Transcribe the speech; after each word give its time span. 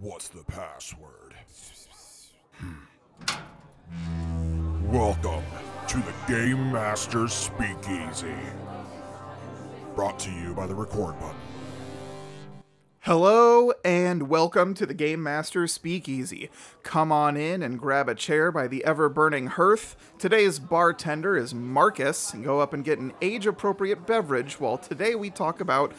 What's 0.00 0.28
the 0.28 0.44
password? 0.44 1.34
Hmm. 2.54 2.72
Welcome 4.90 5.44
to 5.88 5.98
the 5.98 6.14
Game 6.26 6.72
Master's 6.72 7.34
Speakeasy. 7.34 8.32
Brought 9.94 10.18
to 10.20 10.30
you 10.30 10.54
by 10.54 10.66
the 10.66 10.74
record 10.74 11.20
button. 11.20 11.36
Hello 13.00 13.72
and 13.84 14.30
welcome 14.30 14.72
to 14.72 14.86
the 14.86 14.94
Game 14.94 15.22
Master 15.22 15.66
Speakeasy. 15.66 16.48
Come 16.82 17.12
on 17.12 17.36
in 17.36 17.62
and 17.62 17.78
grab 17.78 18.08
a 18.08 18.14
chair 18.14 18.50
by 18.50 18.68
the 18.68 18.82
ever 18.86 19.10
burning 19.10 19.48
hearth. 19.48 19.96
Today's 20.18 20.58
bartender 20.58 21.36
is 21.36 21.52
Marcus. 21.52 22.34
Go 22.42 22.60
up 22.60 22.72
and 22.72 22.82
get 22.82 22.98
an 22.98 23.12
age 23.20 23.46
appropriate 23.46 24.06
beverage 24.06 24.58
while 24.58 24.78
today 24.78 25.14
we 25.14 25.28
talk 25.28 25.60
about 25.60 25.92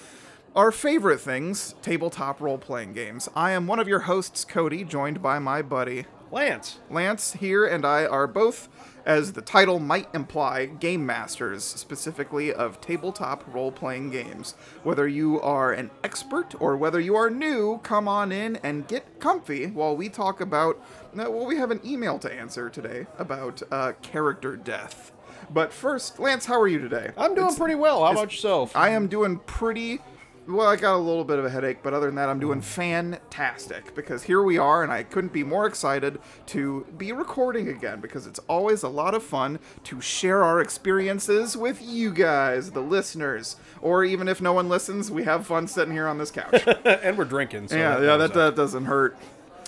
our 0.56 0.72
favorite 0.72 1.20
things 1.20 1.76
tabletop 1.82 2.42
role 2.42 2.58
playing 2.58 2.94
games. 2.94 3.30
I 3.36 3.52
am 3.52 3.68
one 3.68 3.80
of 3.80 3.88
your 3.88 4.02
hosts, 4.02 4.44
Cody, 4.44 4.84
joined 4.84 5.22
by 5.22 5.40
my 5.40 5.62
buddy 5.62 6.06
Lance. 6.32 6.80
Lance 6.90 7.34
here 7.34 7.66
and 7.66 7.86
I 7.86 8.06
are 8.06 8.28
both, 8.28 8.70
as 9.06 9.34
the 9.34 9.42
title 9.42 9.80
might 9.80 10.08
imply, 10.14 10.66
game 10.66 11.06
masters, 11.06 11.64
specifically 11.64 12.54
of 12.54 12.80
tabletop 12.80 13.44
role 13.54 13.72
playing 13.72 14.12
games. 14.12 14.54
Whether 14.84 15.08
you 15.08 15.42
are 15.42 15.74
an 15.74 15.92
expert 16.04 16.54
or 16.60 16.78
whether 16.78 17.00
you 17.00 17.16
are 17.16 17.30
new, 17.30 17.80
come 17.84 18.08
on 18.08 18.32
in 18.32 18.58
and 18.58 18.88
get 18.88 19.20
comfy 19.20 19.68
while 19.68 19.96
we 19.96 20.08
talk 20.08 20.40
about. 20.40 20.82
Well, 21.14 21.46
we 21.46 21.58
have 21.58 21.72
an 21.72 21.82
email 21.86 22.18
to 22.20 22.34
answer 22.34 22.70
today 22.70 23.08
about 23.18 23.62
uh, 23.72 23.94
character 24.02 24.56
death. 24.56 25.12
But 25.50 25.74
first, 25.74 26.20
Lance, 26.20 26.46
how 26.46 26.60
are 26.62 26.68
you 26.68 26.80
today? 26.80 27.12
I'm 27.18 27.36
doing 27.36 27.56
pretty 27.56 27.76
well. 27.76 28.06
How 28.06 28.12
about 28.12 28.32
yourself? 28.32 28.76
I 28.76 28.90
am 28.90 29.08
doing 29.08 29.40
pretty 29.40 30.00
well. 30.48 30.68
I 30.68 30.76
got 30.76 30.96
a 30.96 30.98
little 30.98 31.24
bit 31.24 31.40
of 31.40 31.46
a 31.46 31.50
headache, 31.50 31.80
but 31.84 31.94
other 31.94 32.08
than 32.08 32.16
that, 32.16 32.30
I'm 32.30 32.40
doing 32.40 32.60
mm. 32.60 32.64
fantastic 32.64 33.94
because 33.96 34.24
here 34.24 34.42
we 34.42 34.58
are, 34.58 34.84
and 34.84 34.92
I 34.92 35.04
couldn't 35.04 35.34
be 35.34 35.44
more 35.44 35.66
excited 35.66 36.20
to 36.48 36.86
be 36.98 37.12
recording 37.12 37.68
again 37.68 38.02
because 38.02 38.28
it's 38.28 38.40
always 38.48 38.84
a 38.84 38.90
lot 38.90 39.14
of 39.14 39.24
fun 39.24 39.60
to 39.86 40.02
share 40.02 40.44
our 40.44 40.62
experiences 40.62 41.56
with 41.56 41.82
you 41.82 42.12
guys, 42.12 42.72
the 42.72 42.82
listeners, 42.82 43.56
or 43.82 44.04
even 44.04 44.28
if 44.28 44.42
no 44.42 44.54
one 44.54 44.70
listens, 44.70 45.12
we 45.12 45.24
have 45.24 45.46
fun 45.46 45.68
sitting 45.68 45.94
here 45.94 46.08
on 46.08 46.18
this 46.18 46.32
couch. 46.32 46.64
and 46.86 47.18
we're 47.18 47.26
drinking. 47.26 47.68
So 47.68 47.78
yeah, 47.78 47.98
that 47.98 48.06
yeah, 48.06 48.18
that, 48.18 48.34
that 48.34 48.56
doesn't 48.56 48.86
hurt. 48.86 49.18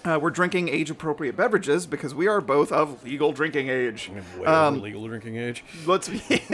Uh, 0.05 0.19
we're 0.21 0.29
drinking 0.29 0.67
age-appropriate 0.67 1.35
beverages 1.37 1.85
because 1.85 2.13
we 2.13 2.27
are 2.27 2.41
both 2.41 2.71
of 2.73 3.01
legal 3.05 3.31
drinking 3.31 3.69
age. 3.69 4.11
Um, 4.45 4.81
legal 4.81 5.07
drinking 5.07 5.37
age. 5.37 5.63
let's 5.85 6.09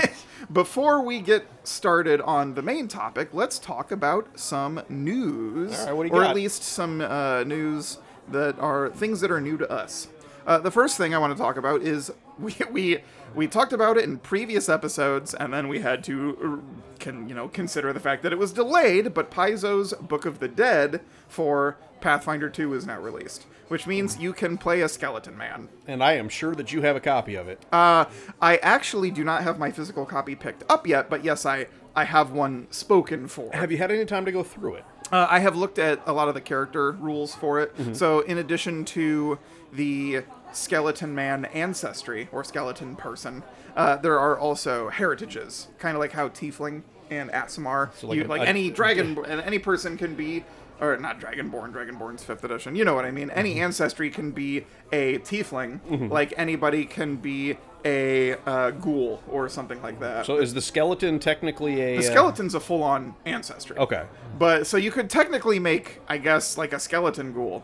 before 0.54 1.02
we 1.02 1.20
get 1.20 1.46
started 1.64 2.22
on 2.22 2.54
the 2.54 2.62
main 2.62 2.88
topic 2.88 3.30
let's 3.34 3.58
talk 3.60 3.92
about 3.92 4.28
some 4.40 4.82
news 4.88 5.80
All 5.80 5.86
right, 5.88 5.94
what 5.96 6.04
do 6.04 6.10
you 6.10 6.14
or 6.16 6.22
got? 6.24 6.30
at 6.32 6.36
least 6.36 6.64
some 6.64 7.02
uh, 7.02 7.44
news 7.44 7.98
that 8.30 8.58
are 8.60 8.90
things 8.90 9.20
that 9.22 9.32
are 9.32 9.42
new 9.42 9.58
to 9.58 9.70
us 9.72 10.08
uh, 10.48 10.60
the 10.60 10.72
first 10.72 10.98
thing 10.98 11.14
i 11.14 11.18
want 11.18 11.36
to 11.36 11.42
talk 11.42 11.58
about 11.58 11.82
is 11.82 12.12
we, 12.40 12.56
we 12.72 13.00
we 13.36 13.48
talked 13.48 13.74
about 13.74 13.98
it 13.98 14.04
in 14.06 14.18
previous 14.18 14.70
episodes 14.70 15.34
and 15.34 15.54
then 15.54 15.68
we 15.68 15.80
had 15.80 16.04
to 16.04 16.62
uh, 16.64 16.96
can 17.00 17.28
you 17.28 17.36
know 17.36 17.48
consider 17.50 17.92
the 17.94 18.00
fact 18.00 18.24
that 18.24 18.32
it 18.32 18.38
was 18.40 18.54
delayed 18.54 19.14
but 19.14 19.30
paizo's 19.30 19.94
book 19.94 20.26
of 20.26 20.40
the 20.40 20.48
dead 20.48 21.02
for 21.28 21.78
pathfinder 22.02 22.50
2 22.50 22.74
is 22.74 22.86
now 22.86 23.00
released 23.00 23.46
which 23.68 23.86
means 23.86 24.18
you 24.18 24.34
can 24.34 24.58
play 24.58 24.82
a 24.82 24.90
skeleton 24.90 25.38
man 25.38 25.70
And 25.88 26.04
I 26.04 26.14
am 26.14 26.28
sure 26.28 26.56
that 26.56 26.74
you 26.74 26.82
have 26.82 26.96
a 26.96 27.00
copy 27.00 27.36
of 27.36 27.48
it. 27.48 27.64
uh, 27.72 28.06
I 28.42 28.58
actually 28.58 29.12
do 29.12 29.24
not 29.24 29.44
have 29.44 29.60
my 29.60 29.70
physical 29.72 30.06
copy 30.08 30.34
picked 30.36 30.64
up 30.70 30.88
yet, 30.88 31.10
but 31.10 31.24
yes, 31.24 31.46
I 31.46 31.68
I 31.96 32.06
have 32.06 32.32
one 32.32 32.68
spoken 32.72 33.28
for. 33.28 33.52
have 33.54 33.72
you 33.72 33.78
had 33.78 33.92
any 33.92 34.06
time 34.06 34.26
to 34.26 34.32
go 34.32 34.42
through 34.44 34.76
it? 34.76 34.86
Uh, 35.12 35.28
I 35.30 35.40
have 35.40 35.56
looked 35.56 35.78
at 35.80 36.02
a 36.08 36.14
lot 36.14 36.28
of 36.30 36.34
the 36.34 36.42
character 36.42 36.92
rules 36.94 37.36
for 37.36 37.60
it. 37.60 37.76
Mm-hmm. 37.78 37.94
So, 37.94 38.20
in 38.22 38.38
addition 38.38 38.86
to 38.86 39.38
the 39.74 40.24
skeleton 40.52 41.14
man 41.16 41.46
ancestry 41.46 42.28
or 42.32 42.44
skeleton 42.44 42.96
person, 42.96 43.44
uh, 43.76 43.98
there 43.98 44.18
are 44.20 44.38
also 44.38 44.90
heritages, 44.90 45.68
kind 45.80 45.96
of 45.96 46.00
like 46.00 46.12
how 46.14 46.30
Tiefling 46.30 46.84
and 47.10 47.30
Aasimar, 47.32 47.90
like 48.04 48.18
you, 48.18 48.24
a- 48.24 48.28
like 48.28 48.42
a- 48.42 48.48
any 48.48 48.70
dragon, 48.70 49.18
and 49.28 49.42
any 49.42 49.60
person 49.60 49.98
can 49.98 50.16
be. 50.16 50.44
Or 50.82 50.96
not 50.98 51.20
Dragonborn, 51.20 51.74
Dragonborn's 51.74 52.24
fifth 52.24 52.44
edition. 52.44 52.76
You 52.76 52.86
know 52.86 52.94
what 52.96 53.06
I 53.06 53.12
mean. 53.12 53.30
Any 53.32 53.56
Mm-hmm. 53.56 53.64
ancestry 53.66 54.10
can 54.10 54.32
be 54.32 54.66
a 54.94 55.18
tiefling, 55.20 56.10
like 56.10 56.34
anybody 56.38 56.86
can 56.86 57.18
be 57.18 57.58
a 57.86 58.34
uh, 58.46 58.72
ghoul 58.72 59.22
or 59.30 59.48
something 59.50 59.82
like 59.82 60.00
that. 60.00 60.26
So 60.26 60.38
is 60.38 60.54
the 60.54 60.62
skeleton 60.62 61.20
technically 61.20 61.82
a 61.82 61.98
the 61.98 62.04
skeleton's 62.04 62.54
a 62.56 62.60
full-on 62.60 63.16
ancestry. 63.26 63.78
Okay. 63.78 64.06
But 64.38 64.68
so 64.68 64.78
you 64.78 64.92
could 64.92 65.10
technically 65.10 65.60
make, 65.60 66.00
I 66.08 66.18
guess, 66.18 66.58
like 66.58 66.74
a 66.74 66.80
skeleton 66.80 67.34
ghoul, 67.34 67.64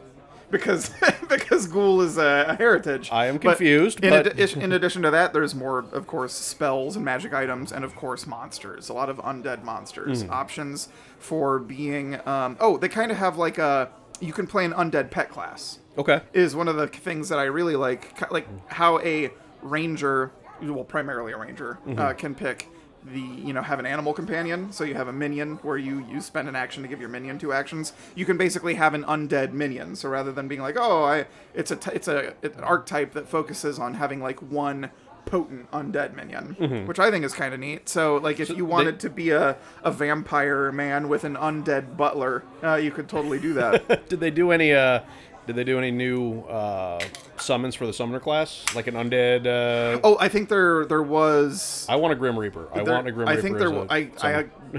because 0.58 0.92
because 1.30 1.68
ghoul 1.68 2.02
is 2.02 2.18
a, 2.18 2.46
a 2.50 2.56
heritage. 2.56 3.10
I 3.12 3.26
am 3.28 3.36
But 3.36 3.58
confused, 3.58 4.04
In, 4.04 4.10
but- 4.12 4.36
addi- 4.36 4.62
in 4.62 4.72
addition 4.72 5.02
to 5.04 5.12
that, 5.12 5.34
there's 5.34 5.54
more, 5.56 5.80
of 5.92 6.08
course, 6.08 6.34
spells 6.34 6.96
and 6.96 7.04
magic 7.06 7.34
items, 7.34 7.72
and 7.72 7.84
of 7.86 7.96
course 7.96 8.26
monsters. 8.28 8.90
A 8.90 8.94
lot 8.94 9.10
of 9.10 9.18
undead 9.18 9.64
monsters. 9.64 10.24
Hmm. 10.24 10.32
Options 10.32 10.90
for 11.20 11.60
being. 11.60 12.20
Um, 12.28 12.58
oh, 12.60 12.78
they 12.78 12.90
kind 12.90 13.12
of 13.12 13.18
have 13.18 13.38
like 13.38 13.58
a. 13.58 13.90
You 14.22 14.32
can 14.34 14.48
play 14.48 14.64
an 14.64 14.72
undead 14.74 15.12
pet 15.12 15.30
class 15.30 15.80
Okay. 15.98 16.22
is 16.32 16.56
one 16.56 16.68
of 16.70 16.78
the 16.78 16.88
things 16.88 17.28
that 17.30 17.38
I 17.40 17.44
really 17.44 17.76
like, 17.76 18.18
ki- 18.18 18.26
like 18.32 18.48
how 18.72 19.00
a 19.00 19.30
ranger, 19.62 20.32
well, 20.62 20.86
primarily 20.86 21.34
a 21.34 21.38
ranger, 21.38 21.80
Mm-hmm. 21.86 22.00
uh, 22.00 22.14
can 22.14 22.34
pick 22.34 22.70
the, 23.12 23.20
you 23.20 23.54
know, 23.54 23.62
have 23.62 23.80
an 23.80 23.86
animal 23.86 24.14
companion. 24.14 24.72
So 24.72 24.84
you 24.84 24.96
have 24.96 25.08
a 25.08 25.14
minion 25.14 25.58
where 25.62 25.78
you 25.78 26.06
you 26.10 26.22
spend 26.22 26.48
an 26.48 26.56
action 26.56 26.84
to 26.84 26.90
give 26.90 27.00
your 27.00 27.10
minion 27.10 27.38
two 27.38 27.54
actions. 27.54 27.94
You 28.16 28.26
can 28.26 28.38
basically 28.38 28.76
have 28.76 28.94
an 28.94 29.04
undead 29.04 29.52
minion. 29.54 29.96
So 29.96 30.10
rather 30.10 30.32
than 30.32 30.48
being 30.48 30.62
like, 30.62 30.76
oh, 30.78 31.04
I, 31.04 31.26
it's 31.54 31.72
a, 31.72 31.76
t- 31.76 31.92
it's 31.94 32.08
a, 32.08 32.34
it's 32.42 32.58
an 32.58 32.64
archetype 32.64 33.14
that 33.14 33.28
focuses 33.28 33.80
on 33.80 33.96
having 33.96 34.22
like 34.22 34.42
one 34.42 34.90
potent 35.26 35.70
undead 35.72 36.16
minion, 36.16 36.86
which 36.86 37.00
I 37.00 37.10
think 37.10 37.26
is 37.26 37.34
kind 37.34 37.54
of 37.54 37.60
neat. 37.60 37.90
So 37.90 38.18
like 38.18 38.40
if 38.40 38.50
you 38.50 38.64
wanted 38.66 39.00
to 39.00 39.10
be 39.10 39.32
a, 39.32 39.58
a 39.84 39.92
vampire 39.92 40.72
man 40.72 41.10
with 41.10 41.24
an 41.24 41.36
undead 41.36 41.98
butler, 41.98 42.44
uh, 42.64 42.76
you 42.76 42.92
could 42.92 43.10
totally 43.10 43.40
do 43.40 43.54
that. 43.54 44.08
Did 44.10 44.20
they 44.20 44.30
do 44.32 44.52
any? 44.52 44.74
uh 44.74 45.02
Did 45.48 45.56
they 45.56 45.64
do 45.64 45.78
any 45.78 45.92
new 45.92 46.42
uh 46.42 47.00
summons 47.38 47.76
for 47.76 47.86
the 47.86 47.94
summoner 47.94 48.20
class, 48.20 48.64
like 48.76 48.88
an 48.88 48.96
undead? 48.96 49.46
uh 49.46 50.00
oh, 50.04 50.18
I 50.20 50.28
think 50.30 50.50
there 50.50 50.86
there 50.86 51.04
was 51.04 51.86
I 51.90 51.96
want 51.98 52.14
a 52.14 52.16
grim 52.16 52.38
reaper. 52.38 52.68
I 52.74 52.84
There- 52.84 52.94
want 52.94 53.08
a 53.08 53.12
grim 53.12 53.28
I 53.28 53.32
reaper. 53.32 53.42
think 53.42 53.58
there. 53.60 53.68
a 53.68 53.72
wa- 53.72 53.88
I, 53.90 54.10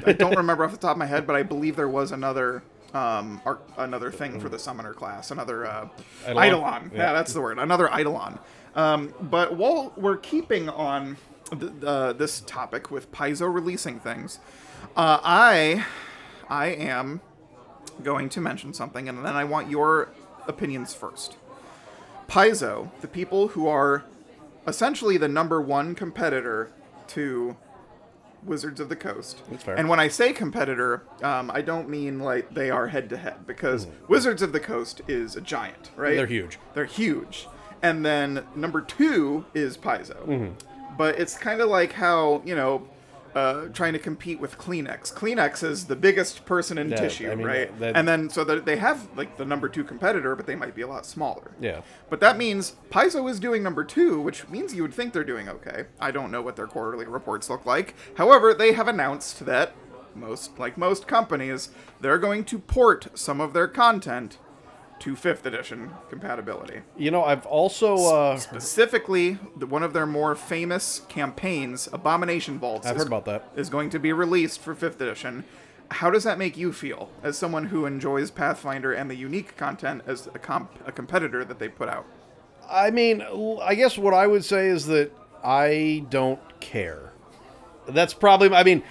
I 0.06 0.12
don't 0.12 0.36
remember 0.36 0.64
off 0.64 0.72
the 0.72 0.76
top 0.78 0.92
of 0.92 0.98
my 0.98 1.06
head, 1.06 1.26
but 1.26 1.36
I 1.36 1.42
believe 1.42 1.76
there 1.76 1.88
was 1.88 2.12
another 2.12 2.62
um 2.94 3.40
ar- 3.44 3.58
another 3.78 4.10
thing 4.10 4.40
for 4.40 4.48
the 4.48 4.58
summoner 4.58 4.94
class, 4.94 5.30
another 5.30 5.66
uh, 5.66 5.88
Eidolon? 6.26 6.44
eidolon. 6.46 6.90
Yeah. 6.92 6.98
Yeah. 6.98 7.12
that's 7.12 7.32
the 7.32 7.40
word. 7.40 7.58
Another 7.58 7.88
eidolon. 7.88 8.38
Um, 8.74 9.14
but 9.20 9.56
while 9.56 9.92
we're 9.96 10.16
keeping 10.18 10.68
on 10.68 11.16
th- 11.58 11.72
uh, 11.84 12.12
this 12.12 12.40
topic 12.40 12.90
with 12.90 13.10
Paizo 13.12 13.52
releasing 13.52 13.98
things, 14.00 14.38
uh, 14.96 15.18
I 15.22 15.84
I 16.48 16.66
am 16.68 17.20
going 18.02 18.28
to 18.30 18.40
mention 18.40 18.74
something, 18.74 19.08
and 19.08 19.24
then 19.24 19.34
I 19.36 19.44
want 19.44 19.70
your 19.70 20.10
opinions 20.48 20.94
first. 20.94 21.36
Paizo, 22.28 22.90
the 23.00 23.08
people 23.08 23.48
who 23.48 23.66
are 23.66 24.04
essentially 24.66 25.16
the 25.16 25.28
number 25.28 25.60
one 25.60 25.94
competitor 25.94 26.72
to 27.08 27.56
Wizards 28.42 28.80
of 28.80 28.88
the 28.88 28.96
Coast. 28.96 29.42
That's 29.50 29.64
fair. 29.64 29.76
And 29.76 29.88
when 29.88 30.00
I 30.00 30.08
say 30.08 30.32
competitor, 30.32 31.02
um, 31.22 31.50
I 31.52 31.62
don't 31.62 31.88
mean 31.88 32.20
like 32.20 32.54
they 32.54 32.70
are 32.70 32.88
head 32.88 33.08
to 33.10 33.16
head 33.16 33.46
because 33.46 33.86
Wizards 34.08 34.42
of 34.42 34.52
the 34.52 34.60
Coast 34.60 35.02
is 35.08 35.36
a 35.36 35.40
giant, 35.40 35.90
right? 35.96 36.16
They're 36.16 36.26
huge. 36.26 36.58
They're 36.74 36.84
huge. 36.84 37.48
And 37.82 38.04
then 38.04 38.44
number 38.54 38.80
two 38.80 39.44
is 39.54 39.76
Paizo. 39.76 40.26
Mm-hmm. 40.26 40.96
But 40.96 41.18
it's 41.18 41.36
kind 41.36 41.60
of 41.60 41.68
like 41.68 41.92
how, 41.92 42.42
you 42.44 42.54
know, 42.54 42.88
uh, 43.36 43.66
trying 43.68 43.92
to 43.92 43.98
compete 43.98 44.40
with 44.40 44.56
Kleenex. 44.56 45.12
Kleenex 45.12 45.62
is 45.62 45.84
the 45.84 45.94
biggest 45.94 46.46
person 46.46 46.78
in 46.78 46.88
tissue, 46.90 47.30
I 47.30 47.34
mean, 47.34 47.46
right? 47.46 47.78
that- 47.78 47.94
and 47.94 48.08
then 48.08 48.30
so 48.30 48.42
that 48.44 48.64
they 48.64 48.76
have 48.78 49.08
like 49.16 49.36
the 49.36 49.44
number 49.44 49.68
two 49.68 49.84
competitor, 49.84 50.34
but 50.34 50.46
they 50.46 50.56
might 50.56 50.74
be 50.74 50.80
a 50.82 50.86
lot 50.86 51.04
smaller. 51.04 51.52
Yeah. 51.60 51.82
But 52.08 52.20
that 52.20 52.38
means 52.38 52.76
Paizo 52.90 53.28
is 53.30 53.38
doing 53.38 53.62
number 53.62 53.84
two, 53.84 54.20
which 54.20 54.48
means 54.48 54.74
you 54.74 54.82
would 54.82 54.94
think 54.94 55.12
they're 55.12 55.22
doing 55.22 55.48
okay. 55.50 55.84
I 56.00 56.10
don't 56.10 56.30
know 56.30 56.40
what 56.40 56.56
their 56.56 56.66
quarterly 56.66 57.04
reports 57.06 57.50
look 57.50 57.66
like. 57.66 57.94
However, 58.16 58.54
they 58.54 58.72
have 58.72 58.88
announced 58.88 59.44
that 59.44 59.74
most, 60.14 60.58
like 60.58 60.78
most 60.78 61.06
companies, 61.06 61.68
they're 62.00 62.18
going 62.18 62.42
to 62.46 62.58
port 62.58 63.08
some 63.18 63.38
of 63.40 63.52
their 63.52 63.68
content 63.68 64.38
to 65.00 65.14
fifth 65.16 65.44
edition 65.46 65.90
compatibility. 66.08 66.80
You 66.96 67.10
know, 67.10 67.24
I've 67.24 67.46
also. 67.46 67.96
uh 67.96 68.36
Specifically, 68.38 69.34
one 69.34 69.82
of 69.82 69.92
their 69.92 70.06
more 70.06 70.34
famous 70.34 71.02
campaigns, 71.08 71.88
Abomination 71.92 72.58
Vaults, 72.58 72.86
I've 72.86 72.96
is, 72.96 73.02
heard 73.02 73.08
about 73.08 73.24
that. 73.26 73.50
is 73.56 73.68
going 73.68 73.90
to 73.90 73.98
be 73.98 74.12
released 74.12 74.60
for 74.60 74.74
fifth 74.74 75.00
edition. 75.00 75.44
How 75.90 76.10
does 76.10 76.24
that 76.24 76.38
make 76.38 76.56
you 76.56 76.72
feel 76.72 77.10
as 77.22 77.38
someone 77.38 77.66
who 77.66 77.86
enjoys 77.86 78.30
Pathfinder 78.30 78.92
and 78.92 79.08
the 79.08 79.14
unique 79.14 79.56
content 79.56 80.02
as 80.06 80.26
a, 80.34 80.38
comp- 80.38 80.80
a 80.84 80.90
competitor 80.90 81.44
that 81.44 81.58
they 81.60 81.68
put 81.68 81.88
out? 81.88 82.06
I 82.68 82.90
mean, 82.90 83.22
I 83.62 83.76
guess 83.76 83.96
what 83.96 84.12
I 84.12 84.26
would 84.26 84.44
say 84.44 84.66
is 84.66 84.86
that 84.86 85.12
I 85.44 86.04
don't 86.10 86.40
care. 86.60 87.12
That's 87.88 88.14
probably. 88.14 88.50
I 88.54 88.62
mean, 88.62 88.82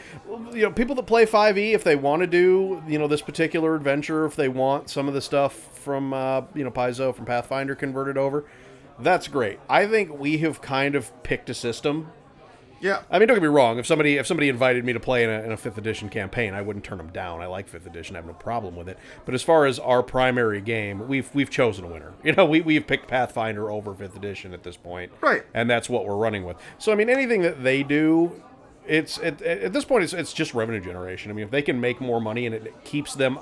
you 0.51 0.63
know, 0.63 0.71
people 0.71 0.95
that 0.95 1.05
play 1.05 1.25
5e, 1.25 1.73
if 1.73 1.83
they 1.83 1.95
want 1.95 2.21
to 2.21 2.27
do, 2.27 2.81
you 2.87 2.97
know, 2.97 3.07
this 3.07 3.21
particular 3.21 3.75
adventure, 3.75 4.25
if 4.25 4.35
they 4.35 4.49
want 4.49 4.89
some 4.89 5.07
of 5.07 5.13
the 5.13 5.21
stuff 5.21 5.53
from, 5.53 6.13
uh, 6.13 6.43
you 6.53 6.63
know, 6.63 6.71
Paizo 6.71 7.13
from 7.13 7.25
Pathfinder 7.25 7.75
converted 7.75 8.17
over, 8.17 8.45
that's 8.99 9.27
great. 9.27 9.59
I 9.69 9.87
think 9.87 10.17
we 10.17 10.37
have 10.39 10.61
kind 10.61 10.95
of 10.95 11.11
picked 11.23 11.49
a 11.49 11.53
system. 11.53 12.11
Yeah. 12.81 13.01
I 13.09 13.19
mean, 13.19 13.27
don't 13.27 13.35
get 13.35 13.41
me 13.41 13.47
wrong. 13.49 13.79
If 13.79 13.85
somebody 13.87 14.17
if 14.17 14.27
somebody 14.27 14.49
invited 14.49 14.83
me 14.85 14.93
to 14.93 14.99
play 14.99 15.23
in 15.23 15.29
a, 15.29 15.41
in 15.43 15.51
a 15.51 15.57
fifth 15.57 15.77
edition 15.77 16.09
campaign, 16.09 16.53
I 16.53 16.61
wouldn't 16.61 16.85
turn 16.85 16.97
them 16.97 17.09
down. 17.11 17.41
I 17.41 17.47
like 17.47 17.67
fifth 17.67 17.87
edition. 17.87 18.15
I 18.15 18.19
have 18.19 18.27
no 18.27 18.33
problem 18.33 18.75
with 18.75 18.89
it. 18.89 18.99
But 19.25 19.33
as 19.33 19.41
far 19.41 19.65
as 19.65 19.79
our 19.79 20.03
primary 20.03 20.61
game, 20.61 21.07
we've 21.07 21.33
we've 21.33 21.49
chosen 21.49 21.85
a 21.85 21.87
winner. 21.87 22.13
You 22.23 22.33
know, 22.33 22.45
we 22.45 22.61
we've 22.61 22.85
picked 22.85 23.07
Pathfinder 23.07 23.71
over 23.71 23.93
fifth 23.93 24.15
edition 24.15 24.53
at 24.53 24.63
this 24.63 24.77
point, 24.77 25.11
Right. 25.21 25.43
And 25.53 25.69
that's 25.69 25.89
what 25.89 26.05
we're 26.05 26.15
running 26.17 26.43
with. 26.43 26.57
So 26.77 26.91
I 26.91 26.95
mean, 26.95 27.09
anything 27.09 27.41
that 27.43 27.63
they 27.63 27.81
do, 27.81 28.43
it's 28.87 29.17
at, 29.19 29.41
at 29.41 29.73
this 29.73 29.85
point, 29.85 30.03
it's, 30.03 30.13
it's 30.13 30.33
just 30.33 30.53
revenue 30.53 30.79
generation. 30.81 31.31
I 31.31 31.33
mean, 31.33 31.45
if 31.45 31.51
they 31.51 31.61
can 31.61 31.79
make 31.79 31.99
more 32.01 32.19
money 32.21 32.45
and 32.45 32.53
it 32.55 32.73
keeps 32.83 33.13
them 33.15 33.39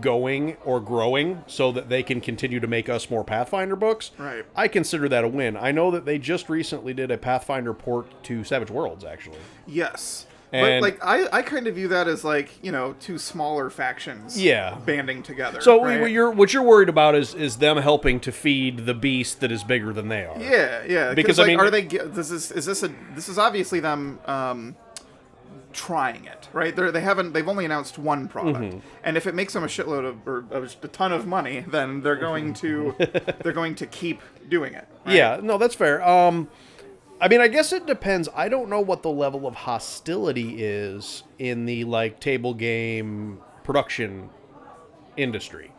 going 0.00 0.56
or 0.64 0.80
growing 0.80 1.42
so 1.46 1.72
that 1.72 1.88
they 1.88 2.02
can 2.02 2.20
continue 2.20 2.60
to 2.60 2.66
make 2.66 2.88
us 2.88 3.10
more 3.10 3.24
Pathfinder 3.24 3.76
books, 3.76 4.10
Right. 4.18 4.44
I 4.54 4.68
consider 4.68 5.08
that 5.08 5.24
a 5.24 5.28
win. 5.28 5.56
I 5.56 5.72
know 5.72 5.90
that 5.90 6.04
they 6.04 6.18
just 6.18 6.48
recently 6.48 6.94
did 6.94 7.10
a 7.10 7.18
Pathfinder 7.18 7.74
port 7.74 8.06
to 8.24 8.44
Savage 8.44 8.70
Worlds, 8.70 9.04
actually. 9.04 9.38
Yes. 9.66 10.26
And- 10.54 10.82
but 10.82 10.82
like 10.82 11.02
I, 11.02 11.38
I 11.38 11.40
kind 11.42 11.66
of 11.66 11.74
view 11.76 11.88
that 11.88 12.06
as 12.08 12.24
like 12.24 12.50
you 12.62 12.70
know 12.72 12.94
two 13.00 13.16
smaller 13.16 13.70
factions 13.70 14.38
Yeah. 14.38 14.76
banding 14.84 15.22
together 15.22 15.62
So 15.62 15.82
right? 15.82 15.98
what 15.98 16.10
you're 16.10 16.30
what 16.30 16.52
you're 16.52 16.62
worried 16.62 16.90
about 16.90 17.14
is 17.14 17.32
is 17.34 17.56
them 17.56 17.78
helping 17.78 18.20
to 18.20 18.30
feed 18.32 18.84
the 18.84 18.92
beast 18.92 19.40
that 19.40 19.50
is 19.50 19.64
bigger 19.64 19.94
than 19.94 20.08
they 20.08 20.26
are. 20.26 20.38
yeah 20.38 20.82
yeah 20.86 21.14
Because, 21.14 21.36
because 21.36 21.38
I 21.38 21.42
like, 21.44 21.48
mean- 21.48 21.60
are 21.60 21.70
they 21.70 21.82
this 21.86 22.30
is 22.30 22.52
is 22.52 22.66
this 22.66 22.82
a 22.82 22.90
this 23.14 23.30
is 23.30 23.38
obviously 23.38 23.80
them 23.80 24.18
um 24.26 24.76
trying 25.72 26.24
it 26.24 26.48
right 26.52 26.76
they 26.76 26.90
they 26.90 27.00
haven't 27.00 27.32
they've 27.32 27.48
only 27.48 27.64
announced 27.64 27.98
one 27.98 28.28
product 28.28 28.58
Mm-hmm. 28.60 28.78
and 29.04 29.16
if 29.16 29.26
it 29.26 29.34
makes 29.34 29.52
them 29.52 29.64
a 29.64 29.66
shitload 29.66 30.06
of 30.06 30.26
or 30.28 30.44
a 30.60 30.88
ton 30.88 31.12
of 31.12 31.26
money 31.26 31.64
then 31.66 32.00
they're 32.02 32.16
going 32.16 32.54
to 32.54 32.94
they're 33.42 33.52
going 33.52 33.74
to 33.76 33.86
keep 33.86 34.20
doing 34.48 34.74
it 34.74 34.86
right? 35.06 35.14
Yeah, 35.16 35.40
no, 35.42 35.58
that's 35.58 35.74
fair. 35.74 36.06
Um, 36.06 36.48
I 37.20 37.28
mean, 37.28 37.40
I 37.40 37.46
guess 37.48 37.72
it 37.72 37.86
depends. 37.86 38.28
I 38.34 38.48
don't 38.48 38.68
know 38.68 38.80
what 38.80 39.02
the 39.02 39.10
level 39.10 39.46
of 39.46 39.54
hostility 39.54 40.56
is 40.62 41.22
in 41.38 41.66
the 41.66 41.84
like 41.84 42.18
table 42.18 42.52
game 42.52 43.38
production 43.62 44.28
industry. 45.16 45.70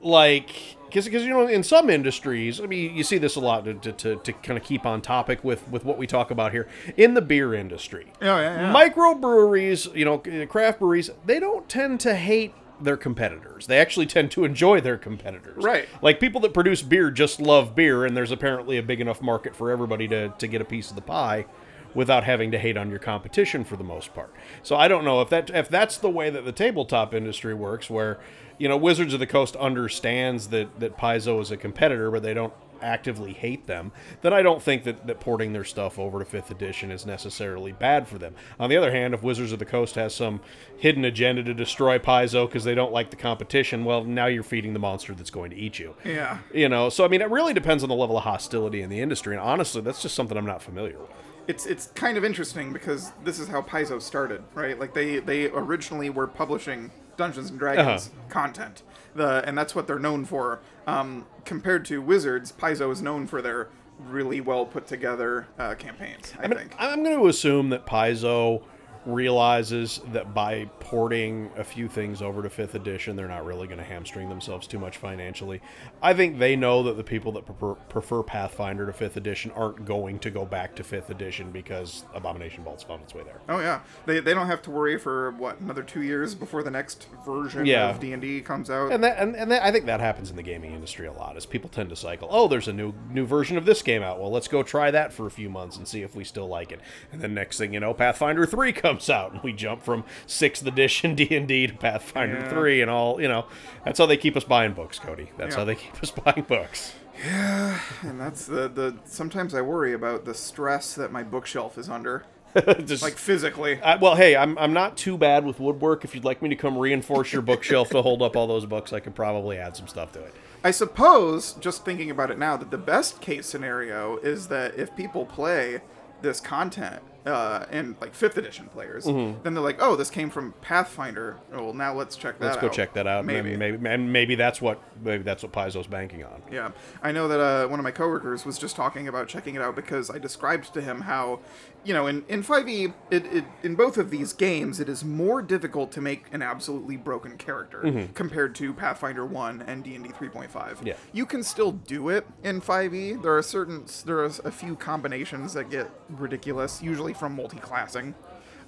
Like, 0.00 0.76
because 0.92 1.24
you 1.24 1.30
know, 1.30 1.46
in 1.46 1.62
some 1.62 1.90
industries, 1.90 2.60
I 2.60 2.66
mean, 2.66 2.94
you 2.94 3.04
see 3.04 3.18
this 3.18 3.36
a 3.36 3.40
lot 3.40 3.64
to, 3.64 3.74
to, 3.74 3.92
to, 3.92 4.16
to 4.16 4.32
kind 4.32 4.58
of 4.58 4.64
keep 4.64 4.86
on 4.86 5.02
topic 5.02 5.42
with 5.42 5.68
with 5.68 5.84
what 5.84 5.98
we 5.98 6.06
talk 6.06 6.30
about 6.30 6.52
here 6.52 6.68
in 6.96 7.14
the 7.14 7.22
beer 7.22 7.54
industry. 7.54 8.12
Oh, 8.20 8.38
yeah, 8.38 8.72
yeah. 8.72 8.72
Microbreweries, 8.72 9.94
you 9.94 10.04
know, 10.04 10.18
craft 10.46 10.78
breweries, 10.78 11.10
they 11.26 11.40
don't 11.40 11.68
tend 11.68 12.00
to 12.00 12.14
hate 12.14 12.54
their 12.80 12.96
competitors. 12.96 13.66
They 13.66 13.78
actually 13.78 14.06
tend 14.06 14.30
to 14.32 14.44
enjoy 14.44 14.80
their 14.80 14.98
competitors. 14.98 15.62
Right. 15.62 15.88
Like 16.00 16.20
people 16.20 16.40
that 16.42 16.52
produce 16.52 16.82
beer 16.82 17.10
just 17.10 17.40
love 17.40 17.74
beer, 17.74 18.04
and 18.04 18.16
there's 18.16 18.32
apparently 18.32 18.76
a 18.76 18.82
big 18.82 19.00
enough 19.00 19.22
market 19.22 19.54
for 19.54 19.70
everybody 19.70 20.08
to, 20.08 20.30
to 20.30 20.46
get 20.46 20.60
a 20.60 20.64
piece 20.64 20.90
of 20.90 20.96
the 20.96 21.02
pie 21.02 21.46
without 21.94 22.24
having 22.24 22.50
to 22.50 22.58
hate 22.58 22.76
on 22.76 22.90
your 22.90 22.98
competition 22.98 23.64
for 23.64 23.76
the 23.76 23.84
most 23.84 24.14
part. 24.14 24.32
So 24.62 24.76
I 24.76 24.88
don't 24.88 25.04
know 25.04 25.20
if 25.20 25.28
that 25.30 25.50
if 25.50 25.68
that's 25.68 25.98
the 25.98 26.10
way 26.10 26.30
that 26.30 26.44
the 26.44 26.52
tabletop 26.52 27.14
industry 27.14 27.54
works, 27.54 27.90
where 27.90 28.20
you 28.58 28.68
know 28.68 28.76
Wizards 28.76 29.14
of 29.14 29.20
the 29.20 29.26
Coast 29.26 29.56
understands 29.56 30.48
that 30.48 30.80
that 30.80 30.96
Paizo 30.96 31.40
is 31.40 31.50
a 31.50 31.56
competitor, 31.56 32.10
but 32.10 32.22
they 32.22 32.34
don't 32.34 32.52
actively 32.82 33.32
hate 33.32 33.66
them, 33.66 33.92
then 34.20 34.32
I 34.32 34.42
don't 34.42 34.62
think 34.62 34.84
that, 34.84 35.06
that 35.06 35.20
porting 35.20 35.52
their 35.52 35.64
stuff 35.64 35.98
over 35.98 36.22
to 36.22 36.24
5th 36.24 36.50
edition 36.50 36.90
is 36.90 37.06
necessarily 37.06 37.72
bad 37.72 38.08
for 38.08 38.18
them. 38.18 38.34
On 38.58 38.68
the 38.68 38.76
other 38.76 38.90
hand, 38.90 39.14
if 39.14 39.22
Wizards 39.22 39.52
of 39.52 39.58
the 39.58 39.64
Coast 39.64 39.94
has 39.94 40.14
some 40.14 40.40
hidden 40.76 41.04
agenda 41.04 41.42
to 41.44 41.54
destroy 41.54 41.98
Paizo 41.98 42.46
because 42.46 42.64
they 42.64 42.74
don't 42.74 42.92
like 42.92 43.10
the 43.10 43.16
competition, 43.16 43.84
well, 43.84 44.04
now 44.04 44.26
you're 44.26 44.42
feeding 44.42 44.72
the 44.72 44.78
monster 44.78 45.14
that's 45.14 45.30
going 45.30 45.50
to 45.50 45.56
eat 45.56 45.78
you. 45.78 45.94
yeah 46.04 46.38
You 46.52 46.68
know, 46.68 46.88
so 46.88 47.04
I 47.04 47.08
mean, 47.08 47.22
it 47.22 47.30
really 47.30 47.54
depends 47.54 47.82
on 47.82 47.88
the 47.88 47.94
level 47.94 48.18
of 48.18 48.24
hostility 48.24 48.82
in 48.82 48.90
the 48.90 49.00
industry, 49.00 49.34
and 49.34 49.42
honestly, 49.42 49.80
that's 49.80 50.02
just 50.02 50.14
something 50.14 50.36
I'm 50.36 50.46
not 50.46 50.62
familiar 50.62 50.98
with. 50.98 51.10
It's 51.48 51.66
it's 51.66 51.86
kind 51.94 52.16
of 52.16 52.24
interesting 52.24 52.72
because 52.72 53.12
this 53.24 53.38
is 53.38 53.48
how 53.48 53.62
Paizo 53.62 54.00
started, 54.00 54.42
right? 54.54 54.78
Like 54.78 54.94
they 54.94 55.18
they 55.18 55.46
originally 55.48 56.10
were 56.10 56.26
publishing 56.26 56.90
Dungeons 57.16 57.50
and 57.50 57.58
Dragons 57.58 58.08
Uh-huh. 58.08 58.28
content, 58.28 58.82
the 59.14 59.42
and 59.46 59.56
that's 59.56 59.74
what 59.74 59.86
they're 59.86 59.98
known 59.98 60.24
for. 60.24 60.60
Um, 60.86 61.26
compared 61.44 61.84
to 61.86 62.00
Wizards, 62.02 62.52
Paizo 62.52 62.90
is 62.92 63.02
known 63.02 63.26
for 63.26 63.42
their 63.42 63.68
really 63.98 64.40
well 64.40 64.64
put 64.66 64.86
together 64.86 65.46
uh, 65.58 65.74
campaigns. 65.74 66.32
I, 66.38 66.44
I 66.44 66.46
mean, 66.48 66.58
think. 66.58 66.74
I'm 66.78 67.04
going 67.04 67.16
to 67.18 67.26
assume 67.28 67.68
that 67.70 67.86
Paizo 67.86 68.62
realizes 69.06 70.00
that 70.12 70.34
by 70.34 70.64
porting 70.80 71.50
a 71.56 71.64
few 71.64 71.88
things 71.88 72.20
over 72.22 72.42
to 72.42 72.50
fifth 72.50 72.74
edition, 72.74 73.16
they're 73.16 73.28
not 73.28 73.44
really 73.44 73.66
going 73.66 73.78
to 73.78 73.84
hamstring 73.84 74.28
themselves 74.28 74.66
too 74.66 74.78
much 74.78 74.96
financially. 74.98 75.60
I 76.02 76.14
think 76.14 76.38
they 76.38 76.56
know 76.56 76.82
that 76.84 76.96
the 76.96 77.04
people 77.04 77.32
that 77.32 77.46
prefer, 77.46 77.74
prefer 77.74 78.22
Pathfinder 78.22 78.86
to 78.86 78.92
fifth 78.92 79.16
edition 79.16 79.50
aren't 79.52 79.84
going 79.84 80.18
to 80.20 80.30
go 80.30 80.44
back 80.44 80.74
to 80.76 80.84
fifth 80.84 81.10
edition 81.10 81.50
because 81.50 82.04
Abomination 82.14 82.64
Vault's 82.64 82.82
found 82.82 83.02
its 83.02 83.14
way 83.14 83.22
there. 83.22 83.40
Oh 83.48 83.60
yeah, 83.60 83.80
they, 84.06 84.20
they 84.20 84.34
don't 84.34 84.46
have 84.46 84.62
to 84.62 84.70
worry 84.70 84.98
for 84.98 85.30
what 85.32 85.60
another 85.60 85.82
two 85.82 86.02
years 86.02 86.34
before 86.34 86.62
the 86.62 86.70
next 86.70 87.08
version 87.24 87.66
Yeah. 87.66 87.90
of 87.90 88.00
D 88.00 88.12
and 88.12 88.20
D 88.22 88.40
comes 88.40 88.70
out. 88.70 88.92
And 88.92 89.02
that, 89.04 89.18
and, 89.18 89.34
and 89.36 89.50
that, 89.50 89.62
I 89.62 89.70
think 89.70 89.86
that 89.86 90.00
happens 90.00 90.30
in 90.30 90.36
the 90.36 90.42
gaming 90.42 90.72
industry 90.74 91.06
a 91.06 91.12
lot. 91.12 91.36
Is 91.36 91.46
people 91.46 91.70
tend 91.70 91.90
to 91.90 91.96
cycle. 91.96 92.28
Oh, 92.30 92.48
there's 92.48 92.68
a 92.68 92.72
new 92.72 92.92
new 93.10 93.24
version 93.26 93.56
of 93.56 93.64
this 93.64 93.82
game 93.82 94.02
out. 94.02 94.20
Well, 94.20 94.30
let's 94.30 94.48
go 94.48 94.62
try 94.62 94.90
that 94.90 95.12
for 95.12 95.26
a 95.26 95.30
few 95.30 95.48
months 95.48 95.76
and 95.76 95.86
see 95.86 96.02
if 96.02 96.14
we 96.14 96.24
still 96.24 96.48
like 96.48 96.72
it. 96.72 96.80
And 97.12 97.20
then 97.20 97.34
next 97.34 97.58
thing 97.58 97.72
you 97.72 97.80
know, 97.80 97.94
Pathfinder 97.94 98.46
three 98.46 98.72
comes 98.72 98.91
out, 99.10 99.32
and 99.32 99.42
we 99.42 99.52
jump 99.52 99.82
from 99.82 100.04
sixth 100.26 100.66
edition 100.66 101.14
D 101.16 101.28
and 101.36 101.46
D 101.48 101.66
to 101.66 101.74
Pathfinder 101.74 102.40
Yeah. 102.40 102.48
three, 102.48 102.80
and 102.82 102.90
all 102.90 103.20
you 103.20 103.28
know. 103.28 103.46
That's 103.84 103.98
how 103.98 104.06
they 104.06 104.16
keep 104.16 104.36
us 104.36 104.44
buying 104.44 104.72
books, 104.72 104.98
Cody. 104.98 105.30
That's 105.38 105.54
Yeah. 105.54 105.60
how 105.60 105.64
they 105.64 105.74
keep 105.76 106.02
us 106.02 106.10
buying 106.24 106.42
books. 106.48 106.94
Yeah, 107.24 107.78
and 108.02 108.20
that's 108.20 108.46
the 108.46 108.68
the. 108.68 108.96
Sometimes 109.04 109.54
I 109.54 109.60
worry 109.60 109.92
about 109.92 110.24
the 110.24 110.34
stress 110.34 110.94
that 110.94 111.12
my 111.12 111.22
bookshelf 111.22 111.76
is 111.78 111.88
under, 111.88 112.24
Just, 112.84 113.02
like 113.02 113.16
physically. 113.18 113.80
I, 113.82 113.96
well, 113.96 114.14
hey, 114.14 114.36
I'm, 114.36 114.58
I'm 114.58 114.72
not 114.72 114.96
too 114.96 115.16
bad 115.16 115.44
with 115.44 115.58
woodwork. 115.60 116.04
If 116.04 116.14
you'd 116.14 116.24
like 116.24 116.42
me 116.42 116.48
to 116.48 116.56
come 116.56 116.76
reinforce 116.76 117.32
your 117.32 117.42
bookshelf 117.42 117.90
to 117.90 118.02
hold 118.02 118.22
up 118.22 118.36
all 118.36 118.46
those 118.46 118.66
books, 118.66 118.92
I 118.92 119.00
could 119.00 119.14
probably 119.14 119.56
add 119.58 119.76
some 119.76 119.88
stuff 119.88 120.12
to 120.12 120.20
it. 120.22 120.34
I 120.64 120.70
suppose, 120.70 121.54
just 121.54 121.84
thinking 121.84 122.10
about 122.10 122.30
it 122.30 122.38
now, 122.38 122.56
that 122.56 122.70
the 122.70 122.78
best 122.78 123.20
case 123.20 123.46
scenario 123.46 124.16
is 124.18 124.48
that 124.48 124.76
if 124.78 124.94
people 124.96 125.24
play 125.26 125.80
this 126.22 126.40
content 126.40 127.02
uh, 127.24 127.66
and 127.70 127.94
like 128.00 128.14
fifth 128.14 128.36
edition 128.36 128.66
players, 128.66 129.04
then 129.04 129.40
they're 129.42 129.60
like, 129.60 129.78
"Oh, 129.80 129.96
this 129.96 130.10
came 130.10 130.30
from 130.30 130.52
Pathfinder. 130.60 131.38
Oh, 131.52 131.64
well, 131.64 131.74
now 131.74 131.94
let's 131.94 132.16
check 132.16 132.38
that 132.38 132.44
out. 132.44 132.48
Let's 132.48 132.56
out." 132.56 132.62
go 132.62 132.68
check 132.68 132.94
that 132.94 133.06
out. 133.06 133.24
Maybe. 133.24 133.56
Maybe, 133.56 133.76
maybe, 133.76 133.88
and 133.88 134.12
maybe 134.12 134.34
that's 134.34 134.60
what 134.60 134.80
maybe 135.02 135.22
that's 135.22 135.42
what 135.42 135.52
Paizo's 135.52 135.86
banking 135.86 136.24
on. 136.24 136.42
Yeah, 136.50 136.72
I 137.02 137.12
know 137.12 137.28
that 137.28 137.40
uh, 137.40 137.68
one 137.68 137.78
of 137.78 137.84
my 137.84 137.90
coworkers 137.90 138.44
was 138.44 138.58
just 138.58 138.74
talking 138.74 139.06
about 139.08 139.28
checking 139.28 139.54
it 139.54 139.62
out 139.62 139.76
because 139.76 140.10
I 140.10 140.18
described 140.18 140.74
to 140.74 140.80
him 140.80 141.02
how, 141.02 141.40
you 141.84 141.92
know, 141.92 142.06
in 142.06 142.24
in 142.28 142.42
5e, 142.42 142.92
it, 143.10 143.26
it 143.26 143.44
in 143.62 143.74
both 143.74 143.98
of 143.98 144.10
these 144.10 144.32
games, 144.32 144.78
it 144.80 144.88
is 144.88 145.04
more 145.04 145.42
difficult 145.42 145.90
to 145.92 146.00
make 146.00 146.26
an 146.32 146.42
absolutely 146.42 146.96
broken 146.96 147.36
character 147.36 148.06
compared 148.14 148.54
to 148.56 148.72
Pathfinder 148.72 149.24
1 149.26 149.62
and 149.62 149.82
D&D 149.82 150.10
3.5. 150.10 150.86
Yeah. 150.86 150.94
you 151.12 151.26
can 151.26 151.42
still 151.42 151.72
do 151.72 152.08
it 152.08 152.26
in 152.42 152.60
5e. 152.60 153.22
There 153.22 153.36
are 153.36 153.42
certain 153.42 153.84
there 154.04 154.18
are 154.18 154.26
a 154.26 154.50
few 154.50 154.76
combinations 154.76 155.54
that 155.54 155.70
get 155.70 155.90
ridiculous, 156.08 156.82
usually 156.82 157.14
from 157.14 157.34
multi-classing, 157.34 158.14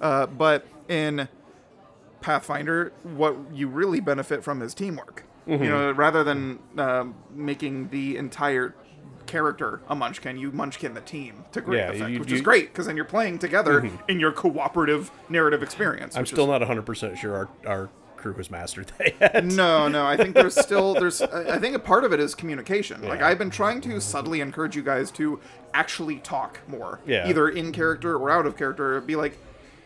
uh, 0.01 0.25
but 0.27 0.67
in 0.89 1.29
Pathfinder, 2.21 2.91
what 3.03 3.35
you 3.53 3.67
really 3.67 3.99
benefit 3.99 4.43
from 4.43 4.61
is 4.61 4.73
teamwork. 4.73 5.23
Mm-hmm. 5.47 5.63
You 5.63 5.69
know, 5.69 5.91
rather 5.91 6.23
than 6.23 6.59
um 6.77 7.15
making 7.31 7.89
the 7.89 8.17
entire 8.17 8.73
character 9.35 9.81
a 9.89 9.95
munchkin, 9.95 10.37
you 10.37 10.49
munchkin 10.53 10.93
the 10.93 11.01
team 11.01 11.43
to 11.51 11.59
great 11.59 11.77
Yeah, 11.79 11.89
effect, 11.91 12.09
you- 12.11 12.19
which 12.21 12.29
you- 12.31 12.37
is 12.37 12.41
great 12.41 12.71
because 12.71 12.85
then 12.85 12.95
you're 12.95 13.03
playing 13.03 13.37
together 13.39 13.81
mm-hmm. 13.81 13.97
in 14.07 14.17
your 14.17 14.31
cooperative 14.31 15.11
narrative 15.27 15.61
experience. 15.61 16.15
I'm 16.15 16.25
still 16.25 16.45
is, 16.53 16.59
not 16.59 16.61
100% 16.61 17.17
sure 17.17 17.35
our, 17.35 17.49
our 17.67 17.89
crew 18.15 18.33
has 18.35 18.49
mastered 18.49 18.91
that 18.97 19.13
yet. 19.19 19.45
no, 19.45 19.89
no. 19.89 20.05
I 20.05 20.15
think 20.15 20.35
there's 20.35 20.57
still 20.57 20.93
there's. 20.93 21.21
I 21.21 21.59
think 21.59 21.75
a 21.75 21.79
part 21.79 22.05
of 22.05 22.13
it 22.13 22.19
is 22.21 22.33
communication. 22.33 23.01
Like 23.05 23.21
I've 23.21 23.37
been 23.37 23.49
trying 23.49 23.81
to 23.81 23.99
subtly 23.99 24.39
encourage 24.39 24.75
you 24.77 24.83
guys 24.83 25.11
to 25.11 25.39
actually 25.73 26.19
talk 26.19 26.61
more, 26.67 27.01
Yeah. 27.05 27.27
either 27.27 27.49
in 27.49 27.73
character 27.73 28.15
or 28.15 28.31
out 28.31 28.45
of 28.45 28.55
character. 28.57 29.01
Be 29.01 29.17
like, 29.17 29.37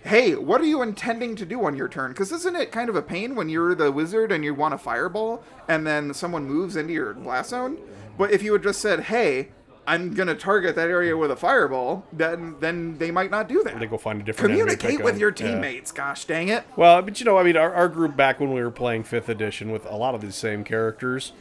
hey, 0.03 0.35
what 0.35 0.61
are 0.61 0.65
you 0.65 0.83
intending 0.83 1.35
to 1.37 1.45
do 1.45 1.65
on 1.65 1.75
your 1.75 1.87
turn? 1.89 2.11
Because 2.11 2.31
isn't 2.31 2.55
it 2.55 2.71
kind 2.71 2.87
of 2.87 2.95
a 2.95 3.01
pain 3.01 3.33
when 3.35 3.49
you're 3.49 3.73
the 3.73 3.91
wizard 3.91 4.31
and 4.31 4.45
you 4.45 4.53
want 4.53 4.75
a 4.75 4.77
fireball 4.77 5.43
and 5.67 5.87
then 5.87 6.13
someone 6.13 6.45
moves 6.45 6.75
into 6.75 6.93
your 6.93 7.15
blast 7.15 7.49
zone? 7.49 7.77
But 8.19 8.31
if 8.31 8.43
you 8.43 8.53
had 8.53 8.61
just 8.61 8.79
said, 8.81 8.99
hey. 9.05 9.49
I'm 9.87 10.13
gonna 10.13 10.35
target 10.35 10.75
that 10.75 10.87
area 10.87 11.17
with 11.17 11.31
a 11.31 11.35
fireball. 11.35 12.05
Then, 12.13 12.57
then 12.59 12.99
they 12.99 13.09
might 13.09 13.31
not 13.31 13.49
do 13.49 13.63
that. 13.63 13.79
They 13.79 13.87
go 13.87 13.97
find 13.97 14.21
a 14.21 14.23
different 14.23 14.51
Communicate 14.51 15.03
with 15.03 15.17
your 15.17 15.29
Yeah. 15.31 15.35
teammates. 15.53 15.91
Gosh 15.91 16.25
dang 16.25 16.49
it! 16.49 16.63
Well, 16.75 17.01
but 17.01 17.19
you 17.19 17.25
know, 17.25 17.39
I 17.39 17.43
mean, 17.43 17.57
our, 17.57 17.73
our 17.73 17.87
group 17.87 18.15
back 18.15 18.39
when 18.39 18.53
we 18.53 18.61
were 18.61 18.69
playing 18.69 19.05
fifth 19.05 19.29
edition 19.29 19.71
with 19.71 19.87
a 19.87 19.95
lot 19.95 20.13
of 20.13 20.21
these 20.21 20.35
same 20.35 20.63
characters 20.63 21.31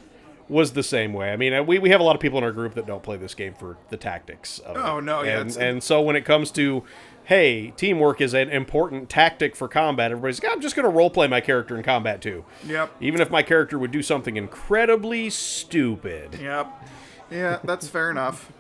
was 0.48 0.72
the 0.72 0.82
same 0.82 1.12
way. 1.12 1.30
I 1.30 1.36
mean, 1.36 1.52
uh, 1.52 1.62
we, 1.62 1.78
we 1.78 1.90
have 1.90 2.00
a 2.00 2.04
lot 2.04 2.14
of 2.16 2.22
people 2.22 2.38
in 2.38 2.44
our 2.44 2.52
group 2.52 2.72
that 2.76 2.86
don't 2.86 3.02
play 3.02 3.18
this 3.18 3.34
game 3.34 3.52
for 3.52 3.76
the 3.90 3.98
tactics. 3.98 4.60
Of 4.60 4.78
Oh, 4.78 4.96
it. 4.96 5.02
no, 5.02 5.22
yeah, 5.24 5.40
and, 5.40 5.54
and 5.58 5.82
so 5.82 6.00
when 6.00 6.16
it 6.16 6.24
comes 6.24 6.50
to 6.52 6.84
hey, 7.28 7.74
teamwork 7.76 8.22
is 8.22 8.32
an 8.32 8.48
important 8.48 9.10
tactic 9.10 9.54
for 9.54 9.68
combat. 9.68 10.10
Everybody's 10.10 10.42
like, 10.42 10.50
I'm 10.50 10.62
just 10.62 10.74
going 10.74 10.84
to 10.84 10.90
role 10.90 11.10
play 11.10 11.28
my 11.28 11.42
character 11.42 11.76
in 11.76 11.82
combat 11.82 12.22
too. 12.22 12.42
Yep. 12.66 12.90
Even 13.02 13.20
if 13.20 13.30
my 13.30 13.42
character 13.42 13.78
would 13.78 13.90
do 13.90 14.02
something 14.02 14.38
incredibly 14.38 15.28
stupid. 15.28 16.38
Yep. 16.40 16.88
Yeah, 17.30 17.58
that's 17.64 17.86
fair 17.86 18.10
enough. 18.10 18.50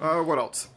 Uh, 0.00 0.22
what 0.22 0.38
else? 0.38 0.70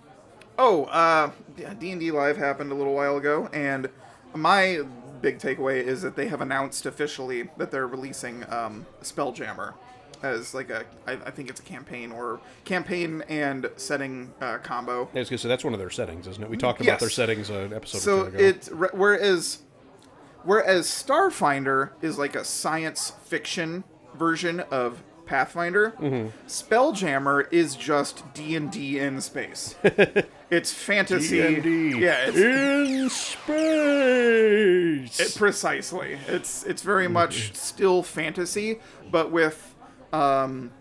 Oh, 0.59 0.85
uh, 0.85 1.31
D 1.79 1.91
and 1.91 2.01
D 2.01 2.11
Live 2.11 2.35
happened 2.35 2.73
a 2.73 2.75
little 2.75 2.93
while 2.93 3.15
ago, 3.15 3.49
and 3.53 3.89
my 4.33 4.81
big 5.21 5.39
takeaway 5.39 5.81
is 5.81 6.01
that 6.01 6.17
they 6.17 6.27
have 6.27 6.41
announced 6.41 6.85
officially 6.85 7.49
that 7.57 7.71
they're 7.71 7.87
releasing 7.87 8.43
um, 8.51 8.85
Spelljammer 9.01 9.75
as 10.23 10.53
like 10.53 10.69
a, 10.69 10.85
I, 11.07 11.13
I 11.13 11.31
think 11.31 11.49
it's 11.49 11.59
a 11.59 11.63
campaign 11.63 12.11
or 12.11 12.39
campaign 12.63 13.23
and 13.29 13.69
setting 13.75 14.33
uh, 14.41 14.57
combo. 14.59 15.09
I 15.13 15.19
was 15.19 15.29
gonna 15.29 15.37
say 15.37 15.47
that's 15.49 15.63
one 15.63 15.73
of 15.73 15.79
their 15.79 15.89
settings, 15.89 16.27
isn't 16.27 16.43
it? 16.43 16.49
We 16.49 16.57
talked 16.57 16.79
about 16.81 16.93
Yes. 16.93 16.99
their 17.01 17.09
settings 17.09 17.49
an 17.49 17.73
episode 17.73 17.99
So 17.99 18.21
ago. 18.25 18.37
it 18.37 18.69
whereas 18.93 19.59
whereas 20.43 20.87
Starfinder 20.87 21.91
is 22.01 22.17
like 22.17 22.35
a 22.35 22.43
science 22.43 23.11
fiction 23.25 23.83
version 24.15 24.59
of 24.71 25.03
Pathfinder, 25.25 25.93
Mm-hmm. 25.99 26.27
Spelljammer 26.47 27.51
is 27.51 27.75
just 27.75 28.31
D 28.35 28.55
and 28.55 28.71
D 28.71 28.99
in 28.99 29.21
space. 29.21 29.73
it's 30.51 30.71
fantasy. 30.71 31.39
D&D 31.39 31.97
Yeah, 31.99 32.27
it's, 32.27 32.37
in 32.37 33.09
space. 33.95 35.19
it- 35.19 35.35
precisely. 35.35 36.17
It's 36.27 36.63
it's 36.65 36.81
very 36.81 37.05
Mm-hmm. 37.05 37.13
much 37.13 37.55
still 37.55 38.03
fantasy, 38.03 38.79
but 39.11 39.31
with 39.31 39.74
um, 40.15 40.71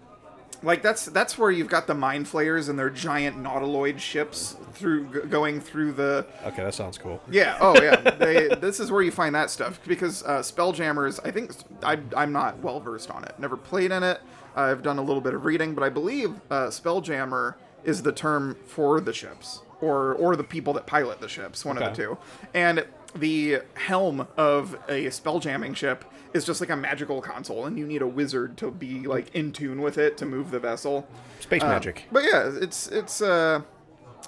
like 0.62 0.82
that's 0.82 1.06
that's 1.06 1.36
where 1.36 1.50
you've 1.50 1.68
got 1.68 1.86
the 1.86 1.94
mind 1.94 2.26
flayers 2.26 2.68
and 2.68 2.78
their 2.78 2.90
giant 2.90 3.36
nautiloid 3.36 3.98
ships 3.98 4.56
through 4.72 5.06
g- 5.12 5.28
going 5.28 5.60
through 5.60 5.92
the 5.92 6.26
okay, 6.44 6.62
that 6.64 6.74
sounds 6.74 6.96
cool. 6.98 7.20
Yeah. 7.30 7.58
Oh, 7.60 7.80
yeah. 7.82 7.96
They, 7.96 8.48
this 8.60 8.80
is 8.80 8.90
where 8.90 9.02
you 9.02 9.10
find 9.10 9.34
that 9.34 9.50
stuff 9.50 9.78
because 9.86 10.22
uh, 10.22 10.38
Spelljammers. 10.38 11.20
I 11.24 11.30
think 11.30 11.52
I, 11.82 11.98
I'm 12.16 12.32
not 12.32 12.58
well 12.60 12.80
versed 12.80 13.10
on 13.10 13.24
it. 13.24 13.34
Never 13.38 13.56
played 13.56 13.92
in 13.92 14.02
it. 14.02 14.20
I've 14.56 14.82
done 14.82 14.98
a 14.98 15.02
little 15.02 15.20
bit 15.20 15.34
of 15.34 15.44
reading, 15.44 15.74
but 15.74 15.82
I 15.82 15.88
believe 15.88 16.34
uh, 16.50 16.68
Spelljammer 16.68 17.54
is 17.82 18.02
the 18.02 18.12
term 18.12 18.56
for 18.66 19.00
the 19.00 19.12
ships 19.12 19.60
or 19.80 20.14
or 20.14 20.36
the 20.36 20.44
people 20.44 20.72
that 20.74 20.86
pilot 20.86 21.20
the 21.20 21.28
ships. 21.28 21.64
One 21.64 21.76
of 21.76 21.84
the 21.84 22.02
two. 22.02 22.18
And 22.54 22.86
the 23.14 23.60
helm 23.74 24.26
of 24.36 24.76
a 24.88 25.10
spell 25.10 25.38
jamming 25.40 25.74
ship 25.74 26.04
is 26.32 26.44
just 26.44 26.60
like 26.60 26.70
a 26.70 26.76
magical 26.76 27.20
console, 27.22 27.64
and 27.64 27.78
you 27.78 27.86
need 27.86 28.02
a 28.02 28.06
wizard 28.06 28.56
to 28.58 28.70
be 28.70 29.06
like 29.06 29.34
in 29.34 29.52
tune 29.52 29.80
with 29.80 29.98
it 29.98 30.16
to 30.18 30.26
move 30.26 30.50
the 30.50 30.58
vessel. 30.58 31.06
Space 31.40 31.62
Uh, 31.62 31.68
magic. 31.68 32.04
But 32.10 32.24
yeah, 32.24 32.50
it's 32.60 32.88
it's 32.88 33.22
uh 33.22 33.62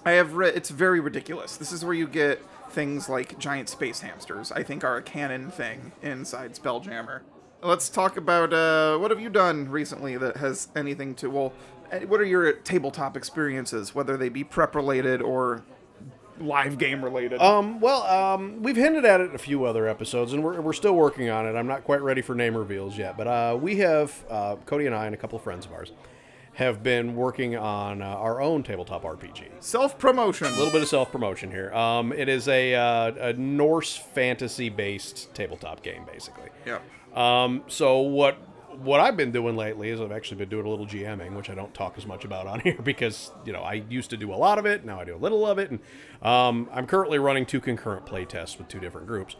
I 0.04 0.12
have 0.12 0.34
read 0.34 0.54
it's 0.54 0.70
very 0.70 1.00
ridiculous. 1.00 1.56
This 1.56 1.72
is 1.72 1.84
where 1.84 1.94
you 1.94 2.06
get 2.06 2.40
things 2.70 3.08
like 3.08 3.38
giant 3.38 3.68
space 3.68 4.00
hamsters. 4.00 4.52
I 4.52 4.62
think 4.62 4.84
are 4.84 4.96
a 4.96 5.02
canon 5.02 5.50
thing 5.50 5.92
inside 6.02 6.54
Spelljammer. 6.54 7.22
Let's 7.62 7.88
talk 7.88 8.16
about 8.16 8.52
uh 8.52 8.98
what 8.98 9.10
have 9.10 9.18
you 9.20 9.30
done 9.30 9.68
recently 9.68 10.16
that 10.16 10.36
has 10.36 10.68
anything 10.76 11.14
to 11.16 11.28
well 11.28 11.52
eh, 11.90 12.04
what 12.04 12.20
are 12.20 12.24
your 12.24 12.52
tabletop 12.52 13.16
experiences 13.16 13.94
whether 13.94 14.16
they 14.16 14.28
be 14.28 14.44
prep 14.44 14.74
related 14.76 15.20
or 15.22 15.62
live 16.40 16.78
game 16.78 17.04
related? 17.04 17.40
Um, 17.40 17.80
well, 17.80 18.02
um, 18.02 18.62
we've 18.62 18.76
hinted 18.76 19.04
at 19.04 19.20
it 19.20 19.30
in 19.30 19.34
a 19.34 19.38
few 19.38 19.64
other 19.64 19.88
episodes, 19.88 20.32
and 20.32 20.42
we're, 20.42 20.60
we're 20.60 20.72
still 20.72 20.94
working 20.94 21.28
on 21.28 21.46
it. 21.46 21.54
I'm 21.54 21.66
not 21.66 21.84
quite 21.84 22.02
ready 22.02 22.22
for 22.22 22.34
name 22.34 22.56
reveals 22.56 22.96
yet, 22.96 23.16
but 23.16 23.26
uh, 23.26 23.58
we 23.60 23.76
have 23.76 24.24
uh, 24.30 24.56
Cody 24.66 24.86
and 24.86 24.94
I 24.94 25.06
and 25.06 25.14
a 25.14 25.18
couple 25.18 25.36
of 25.36 25.42
friends 25.42 25.66
of 25.66 25.72
ours 25.72 25.92
have 26.54 26.82
been 26.82 27.14
working 27.14 27.54
on 27.54 28.00
uh, 28.00 28.06
our 28.06 28.40
own 28.40 28.62
tabletop 28.62 29.02
RPG. 29.02 29.44
Self 29.60 29.98
promotion. 29.98 30.46
A 30.46 30.50
little 30.50 30.72
bit 30.72 30.80
of 30.80 30.88
self 30.88 31.12
promotion 31.12 31.50
here. 31.50 31.70
Um, 31.74 32.12
it 32.12 32.30
is 32.30 32.48
a, 32.48 32.74
uh, 32.74 33.12
a 33.20 33.32
Norse 33.34 33.94
fantasy 33.96 34.70
based 34.70 35.34
tabletop 35.34 35.82
game, 35.82 36.04
basically. 36.10 36.48
Yeah. 36.64 36.78
Um, 37.14 37.62
so 37.66 37.98
what 37.98 38.38
what 38.82 39.00
I've 39.00 39.16
been 39.16 39.32
doing 39.32 39.56
lately 39.56 39.90
is 39.90 40.00
I've 40.00 40.12
actually 40.12 40.38
been 40.38 40.48
doing 40.48 40.66
a 40.66 40.68
little 40.68 40.86
GMing, 40.86 41.34
which 41.34 41.50
I 41.50 41.54
don't 41.54 41.72
talk 41.74 41.96
as 41.96 42.06
much 42.06 42.24
about 42.24 42.46
on 42.46 42.60
here 42.64 42.80
because 42.82 43.30
you 43.44 43.52
know 43.52 43.62
I 43.62 43.84
used 43.88 44.10
to 44.10 44.16
do 44.16 44.32
a 44.32 44.36
lot 44.36 44.58
of 44.58 44.66
it. 44.66 44.84
Now 44.84 45.00
I 45.00 45.04
do 45.04 45.14
a 45.14 45.18
little 45.18 45.46
of 45.46 45.58
it, 45.58 45.70
and 45.70 45.80
um, 46.22 46.68
I'm 46.72 46.86
currently 46.86 47.18
running 47.18 47.46
two 47.46 47.60
concurrent 47.60 48.06
play 48.06 48.24
tests 48.24 48.58
with 48.58 48.68
two 48.68 48.80
different 48.80 49.06
groups. 49.06 49.36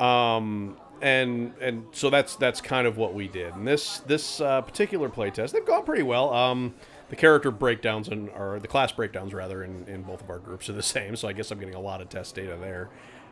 Um, 0.00 0.76
and 1.02 1.52
and 1.60 1.86
so 1.92 2.10
that's 2.10 2.36
that's 2.36 2.60
kind 2.60 2.86
of 2.86 2.96
what 2.96 3.14
we 3.14 3.28
did. 3.28 3.54
And 3.54 3.66
this 3.66 3.98
this 4.00 4.40
uh, 4.40 4.62
particular 4.62 5.08
play 5.08 5.30
test, 5.30 5.52
they've 5.52 5.66
gone 5.66 5.84
pretty 5.84 6.02
well. 6.02 6.32
Um, 6.32 6.74
the 7.08 7.16
character 7.16 7.50
breakdowns 7.50 8.08
and 8.08 8.30
or 8.30 8.58
the 8.58 8.68
class 8.68 8.92
breakdowns 8.92 9.32
rather 9.32 9.62
in, 9.62 9.86
in 9.86 10.02
both 10.02 10.22
of 10.22 10.30
our 10.30 10.38
groups 10.38 10.68
are 10.68 10.72
the 10.72 10.82
same. 10.96 11.16
So 11.16 11.28
I 11.28 11.32
guess 11.32 11.50
I'm 11.50 11.58
getting 11.58 11.74
a 11.74 11.80
lot 11.80 12.00
of 12.00 12.08
test 12.08 12.34
data 12.34 12.56
there. 12.60 12.90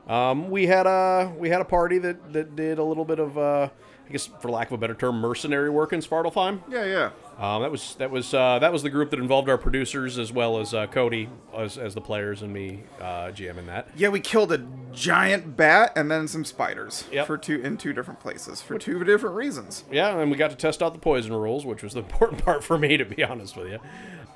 Um, 0.09 0.51
we 0.51 0.67
had 0.67 0.87
a 0.87 1.33
we 1.39 1.49
had 1.49 1.61
a 1.61 1.65
party 1.65 1.99
that, 1.99 2.33
that 2.33 2.57
did 2.57 2.79
a 2.79 2.85
little 2.85 3.05
bit 3.05 3.19
of 3.19 3.39
uh, 3.39 3.69
I 4.07 4.13
guess 4.13 4.27
for 4.27 4.51
lack 4.51 4.69
of 4.69 4.75
a 4.75 4.79
better 4.79 4.95
term 4.95 5.19
mercenary 5.21 5.71
work 5.71 5.93
in 5.95 6.01
Svartalfheim. 6.01 6.61
Yeah, 6.69 6.85
yeah. 6.85 7.11
Um, 7.39 7.63
that 7.63 7.71
was 7.71 7.95
that 7.97 8.11
was 8.11 8.35
uh, 8.35 8.59
that 8.59 8.71
was 8.71 8.83
the 8.83 8.91
group 8.91 9.11
that 9.11 9.19
involved 9.19 9.49
our 9.49 9.57
producers 9.57 10.19
as 10.19 10.31
well 10.31 10.61
as 10.61 10.75
uh, 10.75 10.87
Cody 10.89 11.31
as, 11.57 11.79
as 11.79 11.95
the 11.95 12.03
players 12.03 12.43
and 12.43 12.53
me 12.53 12.83
uh, 13.01 13.29
GMing 13.33 13.67
that. 13.67 13.89
Yeah, 13.97 14.11
we 14.11 14.21
killed 14.21 14.53
a 14.53 14.65
giant 14.93 15.57
bat 15.57 15.93
and 15.97 16.11
then 16.11 16.29
some 16.29 16.45
spiders 16.45 17.05
Yep. 17.11 17.27
for 17.27 17.39
two 17.39 17.61
in 17.63 17.77
two 17.79 17.93
different 17.95 18.21
places 18.21 18.61
for 18.61 18.79
two 18.79 19.03
different 19.05 19.35
reasons. 19.37 19.85
Yeah, 19.91 20.17
and 20.21 20.31
we 20.31 20.37
got 20.37 20.51
to 20.51 20.57
test 20.57 20.83
out 20.83 20.93
the 20.93 21.01
poison 21.01 21.33
rules, 21.33 21.65
which 21.65 21.83
was 21.83 21.95
the 21.95 22.01
important 22.09 22.45
part 22.45 22.63
for 22.63 22.77
me, 22.77 22.99
to 22.99 23.05
be 23.07 23.25
honest 23.25 23.57
with 23.57 23.69
you. 23.73 23.79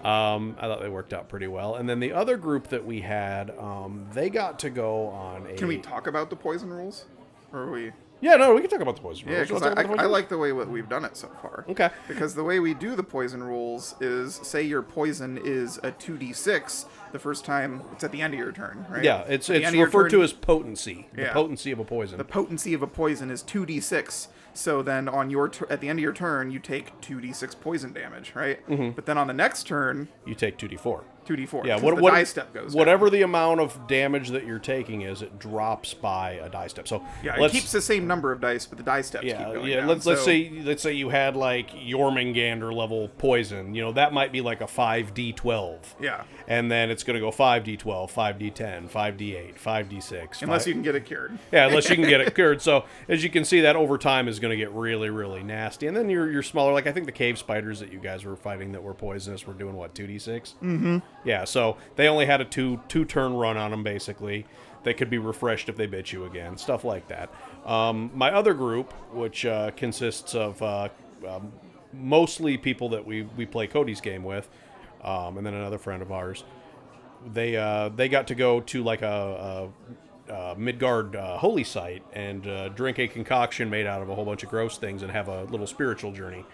Um, 0.05 0.57
I 0.59 0.63
thought 0.63 0.81
they 0.81 0.89
worked 0.89 1.13
out 1.13 1.29
pretty 1.29 1.49
well. 1.49 1.75
And 1.75 1.89
then 1.89 1.99
the 2.01 2.13
other 2.13 2.37
group 2.37 2.69
that 2.69 2.85
we 2.85 3.01
had, 3.01 3.51
um, 3.59 4.07
they 4.13 4.31
got 4.31 4.59
to 4.61 4.71
go 4.71 5.09
on 5.09 5.47
a. 5.47 5.55
Can 5.55 5.69
we 5.69 5.79
talk 5.79 6.07
about 6.07 6.31
the 6.31 6.37
poison 6.37 6.71
rules? 6.71 7.07
Or 7.53 7.61
are 7.61 7.71
we? 7.71 7.93
Yeah, 8.21 8.35
no, 8.35 8.53
we 8.55 8.61
can 8.61 8.69
talk 8.71 8.81
about 8.81 8.97
the 8.97 9.03
poison 9.03 9.29
rules. 9.29 9.49
You 9.49 9.55
because 9.55 9.77
I, 9.77 9.83
I, 9.83 10.03
I 10.03 10.07
like 10.07 10.29
the 10.29 10.39
way 10.39 10.53
what 10.53 10.69
we've 10.69 10.89
done 10.89 11.05
it 11.05 11.17
so 11.17 11.29
far. 11.41 11.65
Okay. 11.69 11.89
Because 12.09 12.35
the 12.35 12.43
way 12.43 12.59
we 12.59 12.75
do 12.75 12.97
the 12.97 13.03
poison 13.03 13.43
rules 13.43 13.95
is, 14.01 14.35
say 14.35 14.63
your 14.63 14.83
poison 14.83 15.39
is 15.45 15.79
a 15.85 15.93
two 15.93 16.17
d 16.17 16.33
six 16.33 16.87
the 17.13 17.19
first 17.19 17.45
time 17.45 17.83
it's 17.93 18.03
at 18.05 18.11
the 18.13 18.21
end 18.21 18.35
of 18.35 18.39
your 18.41 18.53
turn, 18.53 18.85
right? 18.91 19.05
Yeah, 19.05 19.23
it's 19.29 19.49
it's 19.49 19.65
end 19.65 19.67
of 19.67 19.75
your 19.75 19.87
referred 19.87 20.11
turn, 20.11 20.21
to 20.21 20.25
as 20.25 20.33
potency. 20.33 21.09
The 21.15 21.23
Yeah. 21.23 21.33
potency 21.33 21.71
of 21.71 21.79
a 21.79 21.85
poison. 21.85 22.19
the 22.19 22.25
potency 22.25 22.75
of 22.75 22.83
a 22.83 22.87
poison 22.89 23.31
is 23.31 23.43
two 23.43 23.65
d 23.65 23.79
six. 23.81 24.29
So 24.59 24.83
then 24.83 25.09
on 25.09 25.31
your 25.31 25.49
tur 25.49 25.69
at 25.71 25.81
the 25.81 25.89
end 25.89 26.01
of 26.01 26.03
your 26.03 26.13
turn, 26.13 26.51
you 26.51 26.59
take 26.59 27.01
two 27.01 27.21
d 27.21 27.33
six 27.33 27.55
poison 27.55 27.93
damage, 27.93 28.33
right? 28.35 28.67
Mm-hmm. 28.67 28.91
But 28.91 29.07
then 29.07 29.17
on 29.17 29.29
the 29.29 29.33
next 29.33 29.69
turn, 29.69 30.09
you 30.27 30.35
take 30.35 30.59
two 30.59 30.67
d 31.37 31.47
four. 31.47 31.63
two 31.63 31.67
d 31.67 31.75
four. 31.75 31.79
Yeah, 31.79 31.81
what, 31.81 31.97
the 31.97 32.03
what, 32.03 32.13
die 32.13 32.25
step 32.25 32.53
goes. 32.53 32.73
down. 32.73 32.79
whatever 32.79 33.11
the 33.11 33.23
amount 33.23 33.61
of 33.61 33.87
damage 33.87 34.31
that 34.31 34.47
you're 34.47 34.59
taking 34.59 35.03
is, 35.03 35.23
it 35.23 35.39
drops 35.39 35.95
by 35.95 36.33
a 36.33 36.49
die 36.49 36.67
step. 36.67 36.89
So 36.89 37.03
Yeah, 37.23 37.43
it 37.43 37.53
keeps 37.53 37.73
the 37.73 37.83
same 37.83 38.07
number 38.07 38.33
of 38.33 38.41
dice, 38.41 38.67
but 38.67 38.79
the 38.79 38.85
die 38.85 39.03
steps 39.03 39.25
yeah, 39.25 39.45
keep 39.45 39.55
going 39.55 39.67
yeah. 39.69 39.77
down. 39.77 39.89
Let's 39.89 40.07
let's 40.07 40.25
say 40.25 40.51
let's 40.65 40.83
say 40.83 40.93
you 40.93 41.11
had 41.11 41.37
like 41.37 41.71
Jormungandr 41.71 42.73
level 42.75 43.09
poison. 43.19 43.75
You 43.75 43.83
know 43.83 43.93
that 43.93 44.13
might 44.13 44.33
be 44.33 44.41
like 44.41 44.61
a 44.61 44.67
five 44.67 45.15
d 45.15 45.33
twelve. 45.33 45.97
Yeah. 46.01 46.25
and 46.47 46.71
then 46.71 46.91
it's 46.91 47.03
going 47.05 47.15
to 47.15 47.21
go 47.21 47.31
five 47.31 47.65
d 47.65 47.77
twelve, 47.77 48.11
five 48.11 48.39
d 48.39 48.51
ten, 48.51 48.89
five 48.89 49.17
d 49.17 49.37
eight, 49.37 49.59
five 49.59 49.89
d 49.89 50.01
six. 50.01 50.43
unless 50.43 50.67
you 50.67 50.73
can 50.73 50.83
get 50.83 50.95
it 50.95 51.05
cured. 51.05 51.39
Yeah, 51.53 51.67
unless 51.67 51.89
you 51.91 51.97
can 51.97 52.09
get 52.09 52.21
it 52.21 52.35
cured. 52.35 52.63
So 52.63 52.85
as 53.09 53.23
you 53.23 53.31
can 53.31 53.45
see, 53.45 53.61
that 53.61 53.77
over 53.77 53.99
time 53.99 54.29
is 54.29 54.39
going 54.39 54.51
to 54.51 54.57
get 54.57 54.73
really, 54.73 55.11
really 55.11 55.43
nasty. 55.43 55.87
And 55.87 55.97
then 55.97 56.09
you're 56.09 56.31
you're 56.31 56.43
smaller, 56.43 56.73
like 56.73 56.87
I 56.87 56.93
think 56.93 57.07
the 57.07 57.13
cave 57.13 57.39
spiders 57.39 57.81
that 57.81 57.93
you 57.93 57.99
guys 57.99 58.25
were 58.25 58.37
fighting 58.37 58.73
that 58.73 58.83
were 58.83 58.95
poisonous 58.95 59.47
were 59.47 59.55
doing 59.55 59.75
what 59.75 59.95
two 59.95 60.07
d 60.07 60.19
six. 60.19 60.55
Mm-hmm. 60.63 60.99
Yeah, 61.25 61.45
so 61.45 61.77
they 61.97 62.09
only 62.09 62.27
had 62.27 62.41
a 62.41 62.45
two 62.45 62.81
two 62.89 63.05
turn 63.05 63.35
run 63.35 63.57
on 63.57 63.71
them 63.71 63.83
basically. 63.83 64.47
They 64.85 64.95
could 64.95 65.11
be 65.11 65.19
refreshed 65.19 65.69
if 65.69 65.77
they 65.77 65.87
bit 65.87 66.13
you 66.13 66.25
again, 66.25 66.57
stuff 66.57 66.85
like 66.85 67.09
that. 67.09 67.31
Um, 67.67 68.11
my 68.15 68.31
other 68.31 68.55
group, 68.55 68.93
which 69.13 69.45
uh, 69.45 69.73
consists 69.73 70.35
of 70.35 70.63
uh, 70.63 70.89
um, 71.27 71.53
mostly 71.93 72.57
people 72.57 72.89
that 72.91 73.05
we 73.05 73.23
we 73.37 73.45
play 73.47 73.67
Cody's 73.67 74.01
game 74.01 74.23
with, 74.23 74.49
um, 75.03 75.37
and 75.37 75.47
then 75.47 75.55
another 75.55 75.79
friend 75.79 76.03
of 76.03 76.13
ours 76.13 76.45
they 77.33 77.57
uh, 77.57 77.89
they 77.91 78.09
got 78.09 78.29
to 78.29 78.35
go 78.35 78.61
to 78.61 78.83
like 78.83 79.03
a, 79.03 79.71
a, 80.29 80.33
a 80.33 80.57
Midgard 80.59 81.17
uh, 81.17 81.39
holy 81.39 81.65
site 81.65 82.03
and 82.13 82.47
uh, 82.47 82.69
drink 82.71 82.99
a 82.99 83.09
concoction 83.09 83.69
made 83.71 83.87
out 83.87 84.03
of 84.03 84.09
a 84.09 84.15
whole 84.15 84.25
bunch 84.25 84.43
of 84.43 84.49
gross 84.49 84.79
things 84.79 85.03
and 85.03 85.11
have 85.11 85.29
a 85.29 85.45
little 85.45 85.67
spiritual 85.67 86.13
journey. 86.13 86.45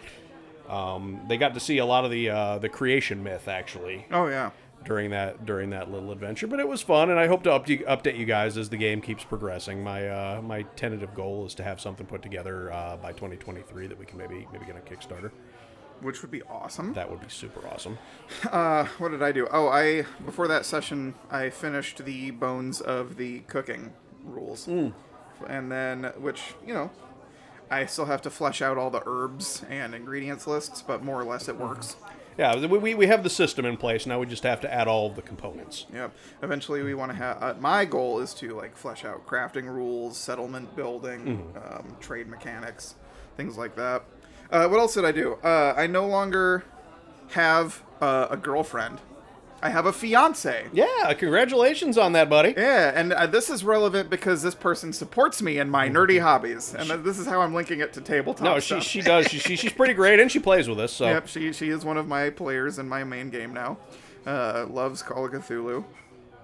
Um, 0.69 1.21
they 1.29 1.37
got 1.37 1.55
to 1.55 1.61
see 1.61 1.79
a 1.79 1.85
lot 1.87 2.05
of 2.05 2.11
the 2.11 2.31
uh, 2.31 2.59
the 2.59 2.69
creation 2.69 3.23
myth 3.23 3.49
actually 3.49 4.07
Oh 4.11 4.27
yeah. 4.29 4.51
during 4.85 5.11
that 5.11 5.45
during 5.45 5.71
that 5.71 5.91
little 5.91 6.11
adventure, 6.11 6.47
but 6.47 6.61
it 6.61 6.67
was 6.69 6.81
fun, 6.83 7.11
and 7.11 7.19
I 7.19 7.27
hope 7.27 7.43
to 7.45 7.53
up 7.53 7.67
update 7.67 8.17
you 8.19 8.25
guys 8.25 8.57
as 8.57 8.69
the 8.71 8.77
game 8.77 9.01
keeps 9.01 9.25
progressing. 9.25 9.83
My 9.85 10.09
uh, 10.09 10.43
my 10.43 10.63
tentative 10.77 11.15
goal 11.15 11.45
is 11.47 11.55
to 11.57 11.63
have 11.63 11.81
something 11.81 12.07
put 12.07 12.23
together 12.23 12.73
uh, 12.73 12.97
by 12.97 13.13
2023 13.13 13.87
that 13.89 13.99
we 13.99 14.07
can 14.07 14.17
maybe 14.19 14.47
maybe 14.53 14.65
get 14.65 14.77
a 14.77 14.81
Kickstarter. 14.81 15.31
Which 16.01 16.23
would 16.23 16.31
be 16.33 16.43
awesome. 16.43 16.93
That 16.95 17.09
would 17.11 17.21
be 17.21 17.29
super 17.29 17.67
awesome. 17.69 17.99
Uh, 18.51 18.85
what 18.99 19.11
did 19.11 19.23
I 19.23 19.33
do? 19.33 19.47
Oh, 19.51 19.69
I 19.69 20.05
before 20.25 20.49
that 20.49 20.67
session, 20.67 21.15
I 21.31 21.51
finished 21.51 22.05
the 22.05 22.31
bones 22.33 22.81
of 22.81 23.17
the 23.17 23.41
cooking 23.41 23.93
rules, 24.25 24.65
Hmm. 24.65 24.89
and 25.47 25.71
then 25.71 26.05
which 26.19 26.55
you 26.67 26.75
know, 26.75 26.91
I 27.71 27.87
still 27.87 28.07
have 28.07 28.23
to 28.23 28.31
flesh 28.31 28.63
out 28.63 28.79
all 28.79 28.91
the 28.91 29.03
herbs 29.07 29.65
and 29.69 29.95
ingredients 29.95 30.47
lists, 30.47 30.83
but 30.83 31.03
more 31.03 31.21
or 31.21 31.25
less 31.25 31.49
it 31.49 31.59
works. 31.59 31.97
Yeah, 32.37 32.67
we, 32.67 32.95
we, 32.95 33.07
have 33.07 33.23
the 33.23 33.31
system 33.31 33.65
in 33.65 33.77
place. 33.77 34.07
Now 34.07 34.19
we 34.19 34.27
just 34.27 34.43
have 34.43 34.61
to 34.63 34.73
add 34.73 34.89
all 34.89 35.09
the 35.09 35.23
components. 35.23 35.87
Yep. 35.93 36.13
Eventually, 36.43 36.83
we 36.83 36.93
want 36.95 37.13
to 37.13 37.17
have. 37.17 37.41
Uh, 37.41 37.55
my 37.61 37.85
goal 37.85 38.19
is 38.19 38.35
to 38.35 38.55
like 38.57 38.77
flesh 38.77 39.05
out 39.05 39.25
crafting 39.25 39.67
rules, 39.67 40.17
settlement 40.17 40.75
building, 40.75 41.53
um, 41.57 41.97
trade 42.01 42.27
mechanics, 42.27 42.97
things 43.37 43.57
like 43.57 43.77
that. 43.77 44.03
Uh, 44.51 44.67
what 44.67 44.81
else 44.81 44.95
did 44.95 45.05
I 45.05 45.13
do? 45.13 45.35
Uh, 45.45 45.75
I 45.77 45.87
no 45.87 46.07
longer 46.09 46.65
have 47.31 47.83
uh, 48.01 48.27
a 48.31 48.37
girlfriend. 48.37 49.01
I 49.65 49.71
have 49.71 49.87
a 49.87 49.95
fiance. 49.95 50.67
Yeah, 50.75 51.15
congratulations 51.15 51.97
on 51.97 52.13
that, 52.13 52.29
buddy. 52.29 52.53
Yeah, 52.55 52.93
and 52.95 53.15
uh, 53.15 53.27
this 53.27 53.49
is 53.49 53.65
relevant 53.65 54.11
because 54.11 54.43
this 54.43 54.55
person 54.55 54.93
supports 54.93 55.41
me 55.41 55.57
in 55.57 55.71
my 55.71 55.89
nerdy 55.89 56.21
hobbies, 56.23 56.75
and 56.75 56.91
uh, 56.91 56.99
this 56.99 57.19
is 57.19 57.27
how 57.27 57.41
I'm 57.41 57.55
linking 57.55 57.81
it 57.81 57.95
to 57.95 58.03
tabletop. 58.03 58.45
No, 58.45 58.61
she 58.61 58.75
stuff. 58.75 58.83
she 58.83 59.01
does. 59.01 59.27
She, 59.29 59.39
she 59.39 59.57
she's 59.57 59.73
pretty 59.73 59.95
great, 59.95 60.21
and 60.21 60.31
she 60.31 60.39
plays 60.39 60.69
with 60.69 60.79
us. 60.79 60.93
So 60.93 61.07
Yep, 61.07 61.29
she 61.29 61.51
she 61.55 61.71
is 61.71 61.83
one 61.83 61.97
of 61.97 62.07
my 62.07 62.29
players 62.29 62.79
in 62.79 62.91
my 62.91 63.05
main 63.05 63.31
game 63.31 63.55
now. 63.55 63.79
Uh, 64.27 64.67
loves 64.69 65.03
Call 65.03 65.25
of 65.25 65.33
Cthulhu. 65.33 65.87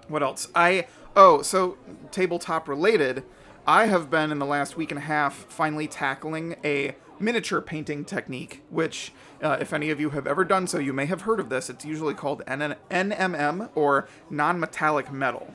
What 0.09 0.23
else? 0.23 0.49
I 0.55 0.87
oh 1.15 1.43
so 1.43 1.77
tabletop 2.11 2.69
related. 2.69 3.23
I 3.67 3.85
have 3.85 4.09
been 4.09 4.33
in 4.33 4.39
the 4.39 4.47
last 4.47 4.79
week 4.79 4.91
and 4.91 4.99
a 4.99 5.03
half 5.03 5.35
finally 5.35 5.87
tackling 5.87 6.57
a 6.65 6.95
miniature 7.21 7.61
painting 7.61 8.05
technique, 8.05 8.63
which, 8.71 9.13
uh, 9.43 9.59
if 9.61 9.73
any 9.73 9.91
of 9.91 10.01
you 10.01 10.11
have 10.11 10.27
ever 10.27 10.45
done 10.45 10.67
so, 10.67 10.79
you 10.79 10.93
may 10.93 11.07
have 11.07 11.23
heard 11.23 11.41
of 11.41 11.49
this. 11.49 11.69
It's 11.71 11.85
usually 11.85 12.15
called 12.15 12.43
NN- 12.47 12.77
NMM 12.91 13.71
or 13.75 14.09
non-metallic 14.31 15.13
metal. 15.13 15.53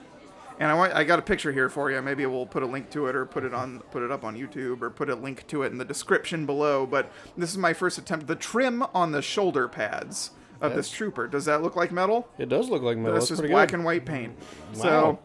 And 0.58 0.72
I 0.72 0.74
want, 0.74 0.94
I 0.94 1.04
got 1.04 1.20
a 1.20 1.22
picture 1.22 1.52
here 1.52 1.68
for 1.68 1.92
you. 1.92 2.02
Maybe 2.02 2.26
we'll 2.26 2.46
put 2.46 2.64
a 2.64 2.66
link 2.66 2.90
to 2.92 3.08
it 3.08 3.16
or 3.16 3.26
put 3.26 3.44
it 3.44 3.54
on 3.54 3.80
put 3.92 4.04
it 4.04 4.12
up 4.12 4.24
on 4.24 4.38
YouTube 4.38 4.82
or 4.82 4.90
put 4.90 5.10
a 5.10 5.16
link 5.16 5.46
to 5.48 5.64
it 5.64 5.72
in 5.74 5.78
the 5.78 5.84
description 5.86 6.46
below. 6.46 6.86
But 6.86 7.12
this 7.36 7.50
is 7.52 7.58
my 7.58 7.74
first 7.74 7.98
attempt. 7.98 8.28
The 8.28 8.38
trim 8.38 8.82
on 8.94 9.12
the 9.12 9.22
shoulder 9.22 9.68
pads 9.68 10.32
of 10.62 10.74
this 10.74 10.90
trooper. 10.90 11.28
Does 11.28 11.44
that 11.46 11.62
look 11.62 11.76
like 11.76 11.92
metal? 11.92 12.30
it 12.38 12.48
does 12.48 12.70
look 12.70 12.82
like 12.82 12.98
metal. 12.98 13.16
This 13.16 13.26
That's 13.26 13.32
is 13.32 13.40
pretty 13.40 13.54
black 13.54 13.70
good. 13.70 13.76
and 13.76 13.86
white 13.86 14.06
paint. 14.06 14.38
Wow. 14.76 14.82
So 14.82 15.20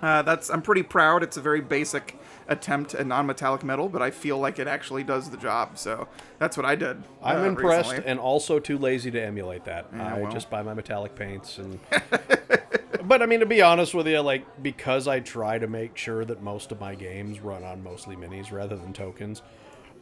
uh, 0.00 0.22
that's 0.22 0.48
I'm 0.48 0.62
pretty 0.62 0.84
proud. 0.84 1.24
It's 1.24 1.36
a 1.36 1.40
very 1.40 1.60
basic 1.60 2.16
attempt 2.48 2.94
at 2.94 3.06
non-metallic 3.06 3.62
metal, 3.62 3.88
but 3.88 4.02
I 4.02 4.10
feel 4.10 4.38
like 4.38 4.58
it 4.58 4.66
actually 4.66 5.04
does 5.04 5.30
the 5.30 5.36
job. 5.36 5.78
So 5.78 6.08
that's 6.38 6.56
what 6.56 6.66
I 6.66 6.74
did. 6.74 7.02
I'm 7.22 7.42
uh, 7.42 7.48
impressed 7.48 7.90
recently. 7.90 8.10
and 8.10 8.18
also 8.18 8.58
too 8.58 8.78
lazy 8.78 9.10
to 9.10 9.22
emulate 9.22 9.64
that. 9.66 9.86
I 9.92 10.20
well. 10.20 10.32
just 10.32 10.50
buy 10.50 10.62
my 10.62 10.74
metallic 10.74 11.14
paints 11.14 11.58
and. 11.58 11.78
but 13.04 13.22
I 13.22 13.26
mean, 13.26 13.40
to 13.40 13.46
be 13.46 13.62
honest 13.62 13.94
with 13.94 14.08
you, 14.08 14.20
like 14.20 14.62
because 14.62 15.06
I 15.06 15.20
try 15.20 15.58
to 15.58 15.66
make 15.66 15.96
sure 15.96 16.24
that 16.24 16.42
most 16.42 16.72
of 16.72 16.80
my 16.80 16.94
games 16.94 17.40
run 17.40 17.62
on 17.62 17.82
mostly 17.82 18.16
minis 18.16 18.50
rather 18.50 18.76
than 18.76 18.92
tokens. 18.92 19.42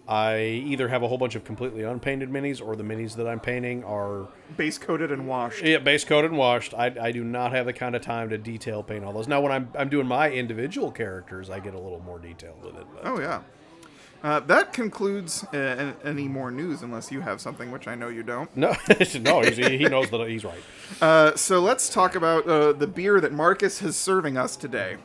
I 0.08 0.40
either 0.40 0.88
have 0.88 1.02
a 1.02 1.08
whole 1.08 1.18
bunch 1.18 1.34
of 1.34 1.44
completely 1.44 1.82
unpainted 1.82 2.30
minis, 2.30 2.64
or 2.64 2.76
the 2.76 2.84
minis 2.84 3.16
that 3.16 3.26
I'm 3.26 3.40
painting 3.40 3.82
are 3.84 4.28
base 4.56 4.78
coated 4.78 5.10
and 5.10 5.26
washed. 5.26 5.64
yeah, 5.64 5.78
base 5.78 6.04
coated 6.04 6.30
and 6.30 6.38
washed. 6.38 6.74
I, 6.74 6.94
I 7.00 7.10
do 7.12 7.24
not 7.24 7.52
have 7.52 7.66
the 7.66 7.72
kind 7.72 7.96
of 7.96 8.02
time 8.02 8.28
to 8.30 8.38
detail 8.38 8.82
paint 8.82 9.04
all 9.04 9.12
those. 9.12 9.26
Now, 9.28 9.40
when 9.40 9.50
I'm 9.52 9.68
I'm 9.76 9.88
doing 9.88 10.06
my 10.06 10.30
individual 10.30 10.90
characters, 10.92 11.50
I 11.50 11.58
get 11.60 11.74
a 11.74 11.78
little 11.80 12.00
more 12.00 12.18
detailed 12.18 12.62
with 12.64 12.76
it. 12.76 12.86
But. 12.94 13.02
Oh 13.04 13.18
yeah. 13.20 13.42
Uh, 14.22 14.40
that 14.40 14.72
concludes 14.72 15.44
uh, 15.52 15.56
an- 15.56 15.96
any 16.02 16.26
more 16.26 16.50
news, 16.50 16.82
unless 16.82 17.12
you 17.12 17.20
have 17.20 17.40
something, 17.40 17.70
which 17.70 17.86
I 17.86 17.94
know 17.94 18.08
you 18.08 18.22
don't. 18.22 18.54
No, 18.56 18.74
no, 19.20 19.40
he's, 19.42 19.56
he 19.58 19.84
knows 19.88 20.10
that 20.10 20.26
he's 20.28 20.44
right. 20.44 20.60
Uh, 21.00 21.36
so 21.36 21.60
let's 21.60 21.88
talk 21.88 22.14
about 22.14 22.48
uh, 22.48 22.72
the 22.72 22.86
beer 22.86 23.20
that 23.20 23.32
Marcus 23.32 23.82
is 23.82 23.94
serving 23.94 24.36
us 24.36 24.56
today. 24.56 24.96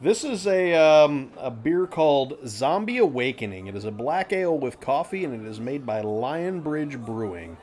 This 0.00 0.22
is 0.22 0.46
a 0.46 0.74
um, 0.74 1.32
a 1.36 1.50
beer 1.50 1.86
called 1.86 2.38
Zombie 2.46 2.98
Awakening. 2.98 3.66
It 3.66 3.74
is 3.74 3.84
a 3.84 3.90
black 3.90 4.32
ale 4.32 4.56
with 4.56 4.80
coffee, 4.80 5.24
and 5.24 5.44
it 5.44 5.48
is 5.48 5.58
made 5.58 5.84
by 5.84 6.02
Lion 6.02 6.60
Bridge 6.60 6.96
Brewing. 6.98 7.56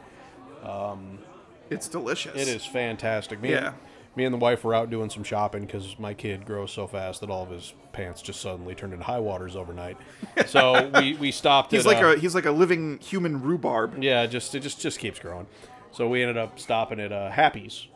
It's 1.70 1.88
delicious. 1.88 2.36
It 2.36 2.48
is 2.48 2.66
fantastic. 2.66 3.42
Me, 3.42 3.52
Yeah. 3.52 3.68
and, 3.68 3.76
me 4.16 4.26
and 4.26 4.34
the 4.34 4.38
wife 4.38 4.64
were 4.64 4.74
out 4.76 4.90
doing 4.90 5.10
some 5.10 5.24
shopping 5.24 5.66
because 5.66 5.98
my 5.98 6.14
kid 6.14 6.46
grows 6.46 6.72
so 6.72 6.88
fast 6.88 7.22
that 7.22 7.30
all 7.30 7.44
of 7.44 7.50
his 7.50 7.74
pants 7.92 8.22
just 8.22 8.40
suddenly 8.42 8.76
turned 8.76 8.94
into 8.94 9.06
high 9.06 9.20
waters 9.20 9.56
overnight. 9.56 9.98
So 10.46 10.90
we, 11.00 11.16
we 11.16 11.32
stopped. 11.32 11.72
He's 11.72 11.86
at, 11.86 11.94
like 11.94 12.04
uh, 12.04 12.08
a 12.08 12.18
he's 12.20 12.36
like 12.36 12.46
a 12.46 12.52
living 12.52 13.00
human 13.00 13.42
rhubarb. 13.42 14.04
yeah, 14.04 14.24
it 14.24 14.28
just 14.28 14.54
it 14.56 14.60
just 14.60 14.80
just 14.82 15.00
keeps 15.00 15.20
growing. 15.20 15.48
So 15.92 16.10
we 16.10 16.22
ended 16.22 16.38
up 16.38 16.60
stopping 16.60 17.00
at 17.00 17.12
uh, 17.14 17.32
Happy's. 17.32 17.88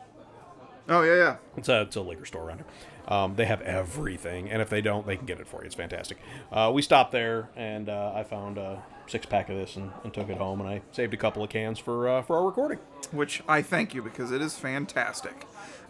Oh 0.88 1.02
yeah, 1.02 1.14
yeah. 1.16 1.36
It's 1.56 1.68
a, 1.68 1.82
it's 1.82 1.96
a 1.96 2.00
liquor 2.00 2.24
store 2.24 2.48
around 2.48 2.58
here. 2.58 2.66
Um, 3.10 3.34
they 3.34 3.46
have 3.46 3.60
everything, 3.62 4.48
and 4.48 4.62
if 4.62 4.70
they 4.70 4.80
don't, 4.80 5.06
they 5.06 5.16
can 5.16 5.26
get 5.26 5.40
it 5.40 5.48
for 5.48 5.62
you. 5.62 5.66
It's 5.66 5.74
fantastic. 5.74 6.18
Uh, 6.52 6.70
we 6.72 6.80
stopped 6.80 7.10
there, 7.10 7.50
and 7.56 7.88
uh, 7.88 8.12
I 8.14 8.22
found 8.22 8.56
a 8.56 8.82
six 9.08 9.26
pack 9.26 9.48
of 9.50 9.56
this 9.56 9.74
and, 9.76 9.90
and 10.04 10.14
took 10.14 10.28
it 10.28 10.36
home, 10.36 10.60
and 10.60 10.68
I 10.68 10.82
saved 10.92 11.12
a 11.12 11.16
couple 11.16 11.42
of 11.42 11.50
cans 11.50 11.78
for 11.78 12.08
uh, 12.08 12.22
for 12.22 12.36
our 12.36 12.46
recording. 12.46 12.78
Which 13.10 13.42
I 13.48 13.62
thank 13.62 13.94
you 13.94 14.02
because 14.02 14.30
it 14.30 14.40
is 14.40 14.56
fantastic. 14.56 15.46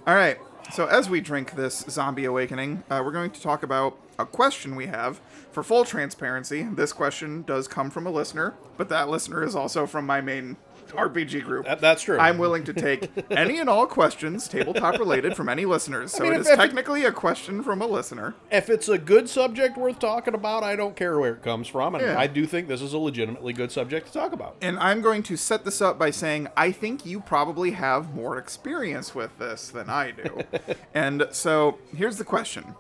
All 0.07 0.15
right. 0.15 0.39
So 0.73 0.87
as 0.87 1.11
we 1.11 1.21
drink 1.21 1.57
this 1.57 1.85
zombie 1.89 2.25
awakening, 2.25 2.85
uh, 2.89 3.03
we're 3.05 3.13
going 3.13 3.33
to 3.33 3.41
talk 3.41 3.63
about 3.63 3.99
a 4.19 4.25
question 4.25 4.77
we 4.77 4.87
have. 4.87 5.21
For 5.51 5.63
full 5.63 5.85
transparency, 5.85 6.63
this 6.63 6.93
question 6.93 7.43
does 7.43 7.67
come 7.67 7.91
from 7.91 8.07
a 8.07 8.11
listener, 8.11 8.55
but 8.77 8.89
that 8.89 9.09
listener 9.09 9.43
is 9.43 9.57
also 9.57 9.87
from 9.87 10.07
my 10.07 10.21
main 10.21 10.57
RPG 10.93 11.45
group. 11.45 11.67
That, 11.67 11.81
that's 11.81 12.03
true. 12.03 12.19
I'm 12.19 12.39
willing 12.39 12.65
to 12.65 12.73
take 12.73 13.11
any 13.31 13.59
and 13.59 13.69
all 13.69 13.87
questions, 13.87 14.49
tabletop 14.49 14.99
related, 14.99 15.37
from 15.37 15.49
any 15.49 15.65
listeners. 15.65 16.13
So 16.13 16.25
mean, 16.25 16.33
it 16.33 16.37
if- 16.37 16.41
is 16.43 16.47
if 16.49 16.53
it- 16.55 16.57
technically 16.57 17.05
a 17.05 17.13
question 17.13 17.63
from 17.63 17.81
a 17.83 17.87
listener. 17.87 18.35
if 18.51 18.69
it's 18.71 18.89
a 18.89 18.99
good 18.99 19.29
subject 19.29 19.77
worth 19.77 19.99
talking 19.99 20.35
about, 20.35 20.63
I 20.63 20.77
don't 20.77 20.97
care 20.97 21.19
where 21.19 21.35
it 21.35 21.43
comes 21.43 21.69
from, 21.69 21.95
and 21.95 22.05
Yeah. 22.05 22.19
I 22.19 22.27
do 22.27 22.47
think 22.47 22.69
this 22.69 22.83
is 22.83 22.93
a 22.93 22.99
legitimately 22.99 23.53
good 23.53 23.73
subject 23.73 24.07
to 24.09 24.13
talk 24.13 24.33
about. 24.33 24.57
And 24.61 24.79
I'm 24.79 25.01
going 25.01 25.23
to 25.25 25.37
set 25.37 25.65
this 25.65 25.81
up 25.81 25.99
by 25.99 26.11
saying 26.11 26.49
I 26.57 26.73
think 26.73 27.05
you 27.07 27.21
probably 27.21 27.73
have 27.73 28.15
more 28.15 28.39
experience 28.39 29.15
with 29.15 29.39
this 29.39 29.69
than 29.69 29.89
I 29.91 30.11
do. 30.13 30.41
and 30.95 31.27
so 31.31 31.79
here's 31.97 32.17
the 32.19 32.25
question 32.25 32.75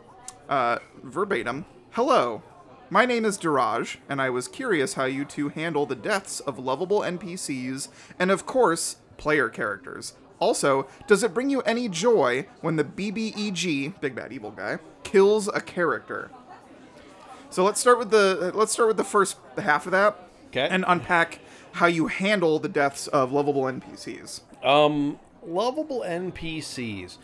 uh, 0.48 0.78
verbatim 1.02 1.64
Hello, 1.92 2.42
my 2.90 3.06
name 3.06 3.24
is 3.24 3.38
Diraj, 3.38 3.96
and 4.08 4.20
I 4.20 4.30
was 4.30 4.48
curious 4.48 4.94
how 4.94 5.04
you 5.04 5.24
two 5.24 5.48
handle 5.48 5.86
the 5.86 5.94
deaths 5.94 6.40
of 6.40 6.58
lovable 6.58 7.00
NPCs 7.00 7.88
and, 8.18 8.30
of 8.30 8.46
course, 8.46 8.96
player 9.16 9.48
characters. 9.48 10.14
Also, 10.40 10.88
does 11.06 11.22
it 11.22 11.32
bring 11.32 11.50
you 11.50 11.60
any 11.62 11.88
joy 11.88 12.46
when 12.62 12.76
the 12.76 12.84
BBEG, 12.84 14.00
Big 14.00 14.14
Bad 14.14 14.32
Evil 14.32 14.50
Guy, 14.50 14.78
kills 15.04 15.48
a 15.48 15.60
character? 15.60 16.30
So 17.50 17.64
let's 17.64 17.80
start 17.80 17.98
with 17.98 18.10
the 18.10 18.52
let's 18.54 18.72
start 18.72 18.88
with 18.88 18.96
the 18.96 19.04
first 19.04 19.36
half 19.58 19.84
of 19.86 19.92
that, 19.92 20.16
'Kay. 20.52 20.68
and 20.70 20.84
unpack 20.86 21.40
how 21.72 21.86
you 21.86 22.06
handle 22.06 22.58
the 22.58 22.68
deaths 22.68 23.06
of 23.08 23.32
lovable 23.32 23.66
NPCs. 23.66 24.40
Um, 24.64 25.18
lovable 25.44 26.02
NPCs. 26.06 27.18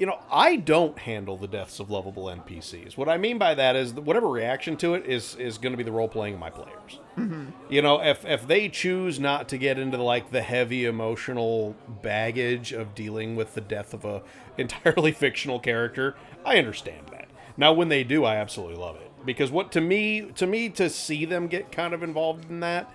You 0.00 0.06
know, 0.06 0.18
I 0.32 0.56
don't 0.56 0.98
handle 0.98 1.36
the 1.36 1.46
deaths 1.46 1.78
of 1.78 1.90
lovable 1.90 2.24
NPCs. 2.24 2.96
What 2.96 3.10
I 3.10 3.18
mean 3.18 3.36
by 3.36 3.54
that 3.54 3.76
is 3.76 3.92
that 3.92 4.00
whatever 4.00 4.28
reaction 4.28 4.78
to 4.78 4.94
it 4.94 5.04
is 5.04 5.34
is 5.36 5.58
going 5.58 5.74
to 5.74 5.76
be 5.76 5.82
the 5.82 5.92
role 5.92 6.08
playing 6.08 6.32
of 6.32 6.40
my 6.40 6.48
players. 6.48 6.98
Mm-hmm. 7.18 7.50
You 7.68 7.82
know, 7.82 8.02
if 8.02 8.24
if 8.24 8.46
they 8.46 8.70
choose 8.70 9.20
not 9.20 9.46
to 9.50 9.58
get 9.58 9.78
into 9.78 10.02
like 10.02 10.30
the 10.30 10.40
heavy 10.40 10.86
emotional 10.86 11.76
baggage 12.00 12.72
of 12.72 12.94
dealing 12.94 13.36
with 13.36 13.52
the 13.52 13.60
death 13.60 13.92
of 13.92 14.06
a 14.06 14.22
entirely 14.56 15.12
fictional 15.12 15.60
character, 15.60 16.16
I 16.46 16.56
understand 16.56 17.08
that. 17.12 17.28
Now, 17.58 17.74
when 17.74 17.90
they 17.90 18.02
do, 18.02 18.24
I 18.24 18.36
absolutely 18.36 18.76
love 18.76 18.96
it 18.96 19.10
because 19.26 19.50
what 19.50 19.70
to 19.72 19.82
me 19.82 20.22
to 20.36 20.46
me 20.46 20.70
to 20.70 20.88
see 20.88 21.26
them 21.26 21.46
get 21.46 21.70
kind 21.70 21.92
of 21.92 22.02
involved 22.02 22.48
in 22.48 22.60
that 22.60 22.90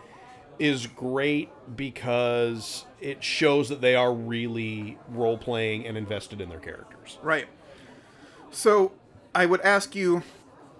is 0.60 0.88
great 0.88 1.50
because 1.76 2.86
it 3.00 3.24
shows 3.24 3.70
that 3.70 3.82
they 3.82 3.96
are 3.96 4.13
really 4.13 4.98
role 5.10 5.38
playing 5.38 5.86
and 5.86 5.98
invested 5.98 6.41
in 6.41 6.50
their 6.50 6.60
characters. 6.60 7.18
Right. 7.22 7.48
So 8.52 8.94
I 9.34 9.46
would 9.46 9.62
ask 9.62 9.96
you 9.96 10.24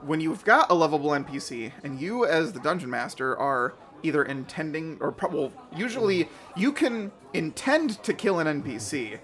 when 0.02 0.22
you've 0.22 0.46
got 0.46 0.70
a 0.70 0.74
lovable 0.74 1.10
NPC 1.12 1.72
and 1.84 2.00
you 2.00 2.26
as 2.26 2.54
the 2.54 2.60
dungeon 2.60 2.90
master 2.90 3.36
are 3.38 3.74
either 4.06 4.24
intending 4.24 4.98
or 5.02 5.12
pro- 5.12 5.30
well 5.30 5.52
usually 5.76 6.30
you 6.56 6.72
can 6.72 7.12
intend 7.34 8.02
to 8.04 8.14
kill 8.14 8.40
an 8.40 8.48
NPC 8.62 9.20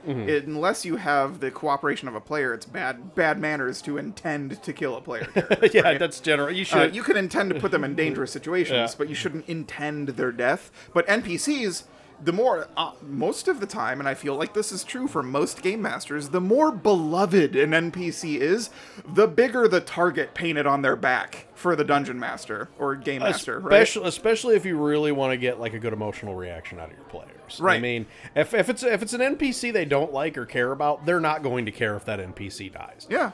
unless 0.48 0.84
you 0.84 0.96
have 0.98 1.40
the 1.40 1.52
cooperation 1.52 2.08
of 2.08 2.16
a 2.16 2.20
player 2.22 2.54
it's 2.54 2.66
bad 2.66 3.14
bad 3.16 3.40
manners 3.40 3.82
to 3.84 3.98
intend 3.98 4.62
to 4.64 4.74
kill 4.74 4.98
a 4.98 5.02
player 5.02 5.28
yeah, 5.74 5.82
right? 5.82 6.00
that's 6.00 6.20
general. 6.20 6.52
You 6.52 6.64
Uh, 6.64 6.66
should. 6.66 6.96
you 6.96 7.04
can 7.04 7.16
intend 7.18 7.54
to 7.54 7.60
put 7.60 7.72
them 7.72 7.84
in 7.84 7.96
dangerous 7.96 8.32
situations, 8.38 8.92
Yeah. 8.92 8.98
but 8.98 9.08
you 9.10 9.16
shouldn't 9.16 9.48
intend 9.48 10.10
their 10.10 10.32
death. 10.32 10.72
But 10.94 11.08
NPCs, 11.08 11.84
the 12.24 12.32
more, 12.32 12.68
uh, 12.78 12.92
most 13.02 13.48
of 13.48 13.60
the 13.60 13.66
time, 13.66 14.00
and 14.00 14.08
I 14.08 14.14
feel 14.14 14.36
like 14.36 14.54
this 14.54 14.72
is 14.72 14.84
true 14.84 15.08
for 15.08 15.24
most 15.24 15.62
game 15.62 15.82
masters, 15.82 16.30
the 16.30 16.42
more 16.42 16.72
beloved 16.72 17.56
an 17.56 17.72
NPC 17.72 18.38
is, 18.38 18.70
the 19.06 19.28
bigger 19.28 19.68
the 19.68 19.82
target 19.82 20.34
painted 20.34 20.68
on 20.68 20.82
their 20.82 20.96
back 20.96 21.48
for 21.56 21.76
the 21.76 21.84
dungeon 21.84 22.20
master 22.20 22.70
or 22.80 22.96
game 22.96 23.22
master, 23.22 23.60
right? 23.60 23.82
especially, 23.82 24.08
especially 24.08 24.56
if 24.56 24.66
you 24.66 24.78
really 24.78 25.12
want 25.12 25.32
to 25.32 25.38
get 25.38 25.60
like 25.60 25.74
a 25.74 25.80
good 25.80 25.94
emotional 25.94 26.36
reaction 26.36 26.80
out 26.80 26.90
of 26.90 26.96
your 26.96 27.06
players. 27.06 27.60
Right. 27.60 27.78
I 27.78 27.80
mean, 27.80 28.06
if, 28.36 28.54
if 28.54 28.70
it's 28.70 28.84
if 28.84 29.02
it's 29.02 29.14
an 29.14 29.22
NPC 29.22 29.74
they 29.74 29.86
don't 29.86 30.14
like 30.14 30.38
or 30.38 30.46
care 30.46 30.72
about, 30.72 31.06
they're 31.06 31.20
not 31.20 31.44
going 31.44 31.66
to 31.66 31.72
care 31.72 31.96
if 31.96 32.06
that 32.06 32.20
NPC 32.20 32.72
dies. 32.72 33.08
Yeah. 33.10 33.32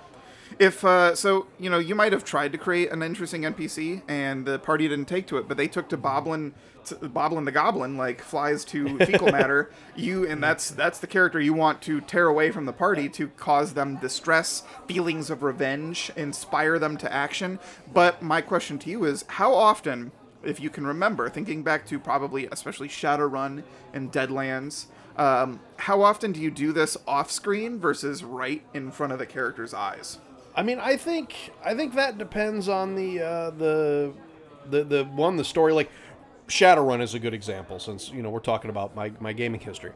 If 0.59 0.83
uh, 0.83 1.13
so, 1.13 1.45
you 1.59 1.69
know, 1.69 1.77
you 1.77 1.93
might 1.93 2.13
have 2.13 2.23
tried 2.23 2.51
to 2.51 2.57
create 2.57 2.91
an 2.91 3.03
interesting 3.03 3.43
NPC, 3.43 4.01
and 4.07 4.43
the 4.43 4.57
party 4.57 4.87
didn't 4.87 5.07
take 5.07 5.27
to 5.27 5.37
it, 5.37 5.47
but 5.47 5.55
they 5.55 5.67
took 5.67 5.87
to 5.89 5.97
Boblin, 5.97 6.53
to 6.85 6.95
Boblin 6.95 7.45
the 7.45 7.51
Goblin, 7.51 7.95
like 7.95 8.21
flies 8.21 8.65
to 8.65 8.97
fecal 9.05 9.31
matter. 9.31 9.71
You 9.95 10.27
and 10.27 10.41
that's 10.41 10.71
that's 10.71 10.97
the 10.97 11.05
character 11.05 11.39
you 11.39 11.53
want 11.53 11.83
to 11.83 12.01
tear 12.01 12.27
away 12.27 12.49
from 12.49 12.65
the 12.65 12.73
party 12.73 13.07
to 13.09 13.27
cause 13.29 13.75
them 13.75 13.97
distress, 13.97 14.63
feelings 14.87 15.29
of 15.29 15.43
revenge, 15.43 16.11
inspire 16.15 16.79
them 16.79 16.97
to 16.97 17.13
action. 17.13 17.59
But 17.93 18.23
my 18.23 18.41
question 18.41 18.79
to 18.79 18.89
you 18.89 19.05
is, 19.05 19.25
how 19.27 19.53
often, 19.53 20.11
if 20.43 20.59
you 20.59 20.71
can 20.71 20.87
remember, 20.87 21.29
thinking 21.29 21.61
back 21.61 21.85
to 21.87 21.99
probably 21.99 22.47
especially 22.51 22.87
Shadowrun 22.87 23.63
and 23.93 24.11
Deadlands. 24.11 24.87
Um, 25.17 25.61
how 25.77 26.03
often 26.03 26.31
do 26.31 26.39
you 26.39 26.51
do 26.51 26.71
this 26.71 26.95
off 27.07 27.31
screen 27.31 27.79
versus 27.79 28.23
right 28.23 28.63
in 28.75 28.91
front 28.91 29.13
of 29.13 29.17
the 29.17 29.25
character's 29.25 29.73
eyes? 29.73 30.19
I 30.57 30.63
mean, 30.63 30.79
I 30.79 30.97
think 30.97 31.53
I 31.63 31.75
think 31.75 31.93
that 31.93 32.17
depends 32.17 32.67
on 32.67 32.95
the 32.95 33.21
uh, 33.21 33.49
the 33.51 34.11
the 34.69 34.83
the 34.83 35.03
one 35.05 35.37
the 35.37 35.45
story. 35.45 35.71
Like 35.71 35.91
Shadowrun 36.47 36.99
is 37.01 37.13
a 37.13 37.19
good 37.19 37.35
example 37.35 37.77
since 37.77 38.09
you 38.09 38.23
know 38.23 38.31
we're 38.31 38.39
talking 38.39 38.71
about 38.71 38.95
my 38.95 39.11
my 39.19 39.33
gaming 39.33 39.61
history. 39.61 39.91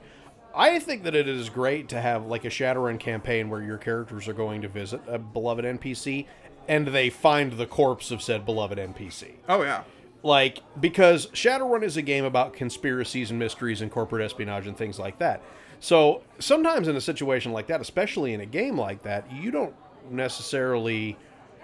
I 0.53 0.79
think 0.79 1.03
that 1.03 1.15
it 1.15 1.27
is 1.27 1.49
great 1.49 1.89
to 1.89 1.99
have 1.99 2.27
like 2.27 2.45
a 2.45 2.49
Shadowrun 2.49 2.99
campaign 2.99 3.49
where 3.49 3.63
your 3.63 3.77
characters 3.77 4.27
are 4.27 4.33
going 4.33 4.61
to 4.61 4.67
visit 4.67 5.01
a 5.07 5.17
beloved 5.17 5.65
NPC 5.65 6.27
and 6.67 6.87
they 6.87 7.09
find 7.09 7.53
the 7.53 7.65
corpse 7.65 8.11
of 8.11 8.21
said 8.21 8.45
beloved 8.45 8.77
NPC. 8.77 9.37
Oh 9.49 9.63
yeah. 9.63 9.83
Like 10.21 10.59
because 10.79 11.25
Shadowrun 11.27 11.83
is 11.83 11.97
a 11.97 12.03
game 12.03 12.25
about 12.25 12.53
conspiracies 12.53 13.31
and 13.31 13.39
mysteries 13.39 13.81
and 13.81 13.89
corporate 13.89 14.23
espionage 14.23 14.67
and 14.67 14.77
things 14.77 14.99
like 14.99 15.17
that. 15.17 15.41
So 15.79 16.21
sometimes 16.37 16.87
in 16.87 16.95
a 16.95 17.01
situation 17.01 17.51
like 17.51 17.65
that, 17.67 17.81
especially 17.81 18.33
in 18.33 18.41
a 18.41 18.45
game 18.45 18.77
like 18.77 19.01
that, 19.01 19.31
you 19.31 19.49
don't 19.49 19.73
necessarily. 20.09 21.17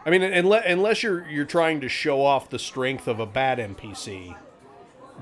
I 0.06 0.10
mean, 0.10 0.23
unless, 0.23 0.63
unless 0.65 1.04
you're 1.04 1.28
you're 1.30 1.45
trying 1.45 1.82
to 1.82 1.89
show 1.89 2.23
off 2.23 2.50
the 2.50 2.60
strength 2.60 3.08
of 3.08 3.19
a 3.19 3.26
bad 3.26 3.58
NPC 3.58 4.36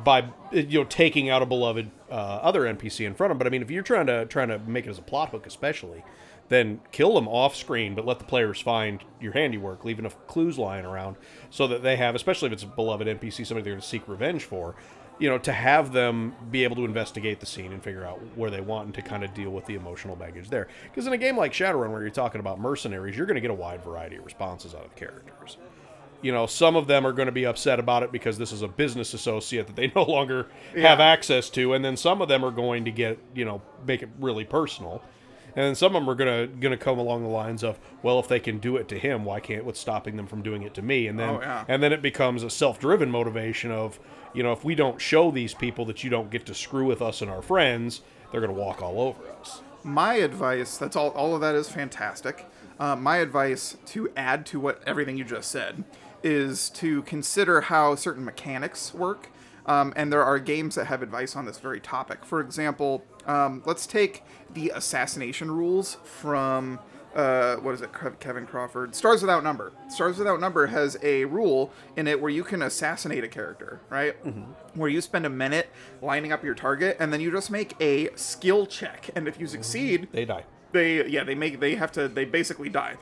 by 0.04 0.30
you 0.52 0.80
know 0.80 0.84
taking 0.84 1.30
out 1.30 1.42
a 1.42 1.46
beloved 1.46 1.90
uh, 2.10 2.14
other 2.14 2.62
NPC 2.62 3.06
in 3.06 3.16
front 3.16 3.32
of 3.32 3.36
them. 3.36 3.40
But 3.40 3.48
I 3.48 3.50
mean, 3.50 3.62
if 3.62 3.72
you're 3.72 3.84
trying 3.84 4.08
to 4.08 4.26
trying 4.26 4.50
to 4.50 4.60
make 4.60 4.86
it 4.86 4.90
as 4.90 4.98
a 4.98 5.04
plot 5.04 5.30
hook, 5.30 5.48
especially, 5.48 6.04
then 6.50 6.82
kill 6.92 7.16
them 7.16 7.28
off 7.28 7.56
screen, 7.56 7.96
but 7.96 8.06
let 8.06 8.20
the 8.20 8.26
players 8.26 8.62
find 8.62 9.04
your 9.20 9.34
handiwork, 9.34 9.84
leave 9.84 10.00
enough 10.00 10.16
clues 10.28 10.58
lying 10.58 10.86
around 10.86 11.16
so 11.50 11.68
that 11.68 11.82
they 11.82 11.96
have, 11.96 12.16
especially 12.16 12.48
if 12.48 12.54
it's 12.54 12.64
a 12.64 12.68
beloved 12.68 13.08
NPC, 13.08 13.46
somebody 13.46 13.64
they're 13.64 13.74
going 13.74 13.82
to 13.82 13.88
seek 13.88 14.08
revenge 14.08 14.44
for, 14.44 14.76
you 15.20 15.30
know, 15.30 15.38
to 15.38 15.52
have 15.54 15.94
them 15.94 16.36
be 16.52 16.64
able 16.64 16.76
to 16.76 16.84
investigate 16.86 17.40
the 17.40 17.46
scene 17.46 17.72
and 17.72 17.82
figure 17.82 18.06
out 18.06 18.20
where 18.36 18.50
they 18.50 18.60
want 18.62 18.86
and 18.86 18.94
to 18.96 19.02
kind 19.02 19.24
of 19.24 19.34
deal 19.34 19.50
with 19.50 19.66
the 19.66 19.76
emotional 19.76 20.16
baggage 20.16 20.50
there. 20.50 20.68
Because 20.84 21.08
in 21.08 21.14
a 21.14 21.18
game 21.18 21.38
like 21.38 21.54
Shadowrun, 21.54 21.92
where 21.92 22.02
you're 22.02 22.10
talking 22.10 22.40
about 22.42 22.60
mercenaries, 22.60 23.16
you're 23.16 23.26
going 23.26 23.36
to 23.36 23.42
get 23.42 23.52
a 23.52 23.54
wide 23.56 23.82
variety 23.84 24.18
of 24.18 24.26
responses 24.26 24.74
out 24.76 24.84
of 24.84 24.90
the 24.94 25.00
characters. 25.00 25.58
You 26.22 26.32
know, 26.32 26.48
some 26.48 26.76
of 26.76 26.88
them 26.88 27.06
are 27.06 27.12
going 27.14 27.28
to 27.28 27.32
be 27.32 27.46
upset 27.46 27.80
about 27.80 28.02
it 28.04 28.12
because 28.12 28.38
this 28.38 28.52
is 28.52 28.62
a 28.62 28.68
business 28.68 29.14
associate 29.14 29.68
that 29.68 29.76
they 29.76 29.88
no 29.96 30.04
longer 30.04 30.48
have 30.76 31.00
access 31.00 31.50
to, 31.52 31.74
and 31.74 31.86
then 31.86 31.96
some 31.96 32.22
of 32.22 32.28
them 32.28 32.44
are 32.44 32.52
going 32.52 32.84
to 32.86 32.92
get, 32.92 33.20
you 33.34 33.46
know, 33.46 33.62
make 33.86 34.02
it 34.02 34.10
really 34.20 34.44
personal. 34.44 35.02
And 35.58 35.64
then 35.64 35.76
some 35.76 35.96
of 35.96 36.02
them 36.02 36.10
are 36.10 36.16
gonna 36.16 36.48
gonna 36.48 36.76
come 36.76 37.00
along 37.00 37.24
the 37.24 37.30
lines 37.30 37.64
of, 37.64 37.80
well, 38.04 38.20
if 38.20 38.28
they 38.28 38.42
can 38.42 38.58
do 38.60 38.76
it 38.76 38.90
to 38.90 39.00
him, 39.00 39.24
why 39.24 39.40
can't 39.40 39.64
what's 39.64 39.80
stopping 39.80 40.18
them 40.18 40.28
from 40.28 40.42
doing 40.42 40.64
it 40.64 40.74
to 40.74 40.82
me? 40.82 41.08
And 41.08 41.18
then 41.18 41.30
Oh, 41.30 41.40
yeah. 41.40 41.64
and 41.70 41.82
then 41.82 41.94
it 41.94 42.02
becomes 42.02 42.44
a 42.44 42.50
self-driven 42.50 43.10
motivation 43.10 43.72
of, 43.72 43.98
you 44.36 44.44
know, 44.44 44.52
if 44.52 44.64
we 44.64 44.76
don't 44.76 45.00
show 45.00 45.32
these 45.32 45.54
people 45.54 45.86
that 45.86 46.04
you 46.04 46.10
don't 46.10 46.30
get 46.30 46.46
to 46.48 46.54
screw 46.54 46.86
with 46.86 47.02
us 47.02 47.22
and 47.22 47.32
our 47.32 47.42
friends, 47.42 48.02
they're 48.32 48.42
gonna 48.42 48.54
walk 48.54 48.82
all 48.82 49.00
over 49.00 49.24
us. 49.40 49.62
my 49.84 50.16
advice 50.16 50.78
that's 50.78 50.96
all 50.96 51.10
all 51.12 51.36
of 51.36 51.42
that 51.42 51.56
is 51.56 51.70
fantastic. 51.70 52.46
Uh, 52.80 52.96
my 52.96 53.18
advice 53.18 53.78
to 53.86 54.10
add 54.18 54.46
to 54.48 54.60
what 54.60 54.82
everything 54.86 55.18
you 55.18 55.24
just 55.24 55.50
said 55.50 55.84
is 56.24 56.70
to 56.72 57.02
consider 57.04 57.62
how 57.62 57.96
certain 57.96 58.26
mechanics 58.26 58.94
work. 58.94 59.30
Um, 59.68 59.94
and 59.96 60.12
there 60.12 60.24
are 60.24 60.38
games 60.38 60.76
that 60.76 60.86
have 60.86 61.02
advice 61.02 61.36
on 61.36 61.46
this 61.46 61.58
very 61.60 61.80
topic. 61.80 62.26
For 62.26 62.40
example 62.42 63.04
um, 63.26 63.64
let's 63.66 63.88
take 63.88 64.24
the 64.54 64.72
assassination 64.76 65.50
rules 65.50 65.98
from 66.04 66.80
uh, 67.16 67.56
what 67.58 67.74
is 67.74 67.82
it, 67.82 67.90
Kevin 68.20 68.46
Crawford? 68.46 68.94
Stars 68.94 69.22
Without 69.22 69.44
Number. 69.44 69.72
Stars 69.88 70.18
Without 70.18 70.40
Number 70.40 70.68
has 70.68 70.98
a 71.02 71.26
rule 71.26 71.72
in 71.96 72.08
it 72.08 72.22
where 72.22 72.30
you 72.30 72.44
can 72.44 72.62
assassinate 72.62 73.24
a 73.24 73.28
character, 73.28 73.80
right? 73.90 74.22
Mm-hmm. 74.24 74.80
Where 74.80 74.90
you 74.90 75.00
spend 75.00 75.26
a 75.26 75.30
minute 75.30 75.70
lining 76.02 76.34
up 76.34 76.44
your 76.44 76.56
target, 76.56 76.98
and 77.00 77.14
then 77.14 77.22
you 77.22 77.32
just 77.32 77.50
make 77.50 77.74
a 77.80 78.14
skill 78.16 78.66
check, 78.66 79.10
and 79.16 79.28
if 79.28 79.40
you 79.40 79.48
succeed, 79.48 80.04
mm-hmm. 80.04 80.16
They 80.16 80.26
die. 80.26 80.44
they 80.74 81.08
yeah 81.08 81.24
they 81.24 81.36
make 81.36 81.60
they 81.60 81.76
have 81.76 81.92
to 81.94 82.08
they 82.08 82.26
basically 82.26 82.70
die. 82.70 82.98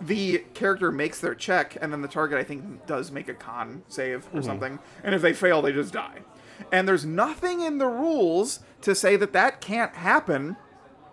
The 0.00 0.44
character 0.54 0.92
makes 0.92 1.20
their 1.20 1.34
check, 1.34 1.78
and 1.80 1.92
then 1.92 2.02
the 2.02 2.08
target 2.08 2.38
I 2.38 2.44
think 2.44 2.86
does 2.86 3.10
make 3.10 3.28
a 3.28 3.34
con 3.34 3.82
save 3.88 4.26
or 4.26 4.38
mm-hmm. 4.38 4.42
something, 4.42 4.78
and 5.02 5.14
if 5.14 5.22
they 5.22 5.32
fail, 5.32 5.62
they 5.62 5.72
just 5.72 5.92
die. 5.92 6.20
And 6.70 6.86
there's 6.86 7.04
nothing 7.04 7.60
in 7.60 7.78
the 7.78 7.86
rules 7.86 8.60
to 8.82 8.94
say 8.94 9.16
that 9.16 9.32
that 9.32 9.60
can't 9.60 9.94
happen 9.94 10.56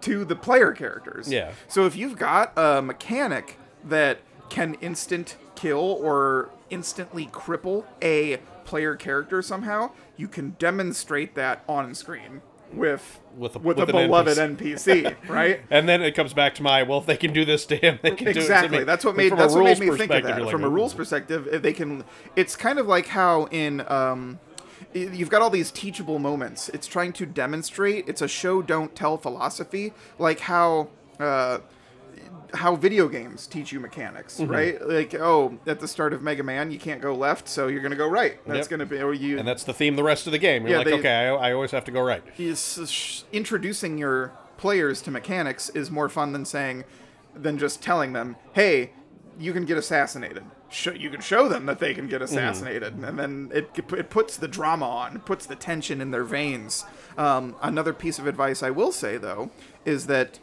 to 0.01 0.25
the 0.25 0.35
player 0.35 0.71
characters. 0.71 1.31
Yeah. 1.31 1.51
So 1.67 1.85
if 1.85 1.95
you've 1.95 2.17
got 2.17 2.53
a 2.57 2.81
mechanic 2.81 3.57
that 3.83 4.19
can 4.49 4.75
instant 4.75 5.37
kill 5.55 5.79
or 6.01 6.49
instantly 6.69 7.27
cripple 7.27 7.85
a 8.01 8.37
player 8.65 8.95
character 8.95 9.41
somehow, 9.41 9.91
you 10.17 10.27
can 10.27 10.55
demonstrate 10.59 11.35
that 11.35 11.63
on 11.67 11.93
screen 11.95 12.41
with 12.73 13.19
With 13.37 13.55
a- 13.55 13.59
with, 13.59 13.77
with 13.77 13.89
a 13.89 13.91
beloved 13.91 14.37
NPC. 14.37 15.03
NPC, 15.03 15.15
right? 15.29 15.59
And 15.69 15.89
then 15.89 16.01
it 16.01 16.15
comes 16.15 16.33
back 16.33 16.55
to 16.55 16.63
my, 16.63 16.83
well, 16.83 16.99
if 16.99 17.05
they 17.05 17.17
can 17.17 17.33
do 17.33 17.43
this 17.43 17.65
to 17.65 17.75
him, 17.75 17.99
they 18.01 18.11
can 18.11 18.25
do 18.25 18.31
it 18.31 18.37
exactly. 18.37 18.83
That's 18.85 19.03
what 19.03 19.17
made 19.17 19.33
that's 19.33 19.53
what 19.53 19.65
made 19.65 19.79
me 19.79 19.87
think 19.97 20.11
of 20.11 20.23
that. 20.23 20.41
like, 20.41 20.49
From 20.51 20.63
a 20.63 20.69
rules 20.69 20.93
perspective, 20.93 21.47
if 21.51 21.61
they 21.61 21.73
can. 21.73 22.03
It's 22.37 22.55
kind 22.55 22.79
of 22.79 22.87
like 22.87 23.07
how 23.07 23.45
in 23.51 23.81
um, 23.91 24.39
you've 24.93 25.29
got 25.29 25.41
all 25.41 25.49
these 25.49 25.71
teachable 25.71 26.19
moments. 26.19 26.69
It's 26.69 26.87
trying 26.87 27.13
to 27.13 27.25
demonstrate. 27.25 28.07
It's 28.09 28.21
a 28.21 28.27
show 28.27 28.61
don't 28.61 28.95
tell 28.95 29.17
philosophy, 29.17 29.93
like 30.19 30.39
how. 30.41 30.89
Uh, 31.19 31.59
how 32.53 32.75
video 32.75 33.07
games 33.07 33.47
teach 33.47 33.71
you 33.71 33.79
mechanics, 33.79 34.37
Mm-hmm. 34.37 34.51
right? 34.51 34.85
Like, 34.85 35.15
oh, 35.15 35.57
at 35.65 35.79
the 35.79 35.87
start 35.87 36.11
of 36.11 36.21
Mega 36.21 36.43
Man, 36.43 36.69
you 36.69 36.77
can't 36.79 37.01
go 37.01 37.15
left, 37.15 37.47
so 37.47 37.67
you're 37.67 37.81
gonna 37.81 37.95
go 37.95 38.07
right. 38.09 38.45
That's 38.45 38.69
Yep. 38.69 38.69
gonna 38.69 38.85
be, 38.85 38.97
or 38.99 39.13
you. 39.13 39.39
And 39.39 39.47
that's 39.47 39.63
the 39.63 39.73
theme 39.73 39.95
the 39.95 40.03
rest 40.03 40.25
of 40.27 40.31
the 40.33 40.37
game. 40.37 40.63
You're 40.63 40.71
Yeah, 40.71 40.77
like, 40.79 40.87
they- 40.87 40.93
okay, 40.99 41.27
I, 41.29 41.49
I 41.49 41.53
always 41.53 41.71
have 41.71 41.85
to 41.85 41.91
go 41.91 42.01
right. 42.01 42.21
sh- 42.85 43.21
introducing 43.31 43.97
your 43.97 44.33
players 44.57 45.01
to 45.03 45.11
mechanics 45.11 45.69
is 45.69 45.89
more 45.89 46.09
fun 46.09 46.33
than 46.33 46.43
saying 46.43 46.83
than 47.33 47.57
just 47.57 47.81
telling 47.81 48.11
them 48.11 48.35
hey 48.51 48.91
you 49.41 49.53
can 49.53 49.65
get 49.65 49.77
assassinated. 49.77 50.43
You 50.95 51.09
can 51.09 51.19
show 51.21 51.47
them 51.47 51.65
that 51.65 51.79
they 51.79 51.93
can 51.93 52.07
get 52.07 52.21
assassinated 52.21 52.93
and 52.93 53.19
then 53.19 53.49
it, 53.53 53.69
it 53.97 54.09
puts 54.09 54.37
the 54.37 54.47
drama 54.47 54.87
on 54.87 55.19
puts 55.19 55.45
the 55.45 55.55
tension 55.55 55.99
in 55.99 56.11
their 56.11 56.23
veins. 56.23 56.85
Um, 57.17 57.55
another 57.61 57.93
piece 57.93 58.19
of 58.19 58.27
advice 58.27 58.63
i 58.63 58.69
will 58.69 58.91
say 58.91 59.17
though 59.17 59.51
is 59.85 60.07
that 60.07 60.39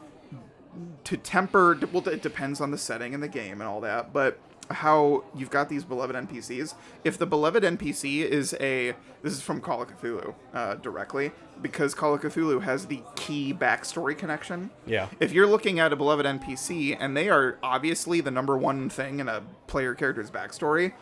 to 1.04 1.16
temper 1.16 1.78
well 1.92 2.06
it 2.08 2.22
depends 2.22 2.61
on 2.61 2.70
the 2.70 2.78
setting 2.78 3.14
and 3.14 3.22
the 3.22 3.28
game 3.28 3.61
and 3.61 3.68
all 3.68 3.80
that 3.80 4.12
but 4.12 4.38
how 4.70 5.24
you've 5.35 5.50
got 5.50 5.68
these 5.68 5.85
beloved 5.85 6.14
npcs 6.14 6.74
if 7.04 7.16
the 7.16 7.26
beloved 7.26 7.62
npc 7.62 8.22
is 8.22 8.54
a 8.61 8.94
this 9.22 9.33
is 9.33 9.40
from 9.40 9.61
call 9.61 9.81
of 9.83 9.88
cthulhu 9.88 10.35
uh, 10.52 10.74
directly 10.76 11.33
because 11.62 11.94
call 11.94 12.14
of 12.14 12.20
cthulhu 12.20 12.62
has 12.62 12.87
the 12.87 13.02
key 13.16 13.54
backstory 13.54 14.16
connection 14.16 14.70
Yeah. 14.87 15.09
if 15.20 15.33
you're 15.33 15.46
looking 15.46 15.81
at 15.81 15.92
a 15.92 15.96
beloved 15.96 16.26
npc 16.26 16.96
and 17.00 17.16
they 17.16 17.28
are 17.31 17.59
obviously 17.62 18.20
the 18.20 18.31
number 18.31 18.59
one 18.59 18.88
thing 18.90 19.20
in 19.20 19.28
a 19.28 19.42
player 19.66 19.94
character's 19.94 20.31
backstory 20.31 20.92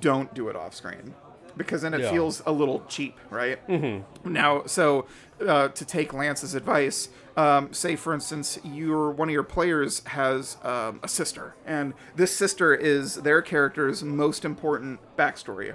don't 0.00 0.32
do 0.34 0.48
it 0.48 0.56
off 0.56 0.74
screen 0.74 1.14
because 1.56 1.82
then 1.82 1.94
it 1.94 2.00
Yeah. 2.00 2.10
feels 2.10 2.42
a 2.46 2.52
little 2.52 2.82
cheap 2.88 3.18
right 3.30 3.64
mm-hmm. 3.68 4.32
now 4.32 4.64
so 4.66 5.06
uh, 5.46 5.68
to 5.68 5.84
take 5.84 6.12
lance's 6.12 6.54
advice 6.54 7.08
um, 7.36 7.72
say 7.72 7.96
for 7.96 8.12
instance 8.14 8.58
your 8.64 9.10
one 9.10 9.28
of 9.28 9.32
your 9.32 9.42
players 9.42 10.04
has 10.06 10.56
um, 10.62 11.00
a 11.02 11.08
sister 11.08 11.54
and 11.66 11.94
this 12.16 12.34
sister 12.34 12.74
is 12.74 13.16
their 13.16 13.42
character's 13.42 14.02
most 14.02 14.44
important 14.44 15.00
backstory 15.16 15.74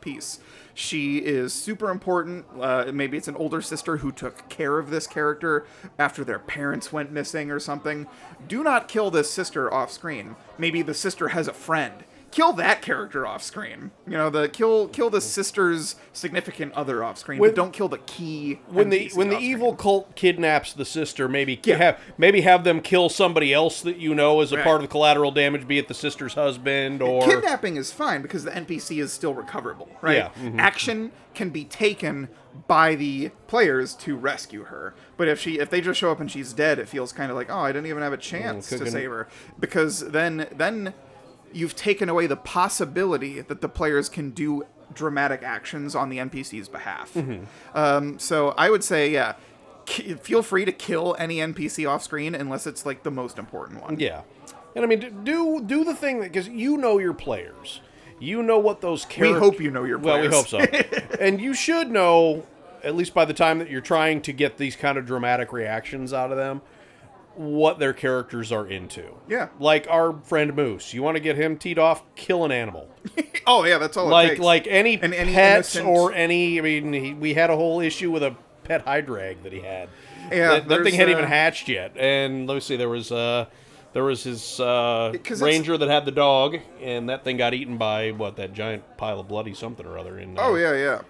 piece 0.00 0.40
she 0.74 1.18
is 1.18 1.52
super 1.52 1.90
important 1.90 2.44
uh, 2.60 2.90
maybe 2.92 3.16
it's 3.16 3.28
an 3.28 3.36
older 3.36 3.60
sister 3.60 3.98
who 3.98 4.10
took 4.10 4.48
care 4.48 4.78
of 4.78 4.90
this 4.90 5.06
character 5.06 5.64
after 5.98 6.24
their 6.24 6.38
parents 6.38 6.92
went 6.92 7.10
missing 7.10 7.50
or 7.50 7.58
something. 7.58 8.06
Do 8.46 8.62
not 8.62 8.88
kill 8.88 9.10
this 9.10 9.30
sister 9.30 9.72
off 9.72 9.90
screen. 9.90 10.36
Maybe 10.58 10.82
the 10.82 10.94
sister 10.94 11.28
has 11.28 11.48
a 11.48 11.52
friend 11.52 12.04
kill 12.30 12.52
that 12.54 12.80
character 12.82 13.26
off 13.26 13.42
screen. 13.42 13.90
You 14.06 14.12
know, 14.12 14.30
the 14.30 14.48
kill 14.48 14.88
kill 14.88 15.10
the 15.10 15.20
sister's 15.20 15.96
significant 16.12 16.72
other 16.74 17.02
off 17.02 17.18
screen, 17.18 17.40
but 17.40 17.54
don't 17.54 17.72
kill 17.72 17.88
the 17.88 17.98
key. 17.98 18.60
when 18.68 18.90
the 18.90 19.10
when 19.14 19.28
the 19.28 19.38
evil 19.38 19.74
cult 19.74 20.14
kidnaps 20.14 20.72
the 20.72 20.84
sister, 20.84 21.28
maybe 21.28 21.58
Yeah. 21.64 21.76
have 21.76 22.00
maybe 22.18 22.42
have 22.42 22.64
them 22.64 22.80
kill 22.80 23.08
somebody 23.08 23.52
else 23.52 23.80
that 23.82 23.96
you 23.96 24.14
know 24.14 24.40
as 24.40 24.52
a 24.52 24.56
Right. 24.56 24.64
part 24.64 24.76
of 24.76 24.82
the 24.82 24.88
collateral 24.88 25.30
damage, 25.30 25.66
be 25.66 25.78
it 25.78 25.88
the 25.88 25.94
sister's 25.94 26.34
husband 26.34 27.02
or 27.02 27.24
kidnapping 27.26 27.76
is 27.76 27.92
fine 27.92 28.22
because 28.22 28.44
the 28.44 28.50
NPC 28.54 29.00
is 29.00 29.12
still 29.12 29.34
recoverable, 29.34 29.88
right? 30.00 30.16
Yeah, 30.16 30.28
mhm. 30.40 30.58
Action 30.58 31.12
can 31.34 31.50
be 31.50 31.64
taken 31.64 32.28
by 32.66 32.94
the 32.96 33.30
players 33.46 33.94
to 33.94 34.16
rescue 34.16 34.64
her, 34.64 34.94
but 35.16 35.28
if 35.28 35.40
she 35.40 35.58
if 35.58 35.70
they 35.70 35.80
just 35.80 35.98
show 36.00 36.10
up 36.10 36.20
and 36.20 36.30
she's 36.30 36.52
dead, 36.52 36.78
it 36.78 36.88
feels 36.88 37.12
kind 37.12 37.30
of 37.30 37.36
like 37.36 37.48
oh 37.50 37.60
I 37.60 37.72
didn't 37.72 37.86
even 37.86 38.02
have 38.02 38.12
a 38.12 38.16
chance 38.16 38.68
to 38.70 38.90
save 38.90 39.10
her 39.10 39.28
because 39.58 40.10
then 40.10 40.46
then 40.56 40.92
you've 41.52 41.76
taken 41.76 42.08
away 42.08 42.26
the 42.26 42.36
possibility 42.36 43.40
that 43.40 43.60
the 43.60 43.68
players 43.68 44.08
can 44.08 44.30
do 44.30 44.64
dramatic 44.92 45.42
actions 45.42 45.94
on 45.94 46.08
the 46.08 46.18
NPC's 46.18 46.68
behalf. 46.68 47.16
Um, 47.74 48.18
so 48.18 48.50
I 48.56 48.70
would 48.70 48.84
say 48.84 49.10
yeah. 49.10 49.34
ki- 49.86 50.14
Feel 50.14 50.42
free 50.42 50.64
to 50.64 50.72
kill 50.72 51.16
any 51.18 51.36
NPC 51.36 51.88
off 51.88 52.02
screen 52.02 52.34
unless 52.34 52.66
it's 52.66 52.84
like 52.86 53.02
the 53.02 53.10
most 53.10 53.38
important 53.38 53.82
one. 53.82 53.98
Yeah, 53.98 54.22
and 54.74 54.84
I 54.84 54.88
mean 54.88 55.22
do 55.24 55.62
do 55.64 55.84
the 55.84 55.94
thing 55.94 56.20
that 56.20 56.32
because 56.32 56.48
you 56.48 56.76
know 56.76 56.98
your 56.98 57.14
players, 57.14 57.80
you 58.18 58.42
know 58.42 58.58
what 58.58 58.80
those 58.80 59.04
characters. 59.04 59.40
We 59.40 59.46
hope 59.46 59.60
you 59.60 59.70
know 59.70 59.84
your 59.84 59.98
players. 59.98 60.30
Well, 60.30 60.60
we 60.60 60.68
hope 60.68 60.92
so, 60.92 61.16
and 61.20 61.40
you 61.40 61.54
should 61.54 61.90
know 61.90 62.46
at 62.82 62.96
least 62.96 63.12
by 63.12 63.24
the 63.24 63.34
time 63.34 63.58
that 63.58 63.68
you're 63.70 63.80
trying 63.80 64.22
to 64.22 64.32
get 64.32 64.56
these 64.56 64.74
kind 64.74 64.96
of 64.96 65.04
dramatic 65.06 65.52
reactions 65.52 66.12
out 66.12 66.30
of 66.30 66.38
them, 66.38 66.62
what 67.40 67.78
their 67.78 67.94
characters 67.94 68.52
are 68.52 68.66
into. 68.66 69.14
Yeah. 69.28 69.48
like 69.58 69.86
our 69.88 70.12
friend 70.24 70.54
Moose. 70.54 70.92
You 70.92 71.02
want 71.02 71.16
to 71.16 71.20
get 71.20 71.36
him 71.36 71.56
teed 71.56 71.78
off, 71.78 72.02
kill 72.14 72.44
an 72.44 72.52
animal. 72.52 72.88
Oh 73.46 73.64
yeah, 73.64 73.78
that's 73.78 73.96
all. 73.96 74.06
it 74.06 74.10
like 74.10 74.28
takes. 74.32 74.40
like 74.40 74.66
any, 74.68 75.00
And 75.00 75.14
any 75.14 75.32
pets 75.32 75.74
innocent- 75.74 75.96
or 75.96 76.12
any. 76.12 76.58
I 76.58 76.62
mean, 76.62 76.92
he, 76.92 77.14
we 77.14 77.32
had 77.34 77.48
a 77.48 77.56
whole 77.56 77.80
issue 77.80 78.10
with 78.10 78.22
a 78.22 78.36
pet 78.64 78.84
hydrag 78.84 79.42
that 79.42 79.52
he 79.52 79.60
had. 79.60 79.88
Yeah, 80.30 80.50
that, 80.60 80.68
that 80.68 80.84
thing 80.84 80.94
hadn't 80.94 81.12
even 81.12 81.24
uh, 81.24 81.28
hatched 81.28 81.66
yet. 81.68 81.96
And 81.96 82.46
let 82.46 82.54
me 82.54 82.60
see, 82.60 82.76
there 82.76 82.90
was 82.90 83.10
uh, 83.10 83.46
there 83.94 84.04
was 84.04 84.22
his 84.22 84.60
uh, 84.60 85.14
ranger 85.40 85.78
that 85.78 85.88
had 85.88 86.04
the 86.04 86.12
dog, 86.12 86.58
and 86.82 87.08
that 87.08 87.24
thing 87.24 87.38
got 87.38 87.54
eaten 87.54 87.78
by 87.78 88.10
what 88.10 88.36
that 88.36 88.52
giant 88.52 88.84
pile 88.98 89.18
of 89.18 89.26
bloody 89.26 89.54
something 89.54 89.86
or 89.86 89.98
other. 89.98 90.18
In 90.18 90.38
uh, 90.38 90.42
Oh 90.42 90.54
yeah, 90.56 90.74
yeah. 90.74 91.00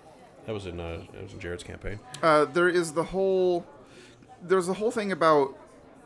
that 0.46 0.52
was 0.52 0.66
in 0.66 0.78
uh, 0.78 1.02
that 1.12 1.22
was 1.24 1.32
in 1.32 1.40
Jared's 1.40 1.64
campaign. 1.64 1.98
Uh, 2.22 2.44
there 2.44 2.68
is 2.68 2.92
the 2.92 3.04
whole. 3.04 3.66
There's 4.40 4.68
the 4.68 4.74
whole 4.74 4.92
thing 4.92 5.10
about. 5.10 5.56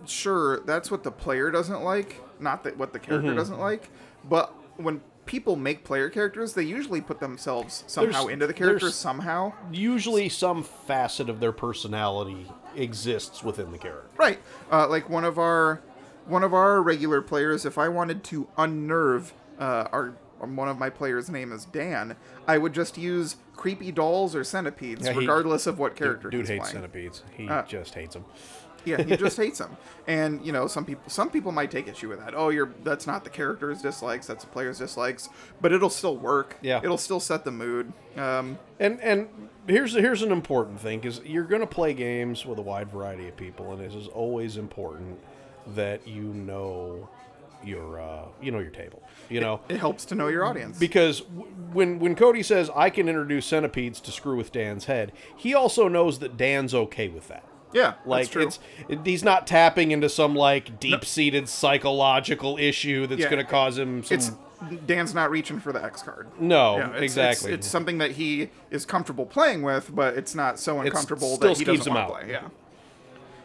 Sure, 0.07 0.61
that's 0.61 0.91
what 0.91 1.03
the 1.03 1.11
player 1.11 1.51
doesn't 1.51 1.83
like, 1.83 2.21
not 2.41 2.65
that 2.65 2.77
what 2.77 2.93
the 2.93 2.99
character 2.99 3.29
Mm-hmm. 3.29 3.37
doesn't 3.39 3.59
like. 3.59 3.89
But 4.29 4.53
when 4.77 5.01
people 5.27 5.57
make 5.57 5.85
player 5.85 6.11
characters, 6.11 6.53
they 6.53 6.63
usually 6.65 7.01
put 7.01 7.21
themselves 7.21 7.85
somehow 7.87 8.21
There's- 8.23 8.33
into 8.33 8.47
the 8.47 8.53
character 8.55 8.91
somehow. 8.91 9.53
Usually, 9.73 10.29
some 10.29 10.63
facet 10.63 11.29
of 11.31 11.41
their 11.41 11.53
personality 11.53 12.47
exists 12.77 13.43
within 13.43 13.73
the 13.73 13.79
character. 13.79 14.11
Right. 14.17 14.39
Uh, 14.71 14.89
like 14.89 15.09
one 15.09 15.25
of 15.25 15.39
our 15.39 15.81
one 16.27 16.43
of 16.43 16.55
our 16.55 16.81
regular 16.83 17.21
players, 17.21 17.65
if 17.67 17.77
I 17.79 17.89
wanted 17.89 18.25
to 18.25 18.47
unnerve 18.57 19.33
uh, 19.59 19.89
our 19.93 20.15
one 20.41 20.69
of 20.69 20.79
my 20.79 20.91
players' 20.91 21.31
name 21.31 21.53
is 21.53 21.65
Dan, 21.67 22.17
I 22.47 22.59
would 22.59 22.75
just 22.75 22.99
use 22.99 23.37
creepy 23.57 23.91
dolls 23.93 24.35
or 24.35 24.43
centipedes, 24.45 25.05
Yeah, 25.07 25.13
he- 25.13 25.21
regardless 25.21 25.67
of 25.67 25.79
what 25.79 25.97
character 25.97 26.29
Dude 26.29 26.41
he's 26.41 26.49
hates 26.49 26.61
playing. 26.71 26.75
centipedes. 26.77 27.23
He 27.35 27.49
Uh, 27.49 27.63
just 27.63 27.95
hates 27.95 28.15
them. 28.15 28.25
Yeah, 28.85 29.03
he 29.03 29.17
just 29.17 29.37
hates 29.37 29.59
them. 29.59 29.77
And 30.07 30.45
you 30.45 30.53
know, 30.53 30.67
some 30.67 30.85
people 30.85 31.09
some 31.09 31.31
people 31.31 31.53
might 31.53 31.71
take 31.71 31.89
issue 31.89 32.09
with 32.09 32.19
that. 32.21 32.35
Oh, 32.37 32.51
you're 32.51 32.71
that's 32.83 33.07
not 33.07 33.25
the 33.25 33.31
character's 33.31 33.81
dislikes, 33.83 34.27
that's 34.27 34.45
the 34.45 34.51
player's 34.51 34.79
dislikes, 34.79 35.29
but 35.61 35.73
it'll 35.73 35.91
still 35.91 36.17
work. 36.17 36.57
Yeah. 36.63 36.81
It'll 36.83 36.99
still 36.99 37.21
set 37.21 37.45
the 37.45 37.51
mood. 37.53 37.93
Um, 38.17 38.59
And 38.79 39.01
and 39.01 39.29
here's 39.67 39.95
here's 39.95 40.23
an 40.23 40.33
important 40.33 40.81
thing 40.81 41.01
because 41.01 41.21
you're 41.25 41.45
going 41.45 41.61
to 41.63 41.67
play 41.67 41.95
games 41.95 42.45
with 42.47 42.59
a 42.59 42.63
wide 42.63 42.91
variety 42.91 43.29
of 43.29 43.37
people, 43.37 43.73
and 43.73 43.81
it 43.81 43.95
is 43.95 44.09
always 44.09 44.57
important 44.57 45.19
that 45.75 46.07
you 46.07 46.23
know 46.23 47.09
your 47.65 47.99
uh, 47.99 48.27
you 48.43 48.51
know 48.51 48.59
your 48.59 48.71
table. 48.71 49.03
You 49.31 49.41
know, 49.41 49.61
it 49.71 49.79
helps 49.79 50.05
to 50.07 50.15
know 50.15 50.29
your 50.29 50.45
audience. 50.45 50.79
because 50.79 51.21
w- 51.23 51.47
when 51.73 51.99
when 51.99 52.15
Cody 52.15 52.43
says 52.43 52.69
I 52.77 52.91
can 52.91 53.09
introduce 53.09 53.47
centipedes 53.47 54.01
to 54.03 54.13
screw 54.13 54.37
with 54.37 54.53
Dan's 54.53 54.85
head, 54.85 55.13
he 55.35 55.55
also 55.55 55.89
knows 55.89 56.19
that 56.19 56.37
Dan's 56.37 56.75
okay 56.75 57.09
with 57.09 57.29
that. 57.29 57.43
Yeah, 57.75 57.95
Like 58.07 58.23
that's 58.23 58.29
true. 58.33 58.43
it's 58.47 58.59
it, 58.89 59.01
he's 59.05 59.23
not 59.23 59.47
tapping 59.47 59.91
into 59.91 60.09
some 60.09 60.35
like 60.35 60.81
deep 60.81 61.05
seated 61.05 61.49
psychological 61.49 62.57
issue 62.59 63.07
that's 63.07 63.21
Yeah. 63.21 63.31
going 63.31 63.45
to 63.45 63.51
cause 63.51 63.77
him 63.79 64.03
some. 64.05 64.15
it's 64.17 64.33
Dan's 64.87 65.13
not 65.15 65.31
reaching 65.31 65.61
for 65.61 65.73
the 65.73 65.85
X 65.85 66.03
card. 66.03 66.29
no, 66.41 66.79
Yeah, 66.79 66.93
it's, 66.93 67.03
exactly. 67.03 67.53
It's, 67.53 67.67
it's 67.67 67.71
something 67.71 67.99
that 67.99 68.13
he 68.13 68.49
is 68.71 68.87
comfortable 68.87 69.27
playing 69.27 69.61
with, 69.63 69.95
but 69.95 70.15
it's 70.17 70.35
not 70.35 70.59
so 70.59 70.81
uncomfortable 70.81 71.37
that 71.39 71.59
he 71.59 71.65
doesn't 71.65 71.93
want 71.93 72.09
to 72.09 72.15
play. 72.15 72.31
Yeah. 72.33 72.49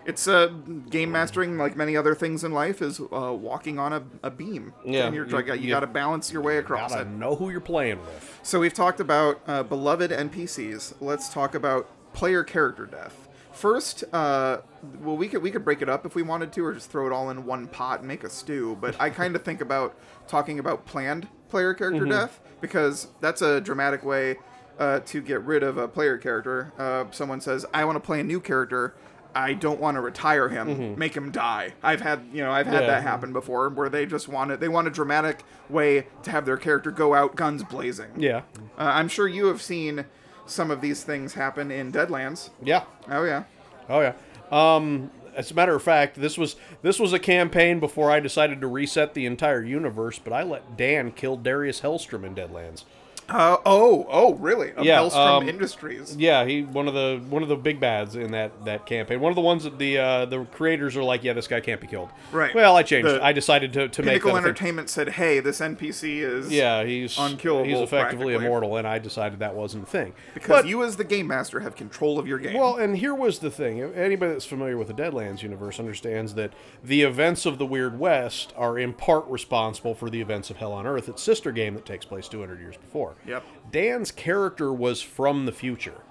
It's 0.06 0.28
uh, 0.28 0.48
game 0.90 1.12
mastering, 1.12 1.58
like 1.58 1.76
many 1.76 1.96
other 1.98 2.16
things 2.16 2.44
in 2.44 2.52
life, 2.52 2.82
is 2.82 3.00
uh, 3.00 3.34
walking 3.34 3.78
on 3.78 3.94
a, 3.94 4.04
a 4.24 4.32
beam. 4.32 4.74
Yeah, 4.86 5.06
and 5.08 5.16
you're 5.16 5.28
you- 5.28 5.46
you, 5.46 5.54
you 5.56 5.70
got 5.70 5.82
to 5.82 5.88
balance 5.88 6.32
your 6.32 6.42
way 6.42 6.58
across 6.58 6.92
gotta 6.92 7.02
it. 7.04 7.10
know 7.10 7.36
who 7.36 7.50
you're 7.52 7.60
playing 7.60 8.00
with. 8.00 8.40
So 8.42 8.60
we've 8.60 8.74
talked 8.74 9.00
about 9.00 9.42
uh, 9.46 9.62
beloved 9.64 10.10
NPCs. 10.12 10.96
Let's 11.02 11.30
talk 11.32 11.54
about 11.54 11.88
player 12.14 12.44
character 12.44 12.86
death. 12.86 13.28
First, 13.60 14.06
uh, 14.14 14.60
well, 15.02 15.18
we 15.18 15.28
could 15.28 15.42
we 15.42 15.52
could 15.52 15.66
break 15.66 15.82
it 15.82 15.90
up 15.90 16.06
if 16.06 16.16
we 16.16 16.22
wanted 16.22 16.54
to, 16.54 16.64
or 16.66 16.74
just 16.74 16.90
throw 16.90 17.06
it 17.08 17.12
all 17.12 17.30
in 17.30 17.46
one 17.46 17.68
pot 17.68 18.00
and 18.00 18.08
make 18.08 18.24
a 18.24 18.30
stew. 18.30 18.78
But 18.80 18.96
I 19.02 19.10
kind 19.10 19.36
of 19.36 19.44
think 19.44 19.60
about 19.60 19.98
talking 20.30 20.60
about 20.60 20.86
planned 20.86 21.28
player 21.50 21.74
character 21.74 22.06
death 22.06 22.40
because 22.62 23.08
that's 23.20 23.42
a 23.42 23.60
dramatic 23.60 24.06
way 24.06 24.38
uh, 24.80 25.02
to 25.02 25.22
get 25.22 25.42
rid 25.44 25.64
of 25.64 25.78
a 25.78 25.90
player 25.90 26.18
character. 26.18 26.72
Uh, 26.78 27.06
someone 27.12 27.42
says, 27.42 27.66
"I 27.74 27.84
want 27.84 27.98
to 27.98 28.00
play 28.00 28.22
a 28.22 28.24
new 28.24 28.40
character." 28.40 28.96
I 29.36 29.54
don't 29.54 29.80
want 29.80 29.94
to 29.96 30.02
retire 30.02 30.50
him, 30.50 30.98
make 30.98 31.16
him 31.16 31.30
die. 31.30 31.74
I've 31.84 32.02
had, 32.02 32.26
you 32.34 32.42
know, 32.42 32.52
I've 32.52 32.66
had 32.66 32.82
Yeah. 32.82 32.88
that 32.88 33.04
happen 33.04 33.32
before, 33.32 33.70
where 33.70 33.88
they 33.88 34.08
just 34.08 34.28
want 34.28 34.50
it. 34.50 34.60
They 34.60 34.68
want 34.70 34.88
a 34.88 34.90
dramatic 34.90 35.44
way 35.70 36.08
to 36.24 36.32
have 36.32 36.48
their 36.48 36.58
character 36.58 36.90
go 36.90 37.14
out 37.14 37.36
guns 37.36 37.64
blazing. 37.64 38.10
Yeah, 38.18 38.42
Uh, 38.76 38.90
I'm 38.96 39.08
sure 39.08 39.28
you 39.28 39.46
have 39.46 39.62
seen 39.62 40.06
some 40.50 40.72
of 40.72 40.82
these 40.82 41.04
things 41.04 41.34
happen 41.34 41.72
in 41.72 41.92
Deadlands. 41.92 42.50
yeah. 42.64 42.84
Oh 43.10 43.24
yeah. 43.24 43.44
Oh 43.88 44.02
yeah. 44.02 44.14
Um, 44.52 45.12
as 45.36 45.52
a 45.52 45.54
matter 45.54 45.76
of 45.76 45.82
fact, 45.82 46.20
this 46.20 46.38
was 46.38 46.56
this 46.82 47.00
was 47.00 47.14
a 47.14 47.20
campaign 47.20 47.80
before 47.80 48.12
I 48.12 48.20
decided 48.20 48.62
to 48.62 48.68
reset 48.68 49.14
the 49.14 49.26
entire 49.26 49.64
universe, 49.64 50.20
but 50.20 50.34
I 50.34 50.44
let 50.44 50.76
Dan 50.78 51.12
kill 51.12 51.38
Darius 51.38 51.82
Hellstromme 51.82 52.26
in 52.26 52.36
Deadlands. 52.36 52.84
Uh, 53.30 53.58
oh, 53.66 54.06
oh, 54.10 54.34
really? 54.36 54.72
Of 54.74 54.86
Yeah, 54.86 55.00
Hellstromme 55.00 55.42
um, 55.42 55.50
Industries. 55.50 56.16
Yeah, 56.16 56.46
he 56.46 56.64
one 56.64 56.88
of 56.88 56.94
the 56.94 57.22
one 57.30 57.44
of 57.44 57.50
the 57.50 57.56
big 57.56 57.80
bads 57.80 58.16
in 58.16 58.32
that 58.32 58.66
that 58.66 58.86
campaign. 58.86 59.20
One 59.20 59.32
of 59.32 59.36
the 59.36 59.42
ones 59.42 59.64
that 59.64 59.78
the 59.78 59.98
uh, 59.98 60.26
the 60.26 60.46
creators 60.46 60.96
are 60.98 61.04
like, 61.04 61.24
yeah, 61.24 61.34
this 61.34 61.48
guy 61.48 61.60
can't 61.60 61.80
be 61.80 61.88
killed. 61.88 62.10
Right. 62.32 62.54
Well, 62.54 62.76
I 62.76 62.84
changed. 62.84 63.10
The 63.10 63.24
I 63.24 63.32
decided 63.34 63.74
to 63.74 63.90
to 63.90 64.02
make 64.02 64.22
Pinnacle 64.22 64.32
a 64.32 64.34
thing. 64.34 64.44
Entertainment 64.46 64.90
said, 64.90 65.10
"Hey, 65.10 65.40
this 65.40 65.60
NPC 65.60 66.20
is 66.20 66.52
Yeah, 66.52 66.84
he's 66.84 67.18
unkillable, 67.18 67.66
He's 67.66 67.80
effectively 67.80 68.34
immortal, 68.34 68.78
and 68.78 68.88
I 68.88 69.00
decided 69.00 69.40
that 69.40 69.56
wasn't 69.56 69.84
a 69.84 69.88
thing. 69.88 70.14
because 70.34 70.50
But- 70.64 70.68
you 70.68 70.84
as 70.84 70.98
the 70.98 71.04
game 71.04 71.28
master 71.28 71.60
have 71.60 71.76
control 71.76 72.20
of 72.20 72.28
your 72.28 72.40
game." 72.40 72.58
Well, 72.58 72.76
and 72.76 72.98
here 72.98 73.14
was 73.14 73.40
the 73.40 73.52
thing. 73.52 73.82
Anybody 73.82 74.34
that's 74.34 74.46
familiar 74.46 74.78
with 74.78 74.88
the 74.88 74.94
Deadlands 74.94 75.44
universe 75.44 75.80
understands 75.80 76.34
that 76.36 76.54
the 76.84 77.04
events 77.04 77.46
of 77.46 77.58
the 77.58 77.66
Weird 77.66 78.00
West 78.00 78.54
are 78.58 78.78
in 78.78 78.94
part 78.94 79.26
responsible 79.28 79.94
for 79.94 80.10
the 80.10 80.22
events 80.22 80.50
of 80.50 80.58
Hell 80.58 80.72
on 80.72 80.88
Earth, 80.88 81.08
its 81.08 81.22
sister 81.22 81.52
game 81.52 81.76
that 81.76 81.86
takes 81.86 82.06
place 82.06 82.28
200 82.28 82.60
years 82.60 82.78
before. 82.78 83.16
Yep. 83.28 83.44
Dan's 83.72 84.12
character 84.12 84.72
was 84.74 85.02
from 85.02 85.46
the 85.46 85.52
future. 85.52 86.02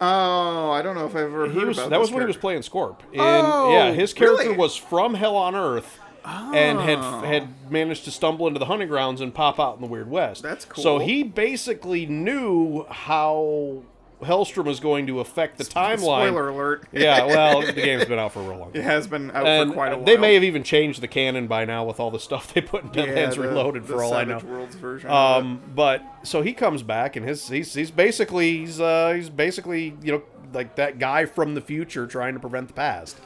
oh, 0.00 0.70
I 0.70 0.82
don't 0.82 0.94
know 0.94 1.06
if 1.06 1.12
I've 1.14 1.22
ever 1.24 1.46
heard 1.48 1.52
He 1.56 1.64
was 1.64 1.78
about 1.78 1.90
that 1.90 2.00
was 2.00 2.10
when 2.10 2.20
he 2.22 2.26
was 2.26 2.36
playing 2.36 2.60
Scorp. 2.62 3.00
And 3.12 3.46
Oh, 3.46 3.70
yeah, 3.72 3.92
his 3.92 4.12
character 4.12 4.44
really? 4.44 4.56
was 4.56 4.76
from 4.76 5.14
Hell 5.14 5.36
on 5.36 5.54
Earth. 5.54 5.98
And 6.24 6.78
Oh. 6.78 6.80
had 6.82 7.24
had 7.24 7.70
managed 7.70 8.04
to 8.06 8.10
stumble 8.10 8.46
into 8.48 8.58
the 8.58 8.64
hunting 8.64 8.88
grounds 8.88 9.20
and 9.20 9.32
pop 9.32 9.60
out 9.60 9.76
in 9.76 9.80
the 9.80 9.86
Weird 9.86 10.10
West. 10.10 10.42
That's 10.42 10.64
cool. 10.64 10.82
So 10.82 10.98
he 10.98 11.22
basically 11.22 12.04
knew 12.04 12.84
how 12.90 13.82
Hellstromme 14.22 14.68
is 14.68 14.80
going 14.80 15.06
to 15.08 15.20
affect 15.20 15.58
the 15.58 15.64
timeline. 15.64 15.98
Spoiler 15.98 16.48
alert. 16.48 16.84
Yeah, 16.92 17.26
well, 17.26 17.60
the 17.66 17.72
game's 17.72 18.06
been 18.06 18.18
out 18.18 18.32
for 18.32 18.40
a 18.40 18.48
real 18.48 18.58
long. 18.58 18.70
it 18.74 18.82
has 18.82 19.06
been 19.06 19.30
out 19.32 19.46
and 19.46 19.70
for 19.70 19.74
quite 19.74 19.92
a 19.92 19.96
while. 19.96 20.04
they 20.06 20.16
may 20.16 20.32
have 20.34 20.42
even 20.44 20.62
changed 20.62 21.00
the 21.02 21.08
canon 21.08 21.46
by 21.46 21.64
now 21.66 21.84
with 21.84 22.00
all 22.00 22.10
the 22.10 22.18
stuff 22.18 22.52
they 22.54 22.60
put 22.62 22.82
in 22.84 22.94
yeah, 22.94 23.06
Deadlands 23.14 23.34
the- 23.34 23.40
Reloaded 23.42 23.82
the 23.86 23.88
for 23.94 24.02
all 24.02 24.14
I 24.14 24.24
know. 24.24 24.38
Worlds 24.38 24.74
version. 24.76 25.10
Um, 25.10 25.60
but 25.74 26.02
so 26.22 26.40
he 26.42 26.52
comes 26.54 26.82
back 26.82 27.16
and 27.16 27.26
his 27.28 27.46
he's 27.48 27.74
he's 27.74 27.90
basically 27.90 28.58
he's 28.58 28.80
uh 28.80 29.12
he's 29.14 29.28
basically 29.28 29.96
you 30.02 30.12
know 30.12 30.22
like 30.52 30.76
that 30.76 30.98
guy 30.98 31.26
from 31.26 31.54
the 31.54 31.60
future 31.60 32.06
trying 32.06 32.32
to 32.34 32.40
prevent 32.40 32.68
the 32.68 32.74
past. 32.74 33.18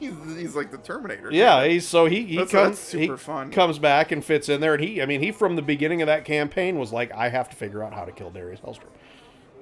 he's, 0.00 0.12
he's 0.36 0.56
like 0.56 0.72
the 0.72 0.78
Terminator. 0.78 1.30
Yeah, 1.30 1.64
he's 1.66 1.86
so 1.86 2.06
he 2.06 2.24
he 2.24 2.36
That's- 2.38 2.50
comes 2.50 2.76
that's 2.78 2.92
he 2.92 3.02
super 3.06 3.16
fun. 3.16 3.50
comes 3.52 3.78
back 3.78 4.10
and 4.10 4.24
fits 4.24 4.48
in 4.48 4.60
there 4.60 4.74
and 4.74 4.82
he 4.82 5.00
I 5.00 5.06
mean 5.06 5.20
he 5.20 5.30
from 5.30 5.54
the 5.54 5.62
beginning 5.62 6.02
of 6.02 6.06
that 6.06 6.24
campaign 6.24 6.78
was 6.80 6.92
like 6.92 7.12
I 7.12 7.28
have 7.28 7.48
to 7.50 7.54
figure 7.56 7.84
out 7.84 7.92
how 7.92 8.04
to 8.04 8.10
kill 8.10 8.30
Darius 8.30 8.58
Hellstromme. 8.60 8.88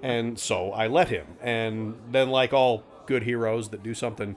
And 0.02 0.38
so 0.38 0.72
I 0.72 0.86
let 0.86 1.08
him. 1.08 1.26
And 1.42 1.94
then 2.10 2.30
like 2.30 2.52
all 2.52 2.82
good 3.06 3.22
heroes 3.24 3.68
that 3.70 3.82
do 3.82 3.94
something 3.94 4.36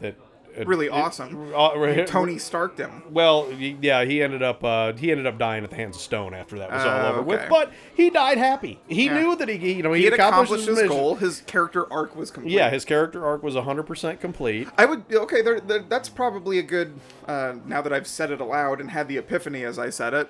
that 0.00 0.14
uh, 0.58 0.64
really 0.64 0.88
awesome. 0.88 1.52
uh, 1.54 1.70
Tony 2.06 2.36
Starked 2.36 2.78
him. 2.78 3.04
Well, 3.10 3.50
yeah, 3.52 4.04
he 4.04 4.20
ended 4.20 4.42
up 4.42 4.62
uh, 4.64 4.92
he 4.94 5.10
ended 5.12 5.26
up 5.26 5.38
dying 5.38 5.62
at 5.62 5.70
the 5.70 5.76
hands 5.76 5.94
of 5.96 6.02
Stone 6.02 6.34
after 6.34 6.58
that 6.58 6.70
was 6.72 6.82
all 6.84 6.88
Oh, 6.90 7.08
over 7.12 7.22
with. 7.22 7.48
But 7.48 7.72
he 7.94 8.10
died 8.10 8.36
happy. 8.36 8.80
He 8.88 9.06
Yeah. 9.06 9.20
knew 9.20 9.36
that 9.36 9.48
he 9.48 9.72
you 9.74 9.82
know 9.84 9.92
he, 9.92 10.02
He 10.02 10.06
accomplished, 10.08 10.50
accomplished 10.52 10.66
his 10.68 10.76
mission. 10.76 10.88
goal. 10.88 11.14
His 11.16 11.40
character 11.42 11.90
arc 11.92 12.16
was 12.16 12.30
complete. 12.32 12.52
Yeah, 12.52 12.68
his 12.68 12.84
character 12.84 13.24
arc 13.24 13.42
was 13.44 13.54
100% 13.54 14.20
complete. 14.20 14.66
I 14.76 14.86
would 14.86 15.04
okay. 15.12 15.40
There, 15.40 15.60
there, 15.60 15.80
that's 15.88 16.08
probably 16.08 16.58
a 16.58 16.62
good. 16.64 16.94
Uh, 17.28 17.54
now 17.64 17.80
that 17.80 17.92
I've 17.92 18.08
said 18.08 18.30
it 18.32 18.40
aloud 18.40 18.80
and 18.80 18.90
had 18.90 19.06
the 19.06 19.18
epiphany 19.18 19.62
as 19.64 19.78
I 19.78 19.90
said 19.90 20.14
it, 20.14 20.28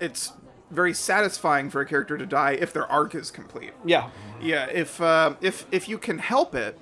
it's 0.00 0.32
very 0.72 0.94
satisfying 0.94 1.70
for 1.70 1.80
a 1.80 1.86
character 1.86 2.16
to 2.18 2.26
die 2.26 2.52
if 2.52 2.72
their 2.72 2.90
arc 2.90 3.14
is 3.14 3.30
complete. 3.30 3.72
Yeah. 3.84 4.10
Yeah, 4.40 4.66
if 4.66 5.00
uh, 5.00 5.34
if 5.40 5.66
if 5.70 5.88
you 5.88 5.98
can 5.98 6.18
help 6.18 6.54
it, 6.54 6.78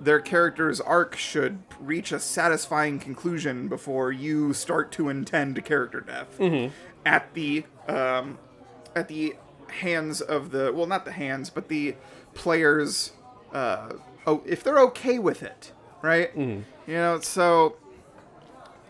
their 0.00 0.20
character's 0.20 0.80
arc 0.80 1.16
should 1.16 1.58
reach 1.80 2.12
a 2.12 2.20
satisfying 2.20 2.98
conclusion 3.00 3.68
before 3.68 4.12
you 4.12 4.52
start 4.52 4.92
to 4.92 5.08
intend 5.08 5.64
character 5.64 6.00
death 6.00 6.38
at 7.04 7.32
the 7.34 7.64
um, 7.88 8.38
at 8.94 9.08
the 9.08 9.34
hands 9.80 10.20
of 10.20 10.50
the 10.50 10.72
well, 10.72 10.86
not 10.86 11.04
the 11.04 11.12
hands, 11.12 11.50
but 11.50 11.68
the 11.68 11.96
players. 12.34 13.12
Uh, 13.52 13.94
oh, 14.26 14.42
if 14.44 14.62
they're 14.62 14.80
okay 14.80 15.18
with 15.18 15.42
it, 15.42 15.72
right? 16.02 16.30
You 16.86 16.94
know, 16.94 17.20
so 17.20 17.76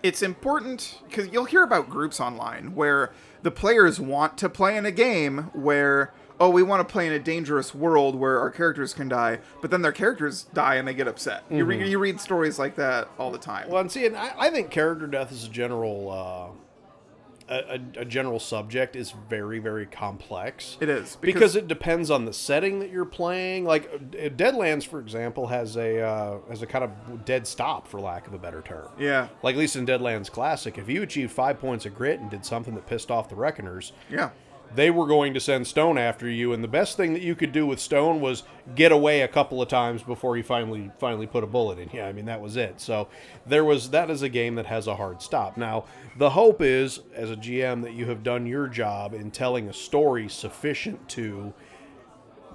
it's 0.05 0.23
important 0.23 1.01
because 1.09 1.33
you'll 1.33 1.47
hear 1.47 1.62
about 1.62 1.88
groups 1.88 2.21
online 2.21 2.75
where 2.75 3.11
the 3.43 3.51
players 3.51 3.99
want 3.99 4.37
to 4.37 4.51
play 4.51 4.77
in 4.77 4.85
a 4.85 4.90
game 4.90 5.45
where 5.55 6.12
oh 6.38 6.51
we 6.51 6.62
want 6.62 6.87
to 6.87 6.93
play 6.93 7.07
in 7.07 7.12
a 7.14 7.19
dangerous 7.19 7.75
world 7.75 8.14
where 8.14 8.38
our 8.38 8.51
characters 8.51 8.93
can 8.93 9.09
die 9.09 9.38
but 9.62 9.71
then 9.71 9.81
their 9.81 9.93
characters 9.93 10.43
die 10.53 10.75
and 10.75 10.87
they 10.87 10.93
get 10.93 11.09
upset. 11.09 11.43
You, 11.51 11.64
re- 11.64 11.88
you 11.88 11.99
read 11.99 12.21
stories 12.21 12.59
like 12.59 12.77
that 12.77 13.09
all 13.19 13.31
the 13.31 13.38
time. 13.38 13.71
Well, 13.71 13.81
and 13.81 13.90
see, 13.90 14.05
and 14.05 14.14
I, 14.14 14.35
I 14.38 14.51
think 14.51 14.71
character 14.71 15.07
death 15.07 15.33
is 15.33 15.47
a 15.47 15.49
general 15.49 16.11
uh, 16.11 16.63
a, 17.48 17.80
a, 17.96 18.04
general 18.04 18.38
subject 18.38 18.96
is 18.96 19.12
very 19.28 19.59
very 19.59 19.87
complex. 19.87 20.76
It 20.80 20.88
is, 20.88 21.16
because, 21.16 21.20
because- 21.20 21.57
it 21.57 21.68
depends 21.68 22.11
on 22.11 22.24
the 22.24 22.33
setting 22.33 22.80
that 22.80 22.90
you're 22.90 23.04
playing. 23.04 23.64
Like 23.64 23.90
uh, 23.92 24.28
Deadlands, 24.28 24.87
for 24.87 25.00
example, 25.00 25.46
has 25.48 25.76
a 25.76 26.00
uh, 26.00 26.38
has 26.48 26.62
a 26.62 26.66
kind 26.66 26.85
of 26.85 27.24
dead 27.24 27.46
stop, 27.46 27.87
for 27.87 28.00
lack 28.00 28.26
of 28.26 28.35
a 28.35 28.38
better 28.38 28.62
term. 28.62 28.88
yeah 28.98 29.28
Like 29.42 29.54
at 29.54 29.59
least 29.59 29.76
in 29.76 29.87
Deadlands 29.87 30.30
Classic, 30.30 30.78
if 30.78 30.88
you 30.88 31.02
achieved 31.02 31.33
five 31.33 31.59
points 31.59 31.87
of 31.87 31.94
grit 31.94 32.20
and 32.20 32.30
did 32.30 32.44
something 32.44 32.74
that 32.74 32.87
pissed 32.87 33.11
off 33.11 33.28
the 33.28 33.37
Reckoners, 33.37 33.92
yeah 34.11 34.30
they 34.75 34.91
were 34.91 35.07
going 35.07 35.35
to 35.35 35.41
send 35.41 35.67
Stone 35.67 35.99
after 35.99 36.29
you, 36.29 36.53
and 36.53 36.63
the 36.63 36.69
best 36.69 36.97
thing 36.97 37.13
that 37.13 37.23
you 37.23 37.35
could 37.35 37.53
do 37.53 37.67
with 37.67 37.81
Stone 37.81 38.21
was 38.21 38.43
get 38.75 38.93
away 38.93 39.23
a 39.23 39.29
couple 39.29 39.63
of 39.63 39.69
times 39.69 40.03
before 40.03 40.37
he 40.37 40.43
finally 40.43 40.91
finally 40.99 41.27
put 41.27 41.45
a 41.45 41.47
bullet 41.47 41.79
in. 41.79 41.91
Yeah, 41.93 42.07
I 42.07 42.13
mean 42.13 42.25
that 42.27 42.41
was 42.41 42.57
it. 42.57 42.81
So 42.81 43.09
there 43.47 43.65
was 43.65 43.91
that 43.91 44.11
is 44.11 44.23
a 44.23 44.29
game 44.29 44.55
that 44.57 44.67
has 44.67 44.87
a 44.87 44.97
hard 44.97 45.23
stop. 45.23 45.57
Now 45.57 45.85
the 46.17 46.31
hope 46.31 46.61
is, 46.61 47.01
as 47.15 47.31
a 47.31 47.37
GM, 47.37 47.83
that 47.83 47.93
you 47.93 48.07
have 48.07 48.23
done 48.23 48.47
your 48.47 48.67
job 48.67 49.15
in 49.15 49.31
telling 49.31 49.69
a 49.69 49.73
story 49.73 50.29
sufficient 50.29 51.09
to 51.11 51.55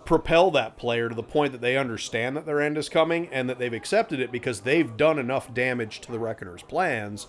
propel 0.05 0.49
that 0.51 0.75
player 0.75 1.07
to 1.07 1.13
the 1.13 1.21
point 1.21 1.51
that 1.51 1.61
they 1.61 1.77
understand 1.77 2.35
that 2.35 2.45
their 2.45 2.59
end 2.59 2.77
is 2.77 2.89
coming 2.89 3.27
and 3.31 3.47
that 3.47 3.59
they've 3.59 3.73
accepted 3.73 4.19
it 4.19 4.31
because 4.31 4.61
they've 4.61 4.97
done 4.97 5.19
enough 5.19 5.53
damage 5.53 5.99
to 6.01 6.11
the 6.11 6.17
Reckoner's 6.17 6.63
plans 6.63 7.27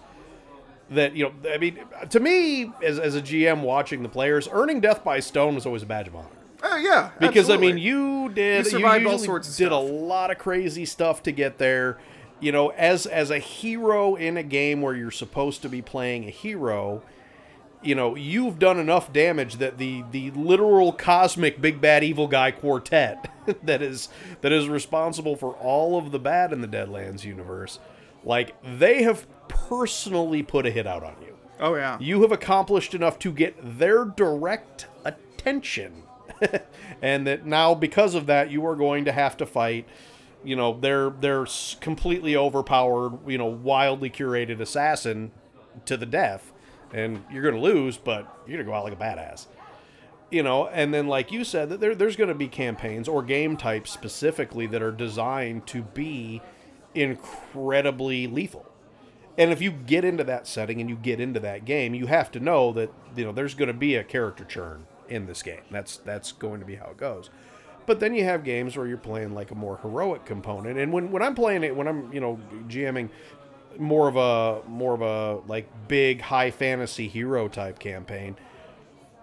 that 0.91 1.15
you 1.15 1.25
know 1.25 1.33
i 1.53 1.59
mean 1.59 1.79
to 2.09 2.21
me 2.21 2.73
as, 2.83 2.99
as 2.99 3.15
a 3.15 3.23
gm 3.23 3.63
watching 3.63 4.03
the 4.03 4.09
players 4.09 4.49
earning 4.51 4.81
death 4.81 5.05
by 5.05 5.21
stone 5.21 5.55
was 5.55 5.65
always 5.67 5.83
a 5.83 5.87
badge 5.87 6.09
of 6.09 6.17
honor. 6.17 6.27
Oh 6.63 6.77
yeah 6.77 7.11
because 7.19 7.49
i 7.49 7.57
mean 7.57 7.79
you 7.79 8.29
did 8.29 8.65
You 8.65 8.71
survived 8.73 9.07
all 9.07 9.19
sorts 9.19 9.49
of 9.49 9.57
did 9.57 9.73
a 9.73 9.79
lot 9.79 10.31
of 10.31 10.39
crazy 10.39 10.85
stuff 10.85 11.23
to 11.25 11.33
get 11.33 11.59
there. 11.59 11.99
You 12.41 12.53
know 12.53 12.69
as 12.71 13.07
as 13.07 13.31
a 13.31 13.39
hero 13.39 14.15
in 14.15 14.37
a 14.37 14.43
game 14.43 14.83
where 14.83 14.95
you're 14.95 15.11
supposed 15.11 15.63
to 15.63 15.69
be 15.69 15.81
playing 15.83 16.25
a 16.25 16.31
hero 16.31 17.03
you 17.83 17.95
know 17.95 18.15
you've 18.15 18.59
done 18.59 18.79
enough 18.79 19.13
damage 19.13 19.57
that 19.57 19.79
the 19.79 20.05
the 20.11 20.31
literal 20.33 20.93
cosmic 20.93 21.61
big 21.61 21.81
bad 21.81 22.05
evil 22.05 22.27
guy 22.27 22.51
quartet 22.51 23.31
that 23.63 23.81
is 23.83 24.09
that 24.41 24.53
is 24.53 24.69
responsible 24.69 25.37
for 25.37 25.55
all 25.55 25.99
of 25.99 26.13
the 26.13 26.19
bad 26.19 26.53
in 26.53 26.61
the 26.61 26.69
deadlands 26.69 27.25
universe 27.25 27.79
like 28.25 28.55
they 28.63 29.03
have 29.03 29.27
personally 29.51 30.43
put 30.43 30.65
a 30.65 30.71
hit 30.71 30.87
out 30.87 31.03
on 31.03 31.17
you. 31.21 31.37
Oh 31.59 31.75
yeah. 31.75 31.99
You 32.01 32.23
have 32.23 32.33
accomplished 32.33 32.95
enough 32.95 33.19
to 33.21 33.33
get 33.33 33.79
their 33.79 34.05
direct 34.05 34.87
attention. 35.05 36.05
And 37.03 37.27
that 37.27 37.47
now 37.47 37.75
because 37.75 38.15
of 38.15 38.27
that 38.27 38.51
you 38.51 38.67
are 38.67 38.77
going 38.77 39.07
to 39.07 39.13
have 39.13 39.37
to 39.39 39.47
fight 39.47 39.87
you 40.45 40.55
know 40.55 40.79
their 40.79 41.09
their 41.09 41.43
s- 41.43 41.77
completely 41.81 42.37
overpowered 42.37 43.19
you 43.27 43.39
know 43.39 43.47
wildly 43.47 44.11
curated 44.11 44.61
assassin 44.61 45.31
to 45.87 45.97
the 45.97 46.07
death. 46.07 46.53
And 46.93 47.25
you're 47.33 47.43
going 47.43 47.55
to 47.55 47.61
lose 47.61 47.97
but 47.97 48.25
you're 48.47 48.57
going 48.57 48.67
to 48.67 48.71
go 48.71 48.75
out 48.75 48.85
like 48.85 48.93
a 48.93 48.97
badass. 48.97 49.47
You 50.31 50.43
know 50.43 50.67
and 50.69 50.93
then 50.93 51.09
like 51.09 51.33
you 51.33 51.43
said 51.43 51.71
that 51.71 51.81
there, 51.81 51.95
there's 51.95 52.17
going 52.17 52.29
to 52.29 52.35
be 52.35 52.49
campaigns 52.49 53.09
or 53.09 53.23
game 53.23 53.57
types 53.57 53.91
specifically 53.91 54.67
that 54.67 54.83
are 54.83 54.93
designed 54.93 55.67
to 55.69 55.83
be 55.83 56.43
incredibly 56.95 58.27
lethal 58.27 58.70
and 59.41 59.51
if 59.51 59.61
you 59.61 59.73
get 59.73 60.05
into 60.05 60.23
that 60.23 60.47
setting 60.47 60.81
and 60.81 60.89
you 60.89 60.95
get 60.95 61.19
into 61.19 61.41
that 61.41 61.65
game 61.65 61.95
you 61.95 62.07
have 62.07 62.31
to 62.31 62.39
know 62.39 62.73
that 62.73 62.93
you 63.17 63.25
know 63.25 63.33
there's 63.33 63.55
going 63.55 63.69
to 63.69 63.75
be 63.75 63.97
a 63.97 64.05
character 64.05 64.45
churn 64.45 64.87
in 65.11 65.27
this 65.27 65.43
game. 65.43 65.61
That's 65.71 65.99
that's 65.99 66.33
going 66.33 66.61
to 66.61 66.67
be 66.67 66.77
how 66.77 66.87
it 66.87 66.97
goes. 66.97 67.29
But 67.85 67.99
then 68.01 68.15
you 68.15 68.25
have 68.25 68.45
games 68.45 68.77
where 68.77 68.87
you're 68.87 68.97
playing 68.97 69.35
like 69.35 69.51
a 69.51 69.55
more 69.55 69.79
heroic 69.79 70.25
component. 70.25 70.79
And 70.79 70.93
when, 70.93 71.11
when 71.11 71.23
i'm 71.23 71.35
playing 71.35 71.65
it 71.65 71.75
when 71.75 71.89
i'm 71.89 72.13
you 72.13 72.21
know 72.21 72.39
gming 72.69 73.11
more 73.79 74.09
of 74.09 74.17
a 74.17 74.67
more 74.69 74.95
of 74.95 75.03
a 75.03 75.47
like 75.49 75.69
big 75.89 76.21
high 76.21 76.51
fantasy 76.51 77.09
hero 77.09 77.49
type 77.49 77.79
campaign 77.79 78.37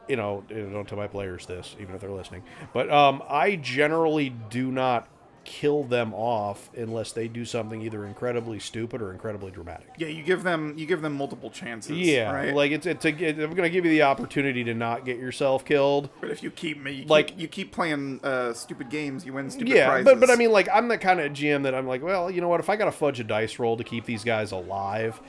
you 0.07 0.15
know, 0.15 0.41
don't 0.49 0.87
tell 0.87 0.97
my 0.97 1.07
players 1.07 1.45
this, 1.45 1.75
even 1.81 1.93
if 1.93 1.99
they're 1.99 2.09
listening. 2.09 2.43
But 2.73 2.89
um, 2.89 3.21
I 3.27 3.57
generally 3.57 4.29
do 4.49 4.71
not 4.71 5.07
kill 5.49 5.83
them 5.85 6.13
off 6.13 6.69
unless 6.75 7.13
they 7.13 7.27
do 7.29 7.45
something 7.45 7.81
either 7.81 8.05
incredibly 8.05 8.59
stupid 8.59 9.01
or 9.01 9.13
incredibly 9.13 9.49
dramatic. 9.49 9.87
yeah 9.97 10.07
you 10.09 10.21
give 10.21 10.43
them 10.43 10.73
you 10.77 10.85
give 10.85 11.01
them 11.01 11.13
multiple 11.13 11.49
chances 11.49 11.97
Yeah, 11.97 12.31
right? 12.33 12.53
like 12.53 12.71
it's 12.73 12.85
it's 12.85 13.05
a, 13.05 13.09
it, 13.09 13.39
I'm 13.39 13.53
gonna 13.55 13.69
give 13.69 13.85
you 13.85 13.91
the 13.91 14.01
opportunity 14.03 14.63
to 14.65 14.73
not 14.73 15.05
get 15.05 15.17
yourself 15.17 15.63
killed. 15.63 16.09
but 16.19 16.29
if 16.29 16.43
you 16.43 16.51
keep 16.51 16.85
keep, 16.85 17.09
like- 17.09 17.39
you 17.39 17.47
keep 17.47 17.71
playing 17.71 18.19
uh, 18.23 18.51
stupid 18.53 18.89
games 18.89 19.25
you 19.25 19.31
win 19.31 19.49
stupid 19.49 19.69
Yeah, 19.73 19.87
prizes 19.87 20.05
but 20.05 20.19
but 20.19 20.29
I 20.29 20.35
mean, 20.35 20.51
like 20.51 20.67
I'm 20.73 20.89
the 20.89 20.97
kind 20.97 21.21
of 21.21 21.31
GM 21.31 21.63
that 21.63 21.73
I'm 21.73 21.87
like, 21.87 22.03
well, 22.03 22.29
you 22.29 22.41
know 22.41 22.49
what? 22.49 22.59
If 22.59 22.69
I 22.69 22.75
got 22.75 22.85
to 22.85 22.91
fudge 22.91 23.19
a 23.21 23.23
dice 23.23 23.57
roll 23.57 23.77
to 23.77 23.83
keep 23.85 24.03
these 24.05 24.23
guys 24.25 24.51
alive, 24.51 25.21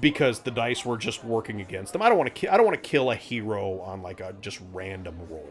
because 0.00 0.40
the 0.40 0.50
dice 0.50 0.84
were 0.84 0.96
just 0.98 1.24
working 1.24 1.60
against 1.60 1.92
them, 1.92 2.02
I 2.02 2.08
don't 2.08 2.18
want 2.18 2.28
to. 2.28 2.34
Ki- 2.40 2.48
I 2.48 2.56
don't 2.56 2.66
want 2.66 2.80
to 2.82 2.88
kill 2.88 3.10
a 3.10 3.14
hero 3.16 3.80
on 3.80 4.02
like 4.02 4.20
a 4.20 4.34
just 4.40 4.60
random 4.72 5.16
roll. 5.28 5.48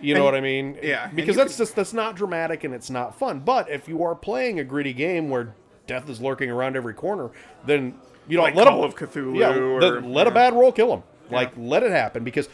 You 0.00 0.14
know 0.14 0.20
And- 0.20 0.24
what 0.26 0.34
I 0.34 0.40
mean? 0.40 0.78
yeah, 0.82 1.08
Because 1.14 1.36
that's 1.36 1.56
just 1.56 1.74
that's 1.76 1.92
not 1.92 2.16
dramatic 2.16 2.64
and 2.64 2.74
it's 2.74 2.90
not 2.90 3.18
fun. 3.18 3.40
But 3.40 3.70
if 3.70 3.88
you 3.88 4.02
are 4.02 4.14
playing 4.14 4.60
a 4.60 4.64
gritty 4.64 4.92
game 4.92 5.30
where 5.30 5.54
death 5.86 6.08
is 6.10 6.20
lurking 6.20 6.50
around 6.50 6.76
every 6.76 6.94
corner, 6.94 7.30
then 7.64 7.94
you 8.28 8.36
know 8.36 8.42
Like 8.42 8.54
let 8.54 8.66
Call 8.66 8.82
a, 8.82 8.86
of 8.86 8.94
Cthulhu 8.96 9.38
Yeah, 9.38 9.54
or- 9.56 9.80
then 9.80 10.12
let 10.12 10.26
a 10.26 10.30
bad 10.30 10.52
roll 10.54 10.72
kill 10.72 10.92
him. 10.92 11.02
Like 11.30 11.52
let 11.56 11.82
it 11.82 11.90
happen 11.92 12.24
because 12.24 12.48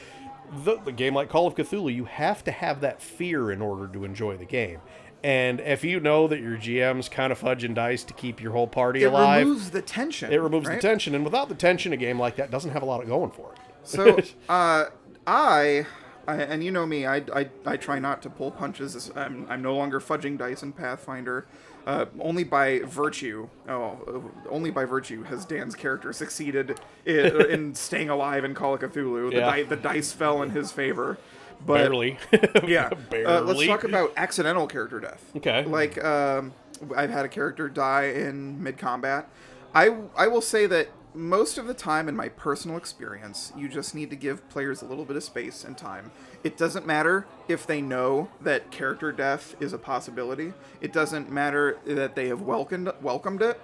the, 0.65 0.77
the 0.85 0.93
game 0.93 1.15
like 1.15 1.29
Call 1.29 1.47
of 1.47 1.55
Cthulhu, 1.55 1.95
you 1.95 2.05
have 2.05 2.45
to 2.45 2.51
have 2.53 2.81
that 2.83 3.01
fear 3.03 3.51
in 3.51 3.61
order 3.63 3.87
to 3.93 4.05
enjoy 4.05 4.37
the 4.37 4.45
game. 4.45 4.81
And 5.25 5.61
if 5.61 5.85
you 5.85 6.01
know 6.01 6.27
that 6.29 6.41
your 6.41 6.57
GM's 6.57 7.09
kind 7.09 7.33
of 7.33 7.41
fudging 7.41 7.75
dice 7.75 8.03
to 8.05 8.13
keep 8.13 8.43
your 8.43 8.53
whole 8.53 8.67
party 8.67 9.03
it 9.03 9.07
alive, 9.07 9.43
it 9.43 9.45
removes 9.45 9.71
the 9.71 9.81
tension 9.83 10.33
it 10.33 10.37
removes 10.43 10.67
right? 10.67 10.81
the 10.81 10.87
tension. 10.89 11.15
And 11.15 11.25
without 11.25 11.49
the 11.49 11.55
tension, 11.55 11.93
a 11.93 11.97
game 11.97 12.19
like 12.19 12.37
that 12.37 12.51
doesn't 12.51 12.73
have 12.73 12.83
a 12.83 12.87
lot 12.87 13.01
of 13.03 13.07
going 13.09 13.31
for 13.31 13.53
it. 13.53 13.59
So, 13.85 14.19
uh, 14.49 14.87
I, 15.27 15.87
I, 16.27 16.37
and 16.37 16.63
you 16.63 16.71
know 16.71 16.87
me, 16.87 17.07
I, 17.07 17.17
I, 17.35 17.49
I 17.67 17.77
try 17.77 17.99
not 17.99 18.23
to 18.23 18.31
pull 18.31 18.51
punches. 18.51 19.11
I'm, 19.17 19.47
I'm 19.49 19.63
no 19.63 19.75
longer 19.77 20.01
fudging 20.01 20.39
dice 20.39 20.63
in 20.63 20.73
Pathfinder. 20.73 21.47
Uh, 21.85 22.05
only 22.21 22.45
by 22.45 22.79
virtue, 22.81 23.49
oh, 23.69 23.99
uh, 24.47 24.49
only 24.49 24.71
by 24.71 24.85
virtue 24.85 25.25
has 25.25 25.45
Dan's 25.45 25.75
character 25.75 26.13
succeeded 26.13 26.79
in, 27.05 27.41
in 27.51 27.75
staying 27.75 28.09
alive 28.09 28.45
in 28.45 28.55
Call 28.55 28.75
of 28.75 28.81
Cthulhu. 28.81 29.31
The, 29.31 29.37
Yeah. 29.39 29.51
di- 29.51 29.63
the 29.65 29.77
dice 29.77 30.13
fell 30.13 30.43
in 30.43 30.51
his 30.51 30.71
favor. 30.71 31.19
But, 31.67 31.75
Barely. 31.79 32.19
Yeah. 32.67 32.91
Barely. 33.11 33.27
Uh, 33.27 33.41
let's 33.43 33.67
talk 33.67 33.83
about 33.85 34.13
accidental 34.17 34.67
character 34.69 35.01
death. 35.01 35.25
Okay. 35.37 35.65
Like, 35.65 36.03
um, 36.05 36.53
I've 36.97 37.11
had 37.11 37.25
a 37.25 37.29
character 37.29 37.69
die 37.69 38.05
in 38.07 38.63
mid 38.63 38.79
combat. 38.79 39.29
I, 39.75 39.97
I 40.17 40.29
will 40.29 40.41
say 40.41 40.67
that 40.67 40.89
most 41.15 41.59
of 41.59 41.67
the 41.67 41.75
time, 41.75 42.09
in 42.09 42.17
my 42.17 42.29
personal 42.29 42.77
experience, 42.77 43.53
you 43.57 43.69
just 43.69 43.95
need 43.95 44.11
to 44.11 44.17
give 44.17 44.49
players 44.49 44.83
a 44.83 44.87
little 44.87 45.05
bit 45.05 45.17
of 45.17 45.23
space 45.23 45.65
and 45.65 45.77
time. 45.77 46.11
It 46.43 46.57
doesn't 46.57 46.87
matter 46.87 47.27
if 47.49 47.67
they 47.67 47.81
know 47.81 48.29
that 48.41 48.71
character 48.71 49.13
death 49.13 49.55
is 49.61 49.73
a 49.73 49.79
possibility. 49.79 50.55
It 50.81 50.93
doesn't 50.93 51.31
matter 51.31 51.79
that 51.87 52.15
they 52.15 52.29
have 52.29 52.43
welcomed 52.43 52.93
welcomed 53.01 53.43
it. 53.43 53.61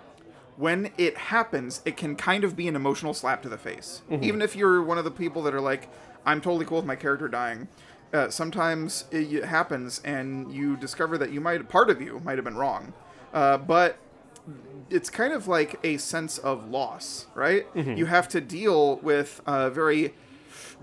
When 0.57 0.91
it 0.99 1.17
happens, 1.17 1.83
it 1.85 1.97
can 1.97 2.17
kind 2.17 2.43
of 2.45 2.57
be 2.57 2.67
an 2.69 2.75
emotional 2.77 3.15
slap 3.15 3.43
to 3.43 3.49
the 3.49 3.59
face. 3.59 4.03
Even 4.25 4.43
if 4.43 4.57
you're 4.57 4.83
one 4.83 4.99
of 4.99 5.05
the 5.05 5.11
people 5.11 5.43
that 5.45 5.55
are 5.55 5.61
like, 5.61 5.89
"I'm 6.27 6.41
totally 6.41 6.65
cool 6.67 6.79
with 6.79 6.87
my 6.87 6.97
character 6.97 7.29
dying," 7.29 7.69
uh, 8.13 8.29
sometimes 8.29 9.05
it 9.11 9.45
happens, 9.45 10.01
and 10.05 10.53
you 10.53 10.77
discover 10.77 11.17
that 11.19 11.31
you 11.31 11.41
might 11.41 11.69
part 11.69 11.91
of 11.91 12.03
you 12.03 12.21
might 12.25 12.37
have 12.37 12.45
been 12.45 12.57
wrong. 12.57 12.93
Uh, 13.33 13.57
but 13.59 13.99
it's 14.91 15.11
kind 15.11 15.33
of 15.33 15.47
like 15.49 15.79
a 15.85 15.97
sense 15.99 16.39
of 16.39 16.71
loss, 16.71 17.27
right? 17.35 17.73
Mm-hmm. 17.75 17.97
You 17.97 18.07
have 18.07 18.29
to 18.29 18.41
deal 18.41 18.97
with 18.97 19.41
a 19.47 19.71
very 19.71 20.15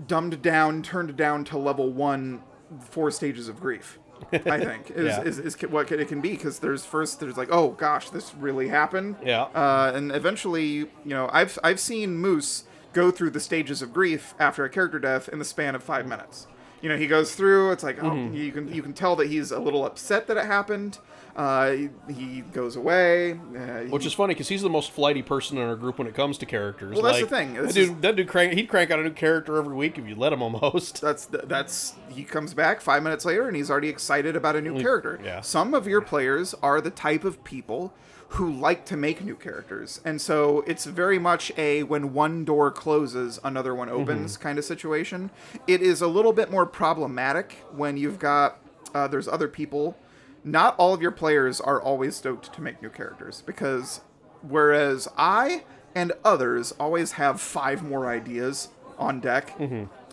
dumbed 0.06 0.42
down, 0.42 0.82
turned 0.82 1.16
down 1.16 1.44
to 1.44 1.58
level 1.58 1.90
one, 1.92 2.42
four 2.80 3.10
stages 3.10 3.48
of 3.48 3.60
grief. 3.60 3.98
I 4.32 4.58
think 4.58 4.90
is, 4.92 5.06
Yeah. 5.06 5.22
is, 5.22 5.38
is, 5.38 5.56
what 5.68 5.92
it 5.92 6.08
can 6.08 6.22
be 6.22 6.30
because 6.30 6.58
there's 6.60 6.86
first 6.86 7.20
there's 7.20 7.36
like 7.36 7.50
oh 7.52 7.72
gosh 7.72 8.08
this 8.08 8.34
really 8.34 8.68
happened 8.68 9.16
Yeah. 9.22 9.42
uh, 9.42 9.92
and 9.94 10.10
eventually 10.10 10.68
you 10.72 10.88
know 11.04 11.28
I've 11.34 11.58
I've 11.62 11.78
seen 11.78 12.16
Moose 12.16 12.64
go 12.94 13.10
through 13.10 13.30
the 13.30 13.40
stages 13.40 13.82
of 13.82 13.92
grief 13.92 14.34
after 14.38 14.64
a 14.64 14.70
character 14.70 14.98
death 14.98 15.28
in 15.28 15.38
the 15.38 15.44
span 15.44 15.74
of 15.74 15.82
five 15.84 16.06
minutes. 16.06 16.46
You 16.82 16.88
know, 16.90 16.96
he 16.96 17.06
goes 17.06 17.34
through. 17.34 17.72
It's 17.72 17.82
like 17.82 18.02
oh, 18.02 18.10
Mm-hmm. 18.10 18.34
you 18.36 18.52
can 18.52 18.72
you 18.74 18.82
can 18.82 18.92
tell 18.92 19.16
that 19.16 19.28
he's 19.28 19.50
a 19.50 19.58
little 19.58 19.84
upset 19.86 20.26
that 20.26 20.36
it 20.36 20.44
happened. 20.46 20.98
Uh, 21.34 21.70
he, 21.72 21.88
he 22.14 22.40
goes 22.40 22.76
away. 22.76 23.32
Uh, 23.32 23.84
Which 23.90 24.04
he- 24.04 24.06
is 24.08 24.14
funny 24.14 24.32
because 24.32 24.48
he's 24.48 24.62
the 24.62 24.70
most 24.70 24.90
flighty 24.90 25.20
person 25.22 25.58
in 25.58 25.68
our 25.68 25.76
group 25.76 25.98
when 25.98 26.06
it 26.06 26.14
comes 26.14 26.38
to 26.38 26.46
characters. 26.46 26.94
Well, 26.94 27.02
that's 27.02 27.20
the 27.20 27.26
thing. 27.26 27.54
That 27.54 27.74
dude, 27.74 28.00
that 28.02 28.16
dude 28.16 28.28
crank, 28.28 28.54
he'd 28.54 28.68
crank 28.68 28.90
out 28.90 29.00
a 29.00 29.02
new 29.02 29.10
character 29.10 29.58
every 29.58 29.74
week 29.74 29.98
if 29.98 30.06
you 30.08 30.14
let 30.14 30.32
him 30.32 30.40
almost. 30.42 31.00
that's 31.02 31.26
that's 31.26 31.94
he 32.08 32.24
comes 32.24 32.54
back 32.54 32.80
five 32.80 33.02
minutes 33.02 33.24
later 33.26 33.46
and 33.48 33.56
he's 33.56 33.70
already 33.70 33.88
excited 33.90 34.34
about 34.34 34.56
a 34.56 34.60
new 34.62 34.80
character. 34.80 35.20
yeah. 35.22 35.42
Some 35.42 35.74
of 35.74 35.86
your 35.86 36.00
players 36.00 36.54
are 36.62 36.80
the 36.80 36.90
type 36.90 37.24
of 37.24 37.44
people 37.44 37.92
who 38.30 38.50
like 38.50 38.84
to 38.86 38.96
make 38.96 39.24
new 39.24 39.36
characters, 39.36 40.00
and 40.04 40.20
so 40.20 40.62
it's 40.66 40.84
very 40.84 41.18
much 41.18 41.52
a 41.56 41.82
when 41.84 42.12
one 42.12 42.44
door 42.44 42.70
closes, 42.70 43.38
another 43.44 43.74
one 43.74 43.88
opens 43.88 44.36
kind 44.36 44.58
of 44.58 44.64
situation. 44.64 45.30
It 45.66 45.80
is 45.80 46.00
a 46.00 46.08
little 46.08 46.32
bit 46.32 46.50
more 46.50 46.66
problematic 46.66 47.52
when 47.72 47.96
you've 47.96 48.18
got 48.18 48.58
uh, 48.94 49.06
there's 49.08 49.28
other 49.28 49.48
people. 49.48 49.96
Not 50.44 50.76
all 50.78 50.94
of 50.94 51.02
your 51.02 51.10
players 51.10 51.60
are 51.60 51.80
always 51.80 52.16
stoked 52.16 52.52
to 52.54 52.60
make 52.62 52.80
new 52.80 52.88
characters 52.90 53.42
because 53.44 54.00
whereas 54.42 55.08
I 55.16 55.64
and 55.94 56.12
others 56.24 56.72
always 56.78 57.12
have 57.12 57.40
five 57.40 57.82
more 57.82 58.08
ideas 58.08 58.68
on 58.98 59.20
deck. 59.20 59.54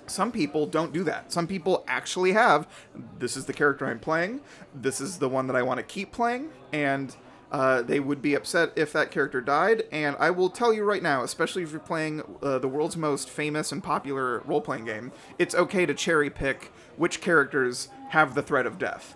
Some 0.05 0.31
people 0.31 0.65
don't 0.65 0.91
do 0.91 1.03
that. 1.05 1.31
Some 1.31 1.47
people 1.47 1.83
actually 1.87 2.33
have 2.33 2.67
this 3.19 3.37
is 3.37 3.45
the 3.45 3.53
character 3.53 3.85
I'm 3.85 3.99
playing, 3.99 4.41
this 4.73 4.99
is 4.99 5.17
the 5.19 5.29
one 5.29 5.47
that 5.47 5.55
I 5.55 5.61
want 5.61 5.77
to 5.77 5.83
keep 5.83 6.11
playing, 6.11 6.49
and 6.73 7.15
uh, 7.53 7.83
they 7.83 7.99
would 7.99 8.21
be 8.21 8.33
upset 8.33 8.71
if 8.75 8.91
that 8.91 9.11
character 9.11 9.39
died. 9.39 9.83
And 9.91 10.15
I 10.19 10.31
will 10.31 10.49
tell 10.49 10.73
you 10.73 10.83
right 10.83 11.03
now, 11.03 11.23
especially 11.23 11.63
if 11.63 11.71
you're 11.71 11.79
playing 11.79 12.23
uh, 12.41 12.57
the 12.57 12.67
world's 12.67 12.97
most 12.97 13.29
famous 13.29 13.71
and 13.71 13.81
popular 13.81 14.39
role 14.39 14.59
playing 14.59 14.85
game, 14.85 15.11
it's 15.37 15.53
okay 15.55 15.85
to 15.85 15.93
cherry 15.93 16.29
pick 16.29 16.71
which 16.97 17.21
characters 17.21 17.89
have 18.09 18.33
the 18.35 18.41
threat 18.41 18.65
of 18.65 18.77
death 18.77 19.15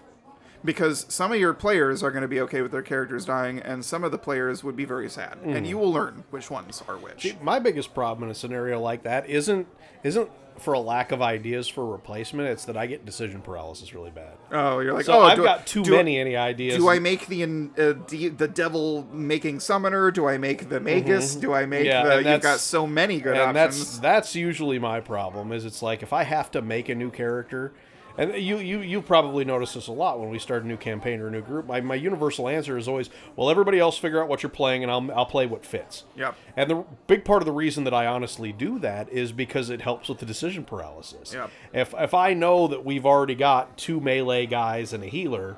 because 0.68 1.07
some 1.09 1.32
of 1.32 1.39
your 1.39 1.53
players 1.55 2.03
are 2.03 2.11
going 2.11 2.22
to 2.22 2.28
be 2.28 2.39
okay 2.41 2.61
with 2.61 2.72
their 2.72 2.84
characters 2.84 3.26
dying, 3.26 3.57
and 3.59 3.84
some 3.84 4.03
of 4.03 4.11
the 4.11 4.18
players 4.20 4.63
would 4.63 4.76
be 4.76 4.86
very 4.86 5.09
sad, 5.09 5.39
and 5.43 5.65
you 5.65 5.80
will 5.80 5.91
learn 5.91 6.26
which 6.30 6.51
ones 6.51 6.84
are 6.88 6.97
which. 6.97 7.36
My 7.41 7.57
biggest 7.57 7.95
problem 7.95 8.26
in 8.26 8.30
a 8.30 8.36
scenario 8.36 8.80
like 8.80 9.01
that 9.03 9.28
isn't 9.28 9.68
isn't 10.03 10.30
for 10.59 10.74
a 10.74 10.80
lack 10.80 11.11
of 11.11 11.22
ideas 11.22 11.68
for 11.68 11.86
replacement. 11.86 12.49
It's 12.49 12.65
that 12.65 12.76
I 12.76 12.88
get 12.88 13.05
decision 13.05 13.41
paralysis 13.41 13.93
really 13.93 14.09
bad. 14.09 14.34
Oh, 14.51 14.80
you're 14.80 14.93
like, 14.93 15.05
So 15.05 15.13
oh, 15.13 15.22
I've 15.22 15.36
do 15.36 15.43
I- 15.43 15.45
got 15.45 15.68
too 15.68 15.84
do 15.84 15.93
I- 15.93 15.97
many 15.97 16.18
any 16.20 16.36
ideas. 16.36 16.78
Do 16.78 16.89
I 16.89 16.97
make 16.99 17.28
the 17.28 17.43
uh, 17.43 17.93
de- 18.07 18.30
the 18.30 18.47
devil 18.47 19.07
making 19.11 19.59
summoner? 19.59 20.09
Do 20.11 20.28
I 20.28 20.38
make 20.39 20.68
the 20.70 20.80
magus? 20.80 21.36
Do 21.36 21.53
I 21.53 21.65
make 21.68 21.82
Mm-hmm. 21.88 22.07
Yeah, 22.09 22.22
the? 22.24 22.32
You've 22.32 22.41
got 22.41 22.59
so 22.59 22.86
many 22.88 23.20
good 23.22 23.38
and 23.38 23.55
options. 23.57 23.99
that's 23.99 23.99
that's 23.99 24.36
usually 24.36 24.80
my 24.80 24.99
problem. 24.99 25.51
Is 25.51 25.63
it's 25.63 25.82
like 25.84 26.01
if 26.03 26.11
I 26.11 26.24
have 26.24 26.49
to 26.51 26.61
make 26.63 26.89
a 26.89 26.95
new 26.95 27.11
character, 27.11 27.74
and 28.18 28.34
you 28.36 28.57
you 28.57 28.80
you 28.80 29.01
probably 29.01 29.45
notice 29.45 29.74
this 29.74 29.88
a 29.88 29.91
lot 29.91 30.20
when 30.20 30.30
we 30.30 30.39
start 30.39 30.63
a 30.63 30.68
new 30.68 30.78
campaign 30.78 31.20
or 31.20 31.28
a 31.28 31.32
new 31.32 31.41
group. 31.41 31.68
My, 31.68 31.82
my 31.82 31.95
universal 31.95 32.47
answer 32.47 32.78
is 32.78 32.88
always, 32.88 33.09
well, 33.36 33.49
everybody 33.49 33.80
else 33.80 33.97
figure 33.97 34.22
out 34.22 34.28
what 34.28 34.41
you're 34.43 34.49
playing, 34.49 34.84
and 34.84 34.91
I'll 34.91 35.11
I'll 35.11 35.26
play 35.26 35.45
what 35.45 35.65
fits. 35.65 36.03
Yep. 36.15 36.36
And 36.55 36.70
the 36.70 36.86
big 37.05 37.26
part 37.26 37.41
of 37.41 37.45
the 37.45 37.51
reason 37.51 37.84
that 37.84 37.93
I 37.93 38.07
honestly 38.07 38.51
do 38.51 38.80
that 38.80 39.09
is 39.09 39.32
because 39.32 39.70
it 39.70 39.82
helps 39.82 40.09
with 40.09 40.18
the 40.18 40.26
decision 40.26 40.63
paralysis. 40.63 41.34
Yep. 41.34 41.51
If 41.74 41.93
if 41.97 42.13
I 42.13 42.34
know 42.34 42.68
that 42.68 42.84
we've 42.84 43.05
already 43.05 43.36
got 43.36 43.78
two 43.78 43.99
melee 43.99 44.45
guys 44.45 44.93
and 44.93 45.03
a 45.03 45.07
healer, 45.07 45.57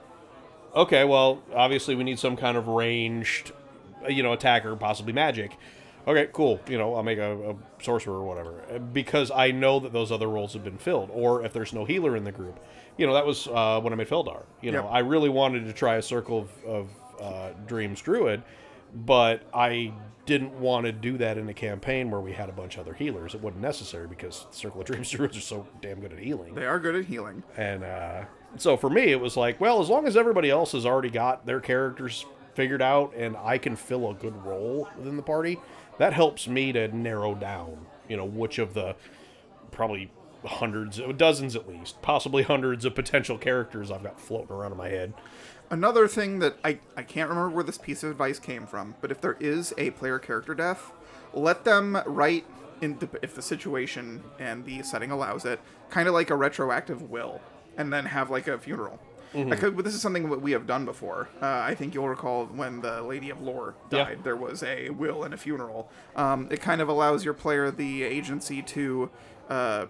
okay, 0.76 1.06
well, 1.06 1.42
obviously 1.54 1.96
we 1.96 2.04
need 2.04 2.20
some 2.20 2.36
kind 2.36 2.58
of 2.58 2.68
ranged, 2.68 3.52
you 4.08 4.24
know, 4.24 4.34
attacker, 4.34 4.76
possibly 4.76 5.14
magic. 5.14 5.58
Okay, 6.10 6.28
cool. 6.34 6.60
You 6.68 6.80
know, 6.80 6.96
I'll 6.96 7.04
make 7.04 7.20
a, 7.20 7.52
a 7.52 7.56
sorcerer 7.84 8.16
or 8.16 8.26
whatever 8.26 8.64
uh, 8.74 8.80
because 8.80 9.30
I 9.30 9.52
know 9.52 9.80
that 9.80 9.94
those 9.94 10.12
other 10.12 10.28
roles 10.28 10.54
have 10.54 10.64
been 10.64 10.80
filled. 10.80 11.10
Or 11.14 11.46
if 11.46 11.54
there's 11.54 11.72
no 11.72 11.86
healer 11.86 12.16
in 12.18 12.24
the 12.24 12.32
group, 12.32 12.60
you 12.98 13.06
know, 13.06 13.14
that 13.14 13.28
was 13.28 13.48
uh, 13.48 13.80
when 13.80 13.94
I 13.94 13.96
made 13.96 14.08
Feldar. 14.10 14.44
You 14.62 14.72
know, 14.72 14.84
Yep. 14.86 14.92
I 14.92 15.00
really 15.00 15.30
wanted 15.30 15.66
to 15.66 15.74
try 15.74 15.98
a 15.98 16.02
Circle 16.02 16.40
of, 16.40 16.66
of 16.66 16.90
uh, 17.22 17.50
Dreams 17.68 18.02
Druid, 18.02 18.42
but 19.06 19.44
I 19.54 19.94
didn't 20.26 20.60
want 20.60 20.86
to 20.88 20.92
do 20.92 21.18
that 21.20 21.38
in 21.38 21.48
a 21.48 21.54
campaign 21.54 22.10
where 22.10 22.22
we 22.22 22.34
had 22.34 22.50
a 22.50 22.54
bunch 22.54 22.76
of 22.78 22.82
other 22.82 22.94
healers. 22.96 23.36
It 23.36 23.42
wasn't 23.42 23.62
necessary 23.62 24.08
because 24.08 24.48
Circle 24.50 24.82
of 24.82 24.88
Dreams 24.88 25.10
Druids 25.12 25.38
are 25.38 25.42
so 25.42 25.68
damn 25.80 26.00
good 26.00 26.12
at 26.14 26.20
healing. 26.20 26.56
they 26.56 26.66
are 26.66 26.80
good 26.80 26.96
at 26.96 27.06
healing. 27.06 27.44
And 27.56 27.84
uh, 27.84 28.26
so 28.58 28.78
for 28.78 28.90
me, 28.90 29.12
it 29.12 29.20
was 29.20 29.38
like, 29.38 29.62
well, 29.62 29.80
as 29.80 29.90
long 29.90 30.08
as 30.08 30.18
everybody 30.18 30.50
else 30.50 30.72
has 30.72 30.88
already 30.88 31.12
got 31.12 31.46
their 31.46 31.60
characters 31.60 32.26
figured 32.56 32.82
out 32.82 33.14
and 33.16 33.38
I 33.38 33.58
can 33.60 33.76
fill 33.76 34.10
a 34.10 34.14
good 34.16 34.36
role 34.44 34.90
within 34.98 35.16
the 35.16 35.24
party, 35.24 35.60
that 36.00 36.14
helps 36.14 36.48
me 36.48 36.74
to 36.74 36.88
narrow 36.88 37.36
down, 37.36 37.86
you 38.08 38.18
know, 38.18 38.26
which 38.26 38.58
of 38.58 38.74
the 38.74 38.96
probably 39.72 40.12
hundreds, 40.44 41.00
dozens 41.18 41.56
at 41.56 41.70
least, 41.70 42.02
possibly 42.02 42.42
hundreds 42.44 42.86
of 42.86 42.96
potential 42.96 43.38
characters 43.38 43.92
I've 43.92 44.04
got 44.04 44.20
floating 44.20 44.56
around 44.56 44.72
in 44.72 44.78
my 44.78 44.90
head. 44.90 45.14
Another 45.70 46.08
thing 46.08 46.40
that 46.40 46.56
I, 46.64 46.80
I 46.98 47.04
can't 47.04 47.30
remember 47.30 47.54
where 47.54 47.64
this 47.64 47.78
piece 47.78 48.02
of 48.04 48.10
advice 48.10 48.40
came 48.40 48.66
from, 48.66 48.96
but 49.02 49.12
if 49.12 49.22
there 49.22 49.38
is 49.40 49.74
a 49.78 49.92
player 49.92 50.18
character 50.18 50.56
death, 50.56 50.92
let 51.34 51.64
them 51.64 52.02
write 52.06 52.46
in 52.82 52.98
the, 53.00 53.10
if 53.22 53.36
the 53.36 53.42
situation 53.42 54.24
and 54.40 54.66
the 54.66 54.82
setting 54.82 55.12
allows 55.12 55.46
it, 55.46 55.60
kind 55.90 56.08
of 56.08 56.14
like 56.14 56.30
a 56.30 56.36
retroactive 56.36 57.10
will, 57.10 57.42
and 57.78 57.92
then 57.94 58.06
have 58.06 58.30
like 58.30 58.48
a 58.48 58.58
funeral. 58.58 59.00
Mm-hmm. 59.34 59.54
I 59.54 59.56
could, 59.56 59.76
but 59.76 59.86
this 59.86 59.94
is 59.94 60.02
something 60.02 60.30
that 60.30 60.42
we 60.42 60.52
have 60.54 60.66
done 60.66 60.86
before. 60.86 61.30
Uh, 61.42 61.46
I 61.48 61.76
think 61.76 61.94
you'll 61.94 62.10
recall 62.10 62.46
when 62.48 62.82
the 62.82 63.02
Lady 63.04 63.30
of 63.30 63.42
Lore 63.42 63.76
Yeah. 63.92 64.06
died, 64.06 64.24
there 64.24 64.36
was 64.36 64.64
a 64.64 64.90
will 64.90 65.24
and 65.24 65.34
a 65.34 65.38
funeral. 65.38 65.90
Um, 66.16 66.48
it 66.50 66.62
kind 66.62 66.82
of 66.82 66.90
allows 66.90 67.24
your 67.24 67.34
player 67.36 67.70
the 67.72 68.04
agency 68.04 68.62
to 68.64 69.10
uh, 69.50 69.86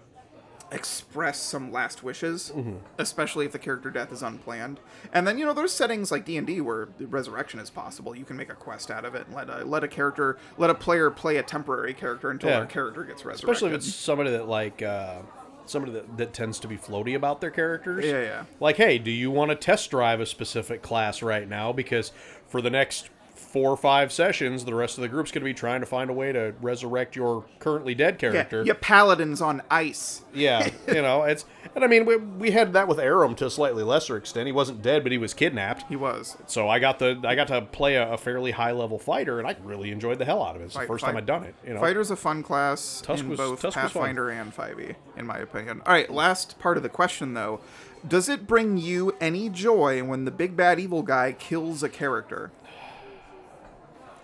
express 0.72 1.40
some 1.40 1.72
last 1.72 2.02
wishes, 2.04 2.52
Mm-hmm. 2.54 2.76
especially 2.98 3.44
if 3.44 3.52
the 3.52 3.58
character 3.58 3.90
death 3.90 4.12
is 4.12 4.22
unplanned. 4.22 4.78
And 5.12 5.26
then 5.26 5.36
you 5.38 5.44
know 5.44 5.52
there's 5.52 5.72
settings 5.72 6.12
like 6.12 6.24
D 6.24 6.36
and 6.36 6.46
D 6.46 6.60
where 6.60 6.88
resurrection 7.00 7.58
is 7.60 7.70
possible. 7.70 8.14
You 8.14 8.24
can 8.24 8.36
make 8.36 8.50
a 8.50 8.54
quest 8.54 8.90
out 8.90 9.04
of 9.04 9.14
it 9.14 9.26
and 9.26 9.34
let 9.34 9.50
a 9.50 9.64
let 9.64 9.82
a 9.82 9.88
character 9.88 10.38
let 10.58 10.70
a 10.70 10.74
player 10.74 11.10
play 11.10 11.38
a 11.38 11.42
temporary 11.42 11.92
character 11.94 12.30
until 12.30 12.50
Yeah. 12.50 12.58
their 12.58 12.66
character 12.68 13.02
gets 13.04 13.24
resurrected. 13.24 13.48
Especially 13.50 13.70
if 13.70 13.76
it's 13.76 13.92
somebody 13.94 14.30
that, 14.30 14.46
like, 14.48 14.80
uh, 14.82 15.22
somebody 15.68 15.92
that, 15.92 16.16
that 16.16 16.32
tends 16.32 16.58
to 16.60 16.68
be 16.68 16.76
floaty 16.76 17.14
about 17.14 17.40
their 17.40 17.50
characters. 17.50 18.04
Yeah, 18.04 18.22
yeah. 18.22 18.44
Like, 18.60 18.76
hey, 18.76 18.98
do 18.98 19.10
you 19.10 19.30
want 19.30 19.50
to 19.50 19.54
test 19.54 19.90
drive 19.90 20.20
a 20.20 20.26
specific 20.26 20.82
class 20.82 21.22
right 21.22 21.48
now? 21.48 21.72
Because 21.72 22.12
for 22.46 22.62
the 22.62 22.70
next 22.70 23.10
four 23.50 23.70
or 23.70 23.76
five 23.76 24.12
sessions, 24.12 24.64
the 24.64 24.74
rest 24.74 24.96
of 24.96 25.02
the 25.02 25.08
group's 25.08 25.32
going 25.32 25.40
to 25.40 25.44
be 25.44 25.52
trying 25.54 25.80
to 25.80 25.86
find 25.86 26.08
a 26.08 26.12
way 26.12 26.30
to 26.32 26.54
resurrect 26.62 27.16
your 27.16 27.44
currently 27.58 27.94
dead 27.94 28.18
character. 28.18 28.62
yeah, 28.64 28.74
paladins 28.80 29.40
on 29.42 29.60
ice. 29.70 30.22
Yeah, 30.32 30.70
you 30.88 31.02
know, 31.02 31.24
it's 31.24 31.44
and 31.74 31.82
I 31.84 31.86
mean 31.88 32.04
we, 32.06 32.16
we 32.16 32.50
had 32.52 32.72
that 32.74 32.86
with 32.88 32.98
Aram 32.98 33.34
to 33.36 33.46
a 33.46 33.50
slightly 33.50 33.82
lesser 33.82 34.16
extent. 34.16 34.46
He 34.46 34.52
wasn't 34.52 34.82
dead, 34.82 35.02
but 35.02 35.10
he 35.12 35.18
was 35.18 35.34
kidnapped. 35.34 35.84
He 35.88 35.96
was. 35.96 36.36
So 36.46 36.68
I 36.68 36.78
got 36.78 36.98
the 37.00 37.20
I 37.24 37.34
got 37.34 37.48
to 37.48 37.62
play 37.62 37.96
a, 37.96 38.12
a 38.12 38.18
fairly 38.18 38.52
high 38.52 38.72
level 38.72 38.98
fighter, 38.98 39.38
and 39.40 39.48
I 39.48 39.56
really 39.64 39.90
enjoyed 39.90 40.18
the 40.18 40.24
hell 40.24 40.42
out 40.42 40.54
of 40.56 40.62
it. 40.62 40.66
It's 40.66 40.74
the 40.74 40.82
first 40.82 41.02
fight- 41.02 41.08
time 41.08 41.16
I'd 41.16 41.26
done 41.26 41.44
it. 41.44 41.54
You 41.66 41.74
know, 41.74 41.80
Fighter's 41.80 42.10
a 42.10 42.16
fun 42.16 42.42
class 42.42 43.00
Tusk 43.00 43.24
in 43.24 43.30
was- 43.30 43.38
both 43.38 43.62
Tusk. 43.62 43.76
Pathfinder 43.76 44.30
and 44.30 44.54
5e, 44.54 44.94
in 45.16 45.26
my 45.26 45.38
opinion. 45.38 45.82
All 45.84 45.92
right, 45.92 46.10
last 46.10 46.58
part 46.58 46.76
of 46.76 46.82
the 46.82 46.88
question 46.88 47.34
though. 47.34 47.60
Does 48.06 48.30
it 48.30 48.46
bring 48.46 48.78
you 48.78 49.14
any 49.20 49.50
joy 49.50 50.02
when 50.02 50.24
the 50.24 50.30
big 50.30 50.56
bad 50.56 50.80
evil 50.80 51.02
guy 51.02 51.32
kills 51.32 51.82
a 51.82 51.88
character? 51.88 52.50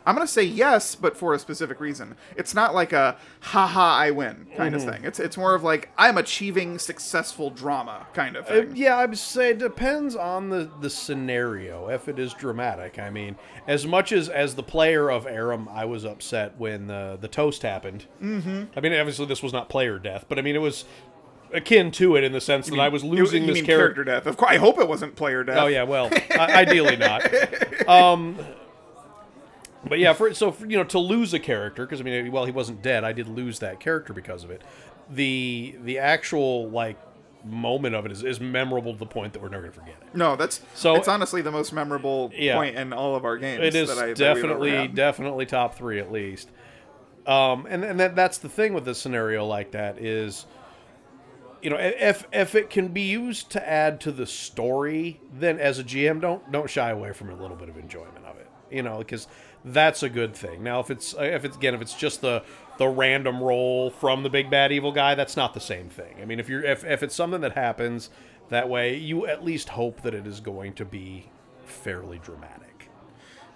I'm 0.06 0.14
gonna 0.14 0.26
say 0.26 0.44
yes, 0.44 0.94
but 0.94 1.16
for 1.16 1.34
a 1.34 1.38
specific 1.38 1.80
reason. 1.80 2.14
It's 2.36 2.54
not 2.54 2.74
like 2.74 2.92
a 2.92 3.16
"haha, 3.40 3.96
I 3.96 4.10
win" 4.12 4.46
kind 4.56 4.74
Mm-hmm. 4.74 4.88
of 4.88 4.94
thing. 4.94 5.04
It's 5.04 5.18
it's 5.18 5.36
more 5.36 5.54
of 5.54 5.62
like 5.64 5.90
I'm 5.98 6.16
achieving 6.16 6.78
successful 6.78 7.50
drama 7.50 8.06
kind 8.14 8.36
of 8.36 8.44
Uh, 8.46 8.48
thing. 8.48 8.76
yeah, 8.76 8.96
I 8.96 9.06
would 9.06 9.18
say 9.18 9.50
it 9.50 9.58
depends 9.58 10.14
on 10.14 10.48
the, 10.50 10.70
the 10.80 10.88
scenario. 10.90 11.88
If 11.88 12.08
it 12.08 12.18
is 12.18 12.32
dramatic, 12.34 12.98
I 12.98 13.10
mean, 13.10 13.36
as 13.66 13.86
much 13.86 14.12
as 14.12 14.28
as 14.28 14.54
the 14.54 14.62
player 14.62 15.10
of 15.10 15.26
Aram, 15.26 15.68
I 15.70 15.84
was 15.84 16.04
upset 16.04 16.54
when 16.58 16.86
the 16.86 17.18
the 17.20 17.28
toast 17.28 17.62
happened. 17.62 18.06
Mm-hmm. 18.22 18.64
I 18.76 18.80
mean, 18.80 18.92
obviously 18.94 19.26
this 19.26 19.42
was 19.42 19.52
not 19.52 19.68
player 19.68 19.98
death, 19.98 20.26
but 20.28 20.38
I 20.38 20.42
mean 20.42 20.54
it 20.54 20.60
was 20.60 20.84
akin 21.52 21.90
to 21.92 22.16
it 22.16 22.24
in 22.24 22.32
the 22.32 22.40
sense 22.40 22.68
that 22.68 22.78
I 22.80 22.88
was 22.88 23.04
losing 23.04 23.42
you 23.42 23.46
this 23.48 23.54
mean 23.56 23.66
character. 23.66 24.02
death. 24.04 24.26
Of 24.26 24.36
course, 24.36 24.50
I 24.50 24.56
hope 24.56 24.78
it 24.78 24.88
wasn't 24.88 25.14
player 25.16 25.42
death. 25.44 25.58
Oh 25.58 25.66
yeah, 25.66 25.84
well, 25.84 26.10
ideally 26.38 26.96
not. 26.96 27.22
Um, 27.88 28.36
but 29.88 29.98
yeah, 29.98 30.12
for 30.12 30.32
so 30.34 30.52
for, 30.52 30.66
you 30.66 30.76
know 30.76 30.84
to 30.84 30.98
lose 30.98 31.32
a 31.34 31.38
character 31.38 31.84
because 31.86 32.00
I 32.00 32.04
mean, 32.04 32.30
well, 32.32 32.44
he 32.44 32.52
wasn't 32.52 32.82
dead. 32.82 33.04
I 33.04 33.12
did 33.12 33.28
lose 33.28 33.58
that 33.60 33.80
character 33.80 34.12
because 34.12 34.44
of 34.44 34.50
it. 34.50 34.62
The 35.10 35.76
the 35.82 35.98
actual 35.98 36.68
like 36.70 36.98
moment 37.44 37.94
of 37.94 38.04
it 38.04 38.10
is, 38.12 38.24
is 38.24 38.40
memorable 38.40 38.92
to 38.92 38.98
the 38.98 39.06
point 39.06 39.32
that 39.32 39.40
we're 39.40 39.48
never 39.48 39.62
going 39.62 39.72
to 39.72 39.78
forget 39.78 39.94
it. 40.02 40.16
No, 40.16 40.34
that's 40.34 40.60
So- 40.74 40.96
it's 40.96 41.06
honestly 41.06 41.42
the 41.42 41.52
most 41.52 41.72
memorable 41.72 42.32
Yeah. 42.34 42.56
point 42.56 42.74
in 42.76 42.92
all 42.92 43.14
of 43.14 43.24
our 43.24 43.36
games. 43.38 43.62
It 43.62 43.74
is 43.76 43.88
that 43.88 43.98
I, 43.98 44.06
that 44.14 44.34
we've 44.34 44.44
ever 44.44 44.48
definitely 44.48 44.88
definitely 44.88 45.46
top 45.46 45.74
three 45.76 46.00
at 46.00 46.10
least. 46.10 46.50
Um, 47.24 47.66
and 47.68 47.84
and 47.84 48.00
that, 48.00 48.16
that's 48.16 48.38
the 48.38 48.48
thing 48.48 48.72
with 48.74 48.86
a 48.88 48.94
scenario 48.94 49.44
like 49.46 49.72
that 49.72 49.98
is, 49.98 50.46
you 51.62 51.70
know, 51.70 51.76
if 51.78 52.26
if 52.32 52.54
it 52.54 52.70
can 52.70 52.88
be 52.88 53.02
used 53.02 53.50
to 53.52 53.68
add 53.68 54.00
to 54.02 54.12
the 54.12 54.26
story, 54.26 55.20
then 55.32 55.58
as 55.58 55.78
a 55.78 55.84
GM, 55.84 56.20
don't 56.20 56.50
don't 56.52 56.70
shy 56.70 56.90
away 56.90 57.12
from 57.12 57.30
a 57.30 57.34
little 57.34 57.56
bit 57.56 57.68
of 57.68 57.76
enjoyment 57.76 58.24
of 58.24 58.36
it. 58.38 58.48
You 58.70 58.82
know, 58.82 58.98
because 58.98 59.26
that's 59.66 60.02
a 60.02 60.08
good 60.08 60.34
thing. 60.34 60.62
Now, 60.62 60.80
if 60.80 60.90
it's 60.90 61.14
if 61.18 61.44
it's 61.44 61.56
again 61.56 61.74
if 61.74 61.80
it's 61.80 61.94
just 61.94 62.20
the 62.20 62.42
the 62.78 62.86
random 62.86 63.42
roll 63.42 63.90
from 63.90 64.22
the 64.22 64.30
big 64.30 64.48
bad 64.48 64.70
evil 64.70 64.92
guy, 64.92 65.14
that's 65.14 65.36
not 65.36 65.54
the 65.54 65.60
same 65.60 65.88
thing. 65.88 66.16
I 66.22 66.24
mean, 66.24 66.38
if 66.38 66.48
you're 66.48 66.64
if 66.64 66.84
if 66.84 67.02
it's 67.02 67.14
something 67.14 67.40
that 67.40 67.52
happens 67.52 68.08
that 68.48 68.68
way, 68.68 68.96
you 68.96 69.26
at 69.26 69.44
least 69.44 69.70
hope 69.70 70.02
that 70.02 70.14
it 70.14 70.26
is 70.26 70.40
going 70.40 70.74
to 70.74 70.84
be 70.84 71.30
fairly 71.64 72.18
dramatic. 72.18 72.88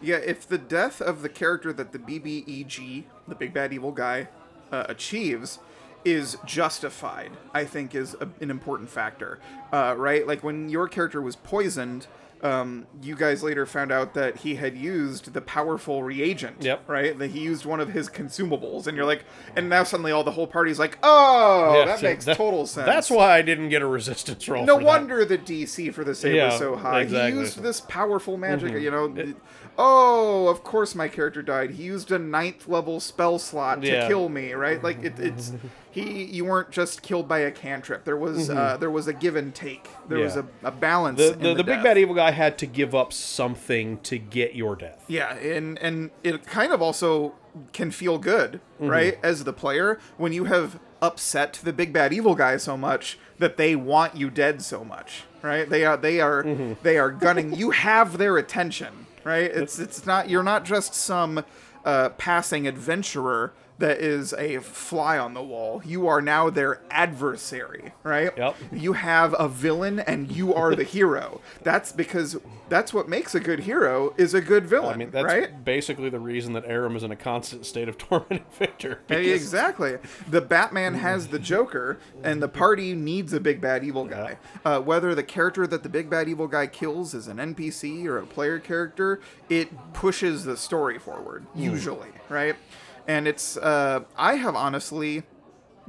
Yeah, 0.02 0.16
if 0.16 0.48
the 0.48 0.58
death 0.58 1.00
of 1.00 1.22
the 1.22 1.28
character 1.28 1.72
that 1.72 1.92
the 1.92 1.98
BBEG, 1.98 3.04
the 3.28 3.34
big 3.34 3.54
bad 3.54 3.72
evil 3.72 3.92
guy, 3.92 4.28
uh, 4.72 4.86
achieves 4.88 5.60
is 6.04 6.38
justified, 6.46 7.30
I 7.52 7.64
think 7.64 7.94
is 7.94 8.16
a, 8.20 8.28
an 8.40 8.50
important 8.50 8.88
factor. 8.88 9.38
Uh, 9.72 9.94
right? 9.96 10.26
Like 10.26 10.42
when 10.42 10.70
your 10.70 10.88
character 10.88 11.20
was 11.20 11.36
poisoned, 11.36 12.06
um, 12.42 12.86
you 13.02 13.14
guys 13.16 13.42
later 13.42 13.66
found 13.66 13.92
out 13.92 14.14
that 14.14 14.38
he 14.38 14.54
had 14.54 14.76
used 14.76 15.32
the 15.34 15.40
powerful 15.40 16.02
reagent. 16.02 16.62
Yep. 16.62 16.88
Right? 16.88 17.18
That 17.18 17.30
he 17.32 17.40
used 17.40 17.64
one 17.66 17.80
of 17.80 17.90
his 17.90 18.08
consumables, 18.08 18.86
and 18.86 18.96
you're 18.96 19.06
like, 19.06 19.24
and 19.56 19.68
now 19.68 19.84
suddenly 19.84 20.12
all 20.12 20.24
the 20.24 20.30
whole 20.30 20.46
party's 20.46 20.78
like, 20.78 20.98
oh, 21.02 21.74
Yeah, 21.78 21.84
that 21.86 21.98
so 22.00 22.06
makes 22.06 22.24
total 22.24 22.66
sense. 22.66 22.86
That's 22.86 23.10
why 23.10 23.36
I 23.36 23.42
didn't 23.42 23.68
get 23.68 23.82
a 23.82 23.86
resistance 23.86 24.48
roll. 24.48 24.64
No 24.64 24.74
for 24.76 24.80
that. 24.80 24.86
wonder 24.86 25.24
the 25.24 25.38
DC 25.38 25.92
for 25.92 26.04
the 26.04 26.14
save 26.14 26.34
Yeah, 26.34 26.46
was 26.50 26.58
so 26.58 26.76
high. 26.76 27.00
exactly. 27.02 27.30
Mm-hmm. 27.30 27.36
He 27.38 27.40
used 27.44 27.62
this 27.62 27.80
powerful 27.82 28.36
magic, 28.36 28.72
you 28.80 28.90
know. 28.90 29.08
th- 29.08 29.36
oh, 29.78 30.48
of 30.48 30.62
course 30.64 30.94
my 30.94 31.08
character 31.08 31.42
died. 31.42 31.70
He 31.72 31.84
used 31.84 32.10
a 32.12 32.18
ninth 32.18 32.68
level 32.68 33.00
spell 33.00 33.38
slot 33.38 33.82
to 33.82 33.88
Yeah. 33.88 34.08
kill 34.08 34.28
me, 34.28 34.52
right? 34.52 34.82
Like 34.82 35.02
it, 35.02 35.18
it's 35.18 35.52
he. 35.90 36.24
You 36.24 36.44
weren't 36.44 36.70
just 36.70 37.02
killed 37.02 37.26
by 37.28 37.40
a 37.40 37.50
cantrip. 37.50 38.04
There 38.04 38.16
was 38.16 38.50
uh, 38.50 38.76
there 38.78 38.90
was 38.90 39.06
a 39.06 39.12
give 39.12 39.36
and 39.36 39.54
take. 39.54 39.88
There 40.08 40.18
was 40.18 40.34
Mm-hmm. 40.36 40.64
A, 40.66 40.68
a 40.68 40.72
balance. 40.72 41.18
The, 41.18 41.32
in 41.32 41.38
the, 41.40 41.54
the, 41.54 41.64
big 41.64 41.82
bad 41.82 41.98
evil 41.98 42.14
guy 42.14 42.30
had 42.30 42.58
to 42.58 42.66
give 42.66 42.94
up 42.94 43.12
something 43.12 43.98
to 44.00 44.18
get 44.18 44.54
your 44.54 44.76
death. 44.76 45.04
Yeah, 45.08 45.34
and 45.34 45.78
and 45.78 46.10
it 46.22 46.46
kind 46.46 46.72
of 46.72 46.80
also 46.82 47.34
can 47.72 47.90
feel 47.90 48.18
good, 48.18 48.60
Mm-hmm. 48.80 48.88
right, 48.88 49.18
as 49.22 49.44
the 49.44 49.52
player 49.52 49.98
when 50.16 50.32
you 50.32 50.44
have 50.44 50.78
upset 51.02 51.54
the 51.64 51.72
big 51.72 51.92
bad 51.92 52.12
evil 52.12 52.34
guy 52.34 52.56
so 52.58 52.76
much 52.76 53.18
that 53.38 53.56
they 53.56 53.74
want 53.74 54.14
you 54.16 54.28
dead 54.30 54.60
so 54.62 54.84
much, 54.84 55.24
right? 55.42 55.68
They 55.68 55.84
are 55.84 55.96
they 55.96 56.20
are 56.20 56.44
Mm-hmm. 56.44 56.74
they 56.82 56.96
are 56.98 57.10
gunning. 57.10 57.54
you 57.56 57.70
have 57.70 58.18
their 58.18 58.36
attention, 58.36 59.06
right? 59.24 59.50
It's 59.50 59.78
it's 59.78 60.06
not 60.06 60.28
you're 60.28 60.42
not 60.42 60.64
just 60.64 60.94
some 60.94 61.44
uh, 61.84 62.10
passing 62.10 62.66
adventurer 62.66 63.52
that 63.80 63.98
is 63.98 64.32
a 64.34 64.58
fly 64.58 65.18
on 65.18 65.34
the 65.34 65.42
wall. 65.42 65.82
You 65.84 66.06
are 66.06 66.22
now 66.22 66.48
their 66.50 66.80
adversary, 66.90 67.92
right? 68.02 68.30
Yep. 68.36 68.56
You 68.72 68.92
have 68.94 69.34
a 69.38 69.48
villain 69.48 70.00
and 70.00 70.30
you 70.30 70.54
are 70.54 70.74
the 70.74 70.84
hero. 70.84 71.40
That's 71.62 71.92
because 71.92 72.36
that's 72.68 72.94
what 72.94 73.08
makes 73.08 73.34
a 73.34 73.40
good 73.40 73.60
hero 73.60 74.14
is 74.16 74.32
a 74.32 74.40
good 74.40 74.64
villain, 74.66 74.94
I 74.94 74.96
mean, 74.96 75.10
that's 75.10 75.24
right? 75.24 75.64
basically 75.64 76.08
the 76.08 76.20
reason 76.20 76.52
that 76.52 76.64
Aram 76.66 76.94
is 76.94 77.02
in 77.02 77.10
a 77.10 77.16
constant 77.16 77.66
state 77.66 77.88
of 77.88 77.98
tormenting 77.98 78.44
Victor. 78.52 79.00
Hey, 79.08 79.24
because- 79.24 79.42
exactly. 79.42 79.98
The 80.28 80.40
Batman 80.40 80.94
has 80.94 81.28
the 81.28 81.38
Joker, 81.40 81.98
and 82.22 82.40
the 82.40 82.48
party 82.48 82.94
needs 82.94 83.32
a 83.32 83.40
big 83.40 83.60
bad 83.60 83.82
evil 83.82 84.04
guy. 84.04 84.38
Uh, 84.64 84.80
whether 84.80 85.14
the 85.16 85.24
character 85.24 85.66
that 85.66 85.82
the 85.82 85.88
big 85.88 86.08
bad 86.08 86.28
evil 86.28 86.46
guy 86.46 86.66
kills 86.68 87.12
is 87.12 87.26
an 87.26 87.38
NPC 87.38 88.06
or 88.06 88.18
a 88.18 88.26
player 88.26 88.60
character, 88.60 89.20
it 89.48 89.92
pushes 89.92 90.44
the 90.44 90.56
story 90.56 90.98
forward, 90.98 91.46
usually, 91.56 92.10
right? 92.28 92.54
And 93.10 93.26
it's, 93.26 93.56
uh, 93.56 94.04
I 94.16 94.34
have 94.36 94.54
honestly 94.54 95.24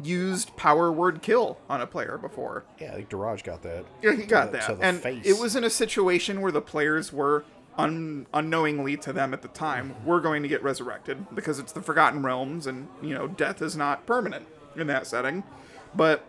used 0.02 0.56
power 0.58 0.92
word 0.92 1.22
kill 1.22 1.60
on 1.70 1.80
a 1.80 1.86
player 1.86 2.18
before. 2.18 2.66
Yeah, 2.80 2.94
I 2.94 2.96
think 2.96 3.10
Daraj 3.10 3.44
got 3.44 3.62
that. 3.62 3.86
Yeah, 4.02 4.16
he 4.16 4.24
got 4.24 4.46
To 4.48 4.52
that. 4.54 4.80
the 4.80 4.84
And 4.84 5.00
face. 5.00 5.24
it 5.26 5.38
was 5.40 5.56
in 5.56 5.64
a 5.64 5.70
situation 5.70 6.42
where 6.42 6.52
the 6.52 6.62
players 6.62 7.14
were 7.14 7.44
un- 7.78 8.26
unknowingly 8.34 8.98
to 8.98 9.14
them 9.14 9.36
at 9.36 9.44
the 9.44 9.50
time 9.50 9.94
were 10.04 10.20
going 10.20 10.42
to 10.42 10.50
get 10.50 10.64
resurrected 10.64 11.28
because 11.36 11.60
it's 11.60 11.72
the 11.74 11.82
Forgotten 11.84 12.24
Realms 12.24 12.66
and, 12.66 12.88
you 13.04 13.14
know, 13.14 13.28
death 13.28 13.62
is 13.62 13.78
not 13.78 14.08
permanent 14.08 14.48
in 14.76 14.88
that 14.88 15.06
setting. 15.06 15.44
But 15.94 16.26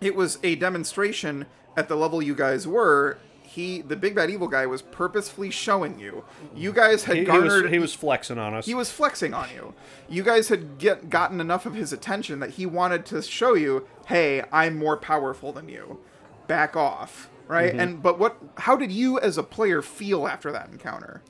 it 0.00 0.16
was 0.16 0.38
a 0.42 0.56
demonstration 0.56 1.46
at 1.76 1.88
the 1.88 1.94
level 1.94 2.20
you 2.20 2.34
guys 2.34 2.66
were. 2.66 3.18
He, 3.54 3.82
the 3.82 3.94
big 3.94 4.16
bad 4.16 4.30
evil 4.30 4.48
guy, 4.48 4.66
was 4.66 4.82
purposefully 4.82 5.50
showing 5.50 6.00
you. 6.00 6.24
You 6.56 6.72
guys 6.72 7.04
had 7.04 7.14
He, 7.14 7.20
he 7.20 7.26
garnered. 7.26 7.62
was, 7.64 7.72
he 7.72 7.78
was 7.78 7.94
flexing 7.94 8.36
on 8.36 8.52
us. 8.52 8.66
He 8.66 8.74
was 8.74 8.90
flexing 8.90 9.32
on 9.32 9.48
you. 9.54 9.74
You 10.08 10.24
guys 10.24 10.48
had 10.48 10.78
get 10.78 11.08
gotten 11.08 11.40
enough 11.40 11.64
of 11.64 11.74
his 11.74 11.92
attention 11.92 12.40
that 12.40 12.50
he 12.50 12.66
wanted 12.66 13.06
to 13.06 13.22
show 13.22 13.54
you, 13.54 13.86
"Hey, 14.06 14.42
I'm 14.50 14.76
more 14.76 14.96
powerful 14.96 15.52
than 15.52 15.68
you. 15.68 16.00
Back 16.48 16.74
off." 16.74 17.30
Right? 17.46 17.70
Mm-hmm. 17.70 17.80
And 17.80 18.02
but 18.02 18.18
what 18.18 18.38
how 18.56 18.74
did 18.76 18.90
you 18.90 19.20
as 19.20 19.38
a 19.38 19.42
player 19.44 19.82
feel 19.82 20.26
after 20.26 20.50
that 20.50 20.70
encounter? 20.70 21.22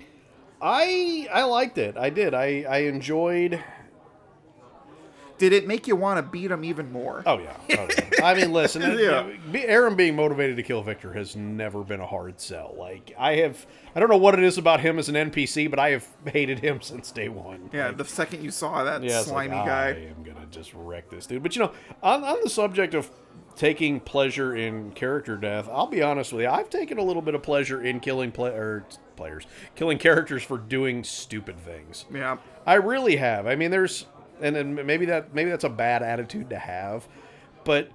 I 0.62 1.29
I 1.33 1.43
liked 1.43 1.77
it. 1.77 1.97
I 1.99 2.09
did. 2.09 2.33
I 2.33 2.64
I 2.68 2.79
enjoyed. 2.79 3.62
Did 5.37 5.53
it 5.53 5.66
make 5.66 5.89
you 5.89 5.97
want 5.97 6.18
to 6.18 6.22
beat 6.22 6.51
him 6.51 6.64
even 6.64 6.93
more? 6.93 7.22
Oh 7.26 7.39
yeah. 7.39 7.57
Oh, 7.70 7.89
yeah. 7.97 8.24
I 8.24 8.35
mean, 8.35 8.53
listen. 8.53 8.82
Yeah. 9.05 9.28
Aram 9.55 9.97
being 9.97 10.14
motivated 10.14 10.57
to 10.57 10.62
kill 10.62 10.82
Victor 10.82 11.12
has 11.14 11.35
never 11.35 11.82
been 11.82 12.01
a 12.01 12.07
hard 12.07 12.41
sell. 12.41 12.74
Like 12.78 13.12
I 13.18 13.37
have. 13.37 13.66
I 13.95 14.01
don't 14.01 14.09
know 14.09 14.16
what 14.16 14.35
it 14.35 14.45
is 14.45 14.57
about 14.59 14.80
him 14.80 14.99
as 14.99 15.09
an 15.09 15.14
NPC, 15.14 15.68
but 15.68 15.78
I 15.78 15.91
have 15.91 16.07
hated 16.26 16.61
him 16.61 16.80
since 16.82 17.11
day 17.11 17.28
one. 17.28 17.70
yeah, 17.72 17.89
Like, 17.89 17.99
the 17.99 18.05
second 18.05 18.43
you 18.45 18.51
saw 18.51 18.85
that 18.85 19.03
Yeah, 19.03 19.20
it's 19.20 19.30
like, 19.30 19.51
slimy 19.51 19.70
I 19.70 19.91
am 19.91 20.22
gonna 20.22 20.47
just 20.51 20.72
wreck 20.74 21.11
this 21.11 21.26
dude. 21.26 21.43
But 21.43 21.57
you 21.57 21.62
know, 21.62 21.72
on, 22.03 22.22
on 22.22 22.39
the 22.43 22.51
subject 22.51 22.95
of 22.95 23.11
taking 23.57 24.01
pleasure 24.01 24.55
in 24.55 24.93
character 24.93 25.37
death, 25.37 25.68
I'll 25.70 25.87
be 25.87 26.03
honest 26.03 26.32
with 26.32 26.43
you. 26.43 26.49
I've 26.49 26.70
taken 26.70 26.99
a 26.99 27.03
little 27.03 27.22
bit 27.22 27.35
of 27.35 27.43
pleasure 27.43 27.82
in 27.82 28.01
killing 28.01 28.32
play 28.32 28.51
or 28.51 28.62
er, 28.62 28.85
players, 29.16 29.47
killing 29.74 29.99
characters 29.99 30.43
for 30.43 30.59
doing 30.59 31.05
stupid 31.05 31.59
things. 31.61 32.05
Yeah. 32.12 32.39
I 32.66 32.74
really 32.74 33.16
have. 33.16 33.47
I 33.47 33.55
mean, 33.55 33.70
there's 33.70 34.07
and 34.41 34.55
then 34.57 34.74
maybe 34.87 35.07
that 35.07 35.35
maybe 35.35 35.51
that's 35.51 35.64
a 35.64 35.68
bad 35.68 36.03
attitude 36.03 36.51
to 36.51 36.59
have, 36.59 37.09
but 37.64 37.91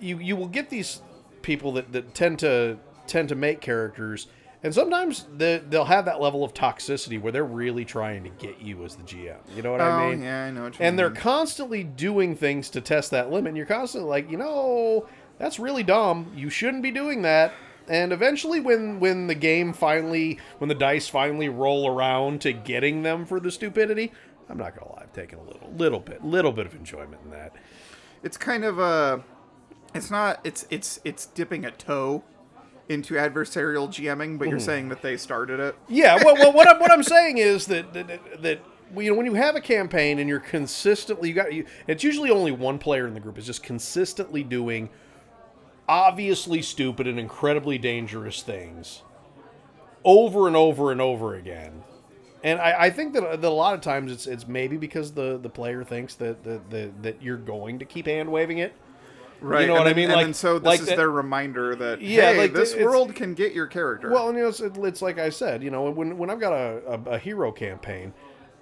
you 0.00 0.18
you 0.18 0.36
will 0.36 0.48
get 0.48 0.70
these 0.70 1.02
people 1.42 1.72
that, 1.72 1.92
that 1.92 2.14
tend 2.14 2.38
to 2.40 2.78
tend 3.06 3.28
to 3.28 3.34
make 3.34 3.60
characters 3.60 4.26
and 4.62 4.74
sometimes 4.74 5.26
the, 5.36 5.62
they'll 5.68 5.84
have 5.84 6.06
that 6.06 6.20
level 6.20 6.42
of 6.42 6.52
toxicity 6.54 7.20
where 7.20 7.30
they're 7.30 7.44
really 7.44 7.84
trying 7.84 8.24
to 8.24 8.30
get 8.30 8.60
you 8.60 8.84
as 8.84 8.96
the 8.96 9.02
GM. 9.04 9.36
You 9.54 9.62
know 9.62 9.70
what 9.70 9.80
I 9.80 10.06
Oh, 10.06 10.10
mean? 10.10 10.22
yeah, 10.22 10.46
I 10.46 10.50
know 10.50 10.70
And 10.80 10.98
they're 10.98 11.10
constantly 11.10 11.84
doing 11.84 12.34
things 12.34 12.70
to 12.70 12.80
test 12.80 13.12
that 13.12 13.30
limit. 13.30 13.50
And 13.50 13.56
you're 13.56 13.66
constantly 13.66 14.08
like, 14.10 14.28
you 14.30 14.38
know, 14.38 15.06
that's 15.38 15.60
really 15.60 15.82
dumb. 15.84 16.32
You 16.34 16.50
shouldn't 16.50 16.82
be 16.82 16.90
doing 16.90 17.22
that. 17.22 17.52
And 17.88 18.12
eventually, 18.12 18.58
when 18.58 18.98
when 18.98 19.28
the 19.28 19.36
game 19.36 19.72
finally, 19.72 20.40
when 20.58 20.66
the 20.66 20.74
dice 20.74 21.06
finally 21.06 21.48
roll 21.48 21.86
around 21.88 22.40
to 22.40 22.52
getting 22.52 23.04
them 23.04 23.24
for 23.24 23.38
the 23.38 23.52
stupidity, 23.52 24.10
I'm 24.48 24.58
not 24.58 24.76
gonna 24.76 24.92
lie, 24.92 25.02
I've 25.02 25.12
taken 25.12 25.38
a 25.38 25.42
little, 25.42 25.72
little 25.76 26.00
bit, 26.00 26.24
little 26.24 26.52
bit 26.52 26.66
of 26.66 26.74
enjoyment 26.74 27.20
in 27.24 27.30
that. 27.30 27.54
It's 28.22 28.36
kind 28.36 28.64
of 28.64 28.78
a 28.78 29.22
it's 29.94 30.10
not 30.10 30.40
it's 30.44 30.66
it's 30.70 31.00
it's 31.04 31.26
dipping 31.26 31.64
a 31.64 31.70
toe 31.70 32.22
into 32.88 33.14
adversarial 33.14 33.88
GMing, 33.88 34.38
but 34.38 34.48
you're 34.48 34.58
hmm. 34.58 34.64
saying 34.64 34.88
that 34.90 35.02
they 35.02 35.16
started 35.16 35.58
it. 35.58 35.74
Yeah, 35.88 36.22
well, 36.24 36.34
well 36.34 36.52
what 36.52 36.68
I'm 36.68 36.78
what 36.78 36.90
I'm 36.90 37.02
saying 37.02 37.38
is 37.38 37.66
that 37.66 37.92
that, 37.92 38.08
that, 38.08 38.42
that 38.42 38.60
you 38.96 39.10
know 39.10 39.16
when 39.16 39.26
you 39.26 39.34
have 39.34 39.56
a 39.56 39.60
campaign 39.60 40.18
and 40.18 40.28
you're 40.28 40.40
consistently 40.40 41.28
you 41.28 41.34
got 41.34 41.52
you, 41.52 41.66
it's 41.86 42.04
usually 42.04 42.30
only 42.30 42.52
one 42.52 42.78
player 42.78 43.06
in 43.06 43.14
the 43.14 43.20
group 43.20 43.38
is 43.38 43.46
just 43.46 43.62
consistently 43.62 44.44
doing 44.44 44.88
obviously 45.88 46.62
stupid 46.62 47.06
and 47.06 47.18
incredibly 47.18 47.78
dangerous 47.78 48.42
things 48.42 49.02
over 50.04 50.46
and 50.46 50.56
over 50.56 50.92
and 50.92 51.00
over 51.00 51.34
again. 51.34 51.82
And 52.46 52.60
I, 52.60 52.84
I 52.84 52.90
think 52.90 53.12
that, 53.14 53.40
that 53.42 53.44
a 53.44 53.50
lot 53.50 53.74
of 53.74 53.80
times 53.80 54.12
it's 54.12 54.26
it's 54.26 54.46
maybe 54.46 54.76
because 54.76 55.12
the, 55.12 55.36
the 55.38 55.48
player 55.48 55.82
thinks 55.82 56.14
that, 56.14 56.44
that, 56.44 56.70
that, 56.70 57.02
that 57.02 57.22
you're 57.22 57.36
going 57.36 57.78
to 57.80 57.84
keep 57.84 58.06
hand 58.06 58.30
waving 58.30 58.58
it. 58.58 58.72
Right. 59.40 59.62
You 59.62 59.66
know 59.66 59.74
and 59.74 59.84
what 59.84 59.90
I 59.90 59.94
mean? 59.94 60.04
And 60.04 60.14
Like- 60.14 60.26
then 60.26 60.34
so 60.34 60.58
this 60.58 60.66
like 60.66 60.80
is 60.80 60.86
that- 60.86 60.96
their 60.96 61.10
reminder 61.10 61.74
that 61.74 62.00
Yeah, 62.00 62.32
hey, 62.32 62.38
like, 62.38 62.52
this 62.54 62.74
world 62.76 63.14
can 63.14 63.34
get 63.34 63.52
your 63.52 63.66
character. 63.66 64.10
Well, 64.10 64.28
and 64.28 64.36
you 64.38 64.44
know, 64.44 64.48
it's, 64.48 64.60
it's 64.60 65.02
like 65.02 65.18
I 65.18 65.28
said, 65.30 65.62
you 65.62 65.70
know, 65.70 65.90
when, 65.90 66.16
when 66.18 66.30
I've 66.30 66.40
got 66.40 66.52
a, 66.52 66.82
a, 66.86 67.10
a 67.14 67.18
hero 67.18 67.50
campaign, 67.52 68.14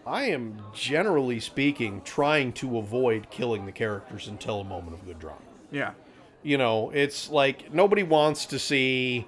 I 0.06 0.24
am 0.30 0.60
generally 0.72 1.38
speaking 1.38 2.00
trying 2.04 2.52
to 2.54 2.78
avoid 2.78 3.28
killing 3.30 3.66
the 3.66 3.72
characters 3.72 4.28
until 4.28 4.60
a 4.60 4.64
moment 4.64 4.94
of 4.94 5.04
good 5.06 5.18
drama. 5.18 5.40
yeah. 5.70 5.92
You 6.42 6.58
know, 6.58 6.90
it's 6.90 7.30
like 7.30 7.72
nobody 7.72 8.02
wants 8.02 8.44
to 8.46 8.58
see. 8.58 9.26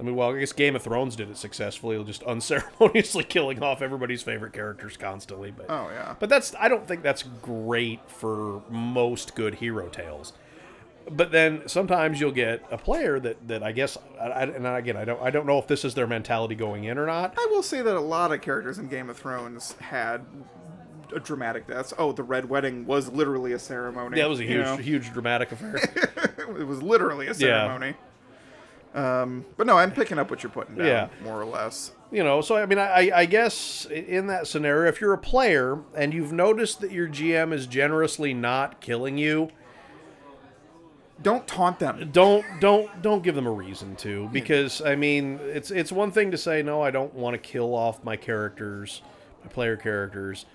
I 0.00 0.02
mean, 0.02 0.16
well, 0.16 0.34
I 0.34 0.40
guess 0.40 0.52
Game 0.52 0.74
of 0.74 0.82
Thrones 0.82 1.14
did 1.14 1.30
it 1.30 1.36
successfully, 1.36 2.02
just 2.04 2.22
unceremoniously 2.22 3.24
killing 3.28 3.62
off 3.62 3.82
everybody's 3.82 4.22
favorite 4.22 4.52
characters 4.54 4.96
constantly. 4.96 5.50
But 5.50 5.66
Oh 5.68 5.88
yeah. 5.92 6.14
but 6.18 6.28
that's 6.28 6.54
I 6.58 6.68
don't 6.68 6.88
think 6.88 7.02
that's 7.02 7.22
great 7.22 8.00
for 8.08 8.62
most 8.70 9.34
good 9.34 9.56
hero 9.56 9.88
tales. 9.88 10.32
but 11.10 11.32
then 11.32 11.62
sometimes 11.66 12.20
you'll 12.20 12.30
get 12.30 12.64
a 12.70 12.78
player 12.78 13.18
that, 13.20 13.48
that 13.48 13.62
I 13.62 13.72
guess 13.72 13.98
I, 14.20 14.24
I, 14.24 14.42
and 14.44 14.66
again 14.66 14.96
I 14.96 15.04
don't 15.04 15.20
I 15.22 15.30
don't 15.30 15.46
know 15.46 15.58
if 15.58 15.66
this 15.66 15.84
is 15.84 15.94
their 15.94 16.06
mentality 16.06 16.54
going 16.54 16.84
in 16.84 16.98
or 16.98 17.06
not. 17.06 17.34
I 17.36 17.46
will 17.50 17.62
say 17.62 17.82
that 17.82 17.96
a 17.96 18.00
lot 18.00 18.32
of 18.32 18.40
characters 18.40 18.78
in 18.78 18.88
Game 18.88 19.10
of 19.10 19.18
Thrones 19.18 19.72
had 19.80 20.24
a 21.14 21.20
dramatic 21.20 21.66
deaths. 21.66 21.92
Oh, 21.98 22.12
the 22.12 22.22
Red 22.22 22.48
Wedding 22.48 22.86
was 22.86 23.10
literally 23.10 23.52
a 23.52 23.58
ceremony. 23.58 24.18
Yeah, 24.18 24.26
it 24.26 24.28
was 24.28 24.40
a 24.40 24.44
huge 24.44 24.64
know? 24.64 24.76
huge 24.76 25.12
dramatic 25.12 25.52
affair. 25.52 25.76
it 26.38 26.66
was 26.66 26.82
literally 26.82 27.26
a 27.26 27.34
ceremony. 27.34 27.94
Um, 28.94 29.44
but 29.56 29.66
no, 29.66 29.76
I'm 29.78 29.92
picking 29.92 30.18
up 30.18 30.30
what 30.30 30.42
you're 30.42 30.50
putting 30.50 30.74
down, 30.76 30.86
Yeah. 30.86 31.08
more 31.22 31.40
or 31.40 31.44
less. 31.44 31.92
you 32.10 32.24
know 32.24 32.40
so 32.40 32.56
i 32.56 32.66
mean 32.66 32.78
I, 32.80 33.10
I 33.14 33.24
guess 33.24 33.86
in 33.86 34.26
that 34.26 34.48
scenario 34.48 34.88
if 34.88 35.00
you're 35.00 35.12
a 35.12 35.18
player 35.18 35.78
and 35.94 36.12
you've 36.12 36.32
noticed 36.32 36.80
that 36.80 36.90
your 36.90 37.06
gm 37.06 37.52
is 37.52 37.68
generously 37.68 38.34
not 38.34 38.80
killing 38.80 39.16
you 39.16 39.50
Don't 41.22 41.46
taunt 41.46 41.78
them. 41.78 42.10
don't 42.12 42.44
don't 42.60 43.02
don't 43.02 43.22
give 43.22 43.36
them 43.36 43.46
a 43.46 43.52
reason 43.52 43.94
to 43.96 44.28
because 44.32 44.80
i 44.82 44.96
mean 44.96 45.38
it's 45.42 45.70
it's 45.70 45.92
one 45.92 46.10
thing 46.10 46.30
to 46.32 46.36
say 46.38 46.62
no 46.62 46.82
i 46.82 46.90
don't 46.90 47.14
want 47.14 47.34
to 47.34 47.38
kill 47.38 47.74
off 47.76 48.02
my 48.02 48.16
characters 48.16 49.02
my 49.44 49.48
player 49.50 49.76
characters 49.76 50.46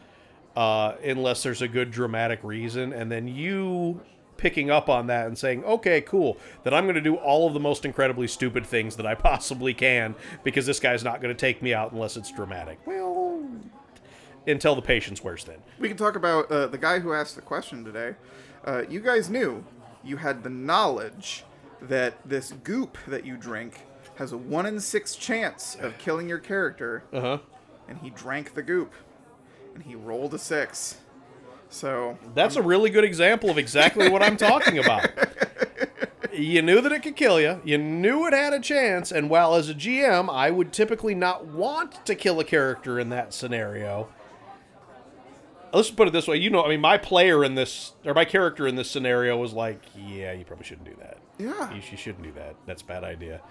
uh, 0.57 0.95
unless 1.05 1.43
there's 1.43 1.61
a 1.61 1.67
good 1.67 1.91
dramatic 1.91 2.39
reason 2.43 2.91
and 2.93 3.09
then 3.11 3.27
you 3.27 4.01
picking 4.37 4.69
up 4.69 4.89
on 4.89 5.07
that 5.07 5.27
and 5.27 5.37
saying 5.37 5.63
okay 5.63 6.01
cool 6.01 6.37
that 6.63 6.73
i'm 6.73 6.85
going 6.85 6.95
to 6.95 7.01
do 7.01 7.15
all 7.15 7.47
of 7.47 7.53
the 7.53 7.59
most 7.59 7.85
incredibly 7.85 8.27
stupid 8.27 8.65
things 8.65 8.95
that 8.95 9.05
i 9.05 9.15
possibly 9.15 9.73
can 9.73 10.15
because 10.43 10.65
this 10.65 10.79
guy's 10.79 11.03
not 11.03 11.21
going 11.21 11.33
to 11.33 11.39
take 11.39 11.61
me 11.61 11.73
out 11.73 11.91
unless 11.91 12.17
it's 12.17 12.31
dramatic 12.31 12.79
well 12.85 13.43
until 14.47 14.75
the 14.75 14.81
patience 14.81 15.23
wears 15.23 15.43
thin 15.43 15.57
We 15.79 15.87
can 15.87 15.97
talk 15.97 16.15
about 16.15 16.51
uh, 16.51 16.67
the 16.67 16.77
guy 16.77 16.99
who 16.99 17.13
asked 17.13 17.35
the 17.35 17.41
question 17.41 17.83
today. 17.83 18.15
Uh, 18.63 18.83
you 18.87 18.99
guys 18.99 19.27
knew 19.29 19.63
you 20.03 20.17
had 20.17 20.43
the 20.43 20.49
knowledge 20.51 21.43
that 21.81 22.13
this 22.23 22.51
goop 22.63 22.97
that 23.07 23.25
you 23.25 23.37
drink 23.37 23.85
has 24.15 24.31
a 24.31 24.37
one 24.37 24.67
in 24.67 24.79
six 24.79 25.15
chance 25.15 25.75
of 25.81 25.97
killing 25.97 26.29
your 26.29 26.37
character, 26.37 27.03
uh-huh 27.11 27.39
and 27.87 27.97
he 27.99 28.09
drank 28.09 28.53
the 28.53 28.63
goop, 28.63 28.93
and 29.73 29.83
he 29.83 29.95
rolled 29.95 30.33
a 30.33 30.39
six. 30.39 30.97
So 31.69 32.17
That's 32.33 32.55
a 32.55 32.61
really 32.61 32.89
good 32.89 33.03
example 33.03 33.49
of 33.49 33.57
exactly 33.57 34.09
what 34.09 34.21
I'm 34.23 34.37
talking 34.37 34.77
about. 34.77 35.09
You 36.37 36.61
knew 36.61 36.81
that 36.81 36.91
it 36.91 37.01
could 37.01 37.15
kill 37.15 37.39
you. 37.39 37.61
You 37.63 37.77
knew 37.77 38.27
it 38.27 38.33
had 38.33 38.51
a 38.51 38.59
chance. 38.59 39.11
And 39.11 39.29
while 39.29 39.55
as 39.55 39.69
a 39.69 39.73
GM, 39.73 40.29
I 40.29 40.51
would 40.51 40.73
typically 40.73 41.15
not 41.15 41.45
want 41.45 42.05
to 42.05 42.15
kill 42.15 42.39
a 42.39 42.43
character 42.43 42.99
in 42.99 43.09
that 43.09 43.33
scenario. 43.33 44.09
Let's 45.73 45.91
put 45.91 46.07
it 46.07 46.11
this 46.11 46.27
way. 46.27 46.37
You 46.37 46.49
know, 46.49 46.63
I 46.63 46.69
mean, 46.69 46.81
my 46.81 46.97
player 46.97 47.43
in 47.43 47.55
this, 47.55 47.93
or 48.05 48.13
my 48.13 48.25
character 48.25 48.67
in 48.67 48.75
this 48.75 48.89
scenario 48.89 49.37
was 49.37 49.53
like, 49.53 49.81
yeah, 49.95 50.33
you 50.33 50.45
probably 50.45 50.65
shouldn't 50.65 50.87
do 50.87 50.95
that. 50.99 51.19
Yeah. 51.37 51.73
You, 51.73 51.81
you 51.89 51.97
shouldn't 51.97 52.23
do 52.23 52.31
that. 52.33 52.55
That's 52.65 52.81
a 52.81 52.85
bad 52.85 53.03
idea. 53.03 53.41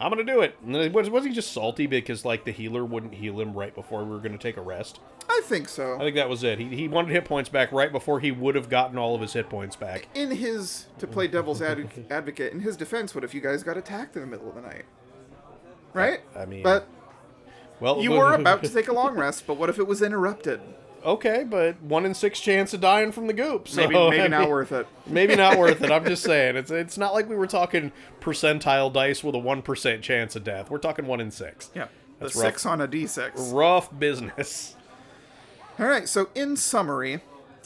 I'm 0.00 0.12
going 0.12 0.24
to 0.24 0.32
do 0.32 0.40
it. 0.42 0.56
And 0.64 0.74
then 0.74 0.92
was, 0.92 1.10
was 1.10 1.24
he 1.24 1.32
just 1.32 1.52
salty 1.52 1.86
because, 1.86 2.24
like, 2.24 2.44
the 2.44 2.52
healer 2.52 2.84
wouldn't 2.84 3.14
heal 3.14 3.40
him 3.40 3.52
right 3.52 3.74
before 3.74 4.04
we 4.04 4.10
were 4.10 4.20
going 4.20 4.32
to 4.32 4.38
take 4.38 4.56
a 4.56 4.60
rest? 4.60 5.00
I 5.28 5.40
think 5.44 5.68
so. 5.68 5.96
I 5.96 5.98
think 5.98 6.14
that 6.14 6.28
was 6.28 6.44
it. 6.44 6.58
He, 6.58 6.68
he 6.68 6.88
wanted 6.88 7.10
hit 7.10 7.24
points 7.24 7.48
back 7.50 7.72
right 7.72 7.90
before 7.90 8.20
he 8.20 8.30
would 8.30 8.54
have 8.54 8.68
gotten 8.68 8.96
all 8.96 9.14
of 9.14 9.20
his 9.20 9.32
hit 9.32 9.48
points 9.50 9.76
back. 9.76 10.06
in 10.14 10.30
his 10.30 10.86
to 10.98 11.06
play 11.06 11.26
devil's 11.26 11.60
ad- 11.60 11.88
advocate 12.10 12.52
in 12.52 12.60
his 12.60 12.76
defense 12.76 13.14
what 13.14 13.24
if 13.24 13.34
you 13.34 13.40
guys 13.40 13.62
got 13.62 13.76
attacked 13.76 14.14
in 14.16 14.22
the 14.22 14.26
middle 14.28 14.48
of 14.48 14.54
the 14.54 14.60
night 14.62 14.84
right 15.92 16.20
I 16.36 16.46
mean- 16.46 16.62
but 16.62 16.86
Well, 17.80 18.00
you 18.02 18.12
were 18.12 18.32
about 18.40 18.62
to 18.64 18.68
take 18.70 18.88
a 18.88 18.92
long 18.92 19.16
rest 19.16 19.46
but 19.46 19.54
what 19.54 19.68
if 19.68 19.78
it 19.78 19.86
was 19.86 20.00
interrupted 20.02 20.60
okay, 21.04 21.44
but 21.44 21.80
one 21.82 22.04
in 22.06 22.14
six 22.14 22.40
chance 22.40 22.72
of 22.74 22.80
dying 22.80 23.12
from 23.12 23.26
the 23.26 23.32
goop. 23.32 23.68
So, 23.68 23.80
maybe 23.82 23.94
maybe 23.94 24.22
I 24.22 24.28
not 24.28 24.48
worth 24.48 24.72
it 24.72 24.86
Maybe 25.06 25.36
not 25.36 25.58
worth 25.58 25.82
it. 25.82 25.90
I'm 25.90 26.04
just 26.04 26.22
saying 26.22 26.56
it's 26.56 26.70
it's 26.70 26.98
not 26.98 27.14
like 27.14 27.28
we 27.28 27.36
were 27.36 27.46
talking 27.46 27.92
percentile 28.20 28.92
dice 28.92 29.22
with 29.24 29.34
a 29.34 29.38
one 29.38 29.62
percent 29.62 30.02
chance 30.02 30.36
of 30.36 30.44
death. 30.44 30.70
We're 30.70 30.78
talking 30.78 31.06
one 31.06 31.20
in 31.20 31.30
six. 31.30 31.70
yeah 31.74 31.86
the 32.18 32.24
That's 32.24 32.36
rough. 32.36 32.44
six 32.46 32.66
on 32.66 32.80
a 32.80 32.88
d6 32.88 33.52
Rough 33.54 33.96
business. 33.96 34.74
all 35.78 35.86
right 35.86 36.08
so 36.08 36.28
in 36.34 36.56
summary 36.56 37.20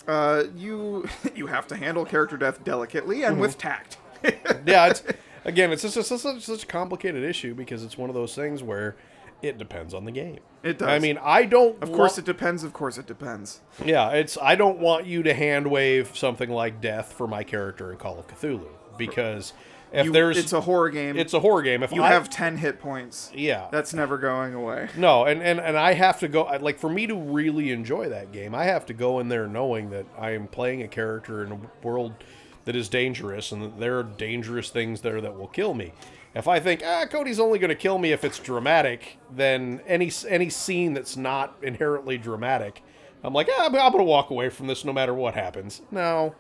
uh, 0.07 0.45
you 0.57 1.09
you 1.35 1.47
have 1.47 1.67
to 1.69 1.77
handle 1.77 2.05
character 2.05 2.37
death 2.37 2.63
delicately 2.63 3.23
and 3.23 3.41
with 3.41 3.57
tact 3.57 3.97
yeah, 4.67 4.87
it's 4.87 5.03
again, 5.45 5.73
it's 5.73 5.83
just 5.83 5.97
it's 5.97 6.23
such, 6.23 6.43
such 6.43 6.63
a 6.63 6.67
complicated 6.67 7.23
issue 7.25 7.55
because 7.55 7.83
it's 7.83 7.99
one 7.99 8.09
of 8.11 8.15
those 8.15 8.35
things 8.35 8.63
where 8.63 8.97
it 9.43 9.59
depends 9.59 9.93
on 9.95 10.05
the 10.05 10.13
game. 10.13 10.39
It 10.63 10.79
does. 10.79 10.89
I 10.89 10.99
mean, 11.01 11.19
I 11.21 11.45
don't. 11.45 11.83
of 11.83 11.93
course 11.93 12.19
it 12.19 12.25
depends 12.25 12.63
of 12.63 12.73
course 12.73 12.97
it 12.99 13.07
depends 13.07 13.61
Yeah, 13.85 14.11
it's 14.11 14.39
I 14.41 14.55
don't 14.55 14.79
want 14.79 15.07
you 15.07 15.23
to 15.25 15.35
hand 15.35 15.69
wave 15.71 16.17
something 16.17 16.49
like 16.51 16.81
death 16.81 17.13
for 17.13 17.27
my 17.27 17.43
character 17.43 17.91
in 17.91 17.99
Call 17.99 18.19
of 18.19 18.29
Cthulhu 18.29 18.69
because 18.97 19.53
if 19.93 20.07
You- 20.07 20.13
there's 20.13 20.39
it's 20.39 20.53
a 20.53 20.61
horror 20.63 20.89
game 20.91 21.19
it's 21.19 21.35
a 21.35 21.41
horror 21.41 21.63
game. 21.63 21.83
If 21.83 21.93
you 21.93 22.03
I, 22.03 22.09
have 22.09 22.31
10 22.31 22.57
hit 22.59 22.79
points 22.81 23.31
yeah, 23.35 23.69
that's 23.73 23.93
never 23.93 24.17
going 24.19 24.55
away 24.55 24.89
no, 24.97 25.25
and, 25.25 25.43
and 25.43 25.59
and 25.61 25.77
I 25.77 25.95
have 25.95 26.21
to 26.21 26.29
go 26.29 26.45
like 26.61 26.79
for 26.79 26.89
me 26.89 27.07
to 27.09 27.15
really 27.17 27.73
enjoy 27.73 28.09
that 28.11 28.31
game, 28.33 28.55
I 28.55 28.65
have 28.65 28.87
to 28.87 28.95
go 28.95 29.19
in 29.19 29.29
there 29.29 29.47
knowing 29.49 29.91
that 29.91 30.07
I 30.17 30.31
am 30.31 30.47
playing 30.47 30.83
a 30.83 30.89
character 30.89 31.45
in 31.45 31.53
a 31.53 31.61
world 31.87 32.15
that 32.65 32.77
is 32.77 32.89
dangerous 32.89 33.51
and 33.51 33.61
that 33.63 33.81
there 33.81 33.99
are 33.99 34.05
dangerous 34.05 34.71
things 34.71 35.01
there 35.01 35.21
that 35.21 35.37
will 35.37 35.49
kill 35.49 35.75
me. 35.75 35.93
If 36.35 36.49
I 36.49 36.61
think 36.61 36.83
ah 36.85 37.07
Cody's 37.07 37.39
only 37.41 37.59
going 37.59 37.69
to 37.69 37.75
kill 37.75 37.99
me 37.99 38.13
if 38.13 38.25
it's 38.25 38.39
dramatic, 38.39 39.19
then 39.31 39.81
any 39.87 40.11
any 40.29 40.49
scene 40.49 40.95
that's 40.95 41.17
not 41.17 41.57
inherently 41.63 42.19
dramatic, 42.19 42.83
I'm 43.23 43.35
like 43.35 43.49
ah, 43.51 43.67
I'm 43.67 43.73
going 43.73 43.99
to 43.99 44.05
walk 44.05 44.31
away 44.31 44.49
from 44.49 44.67
this 44.67 44.85
no 44.85 44.93
matter 44.93 45.15
what 45.15 45.35
happens. 45.35 45.83
No. 45.91 46.35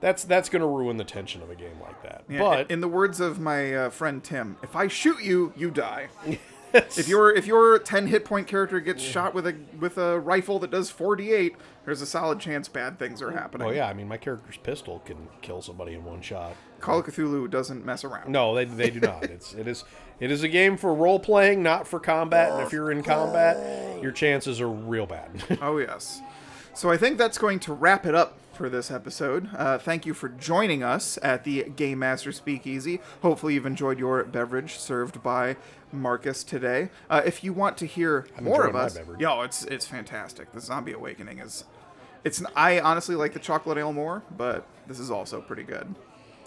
That's 0.00 0.24
that's 0.24 0.48
going 0.50 0.60
to 0.60 0.68
ruin 0.68 0.98
the 0.98 1.04
tension 1.04 1.40
of 1.40 1.50
a 1.50 1.54
game 1.54 1.80
like 1.80 2.02
that. 2.02 2.24
Yeah, 2.28 2.40
but 2.40 2.70
in 2.70 2.80
the 2.80 2.88
words 2.88 3.20
of 3.20 3.40
my 3.40 3.74
uh, 3.74 3.90
friend 3.90 4.22
Tim, 4.22 4.56
if 4.62 4.76
I 4.76 4.86
shoot 4.86 5.22
you, 5.22 5.52
you 5.56 5.70
die. 5.70 6.08
if 6.96 7.08
your 7.08 7.32
if 7.32 7.46
your 7.46 7.78
10 7.78 8.08
hit 8.08 8.24
point 8.24 8.48
character 8.48 8.80
gets 8.80 9.02
shot 9.02 9.32
with 9.32 9.46
a 9.46 9.54
with 9.78 9.96
a 9.96 10.18
rifle 10.18 10.58
that 10.58 10.70
does 10.70 10.92
4d8, 10.92 11.54
there's 11.84 12.02
a 12.02 12.06
solid 12.06 12.40
chance 12.40 12.68
bad 12.68 12.98
things 12.98 13.22
are 13.22 13.30
oh, 13.30 13.34
happening. 13.34 13.68
Oh 13.68 13.70
yeah, 13.70 13.86
I 13.86 13.94
mean 13.94 14.08
my 14.08 14.16
character's 14.16 14.56
pistol 14.56 15.00
can 15.04 15.28
kill 15.40 15.62
somebody 15.62 15.94
in 15.94 16.04
one 16.04 16.20
shot. 16.20 16.54
Call 16.80 16.98
of 16.98 17.06
Cthulhu 17.06 17.48
doesn't 17.48 17.84
mess 17.84 18.04
around. 18.04 18.30
No, 18.30 18.54
they, 18.54 18.64
they 18.64 18.90
do 18.90 19.00
not. 19.00 19.24
It's 19.24 19.54
it 19.54 19.68
is 19.68 19.84
it 20.18 20.32
is 20.32 20.42
a 20.42 20.48
game 20.48 20.76
for 20.76 20.92
role 20.94 21.20
playing, 21.20 21.62
not 21.62 21.86
for 21.86 22.00
combat. 22.00 22.52
And 22.52 22.62
if 22.62 22.72
you're 22.72 22.90
in 22.90 23.02
combat, 23.02 24.02
your 24.02 24.12
chances 24.12 24.60
are 24.60 24.68
real 24.68 25.06
bad. 25.06 25.30
Oh 25.62 25.78
yes. 25.78 26.20
So 26.74 26.90
I 26.90 26.96
think 26.96 27.18
that's 27.18 27.38
going 27.38 27.60
to 27.60 27.72
wrap 27.72 28.04
it 28.04 28.16
up 28.16 28.36
for 28.56 28.68
this 28.68 28.90
episode. 28.90 29.48
Uh, 29.56 29.78
thank 29.78 30.06
you 30.06 30.14
for 30.14 30.28
joining 30.28 30.82
us 30.82 31.18
at 31.22 31.44
the 31.44 31.64
Game 31.64 31.98
Master 31.98 32.32
Speakeasy. 32.32 33.00
Hopefully 33.22 33.54
you've 33.54 33.66
enjoyed 33.66 33.98
your 33.98 34.22
beverage 34.24 34.76
served 34.76 35.22
by 35.22 35.56
Marcus 35.92 36.44
today. 36.44 36.90
Uh, 37.10 37.22
if 37.24 37.42
you 37.44 37.52
want 37.52 37.76
to 37.78 37.86
hear 37.86 38.26
more 38.40 38.64
of 38.66 38.76
us, 38.76 38.98
yo, 39.18 39.42
it's 39.42 39.64
it's 39.64 39.86
fantastic. 39.86 40.52
The 40.52 40.60
Zombie 40.60 40.92
Awakening 40.92 41.38
is, 41.38 41.64
it's 42.24 42.42
I 42.56 42.80
honestly 42.80 43.14
like 43.16 43.32
the 43.32 43.38
chocolate 43.40 43.78
ale 43.78 43.92
more, 43.92 44.22
but 44.36 44.66
this 44.86 44.98
is 44.98 45.10
also 45.10 45.40
pretty 45.40 45.64
good. 45.64 45.94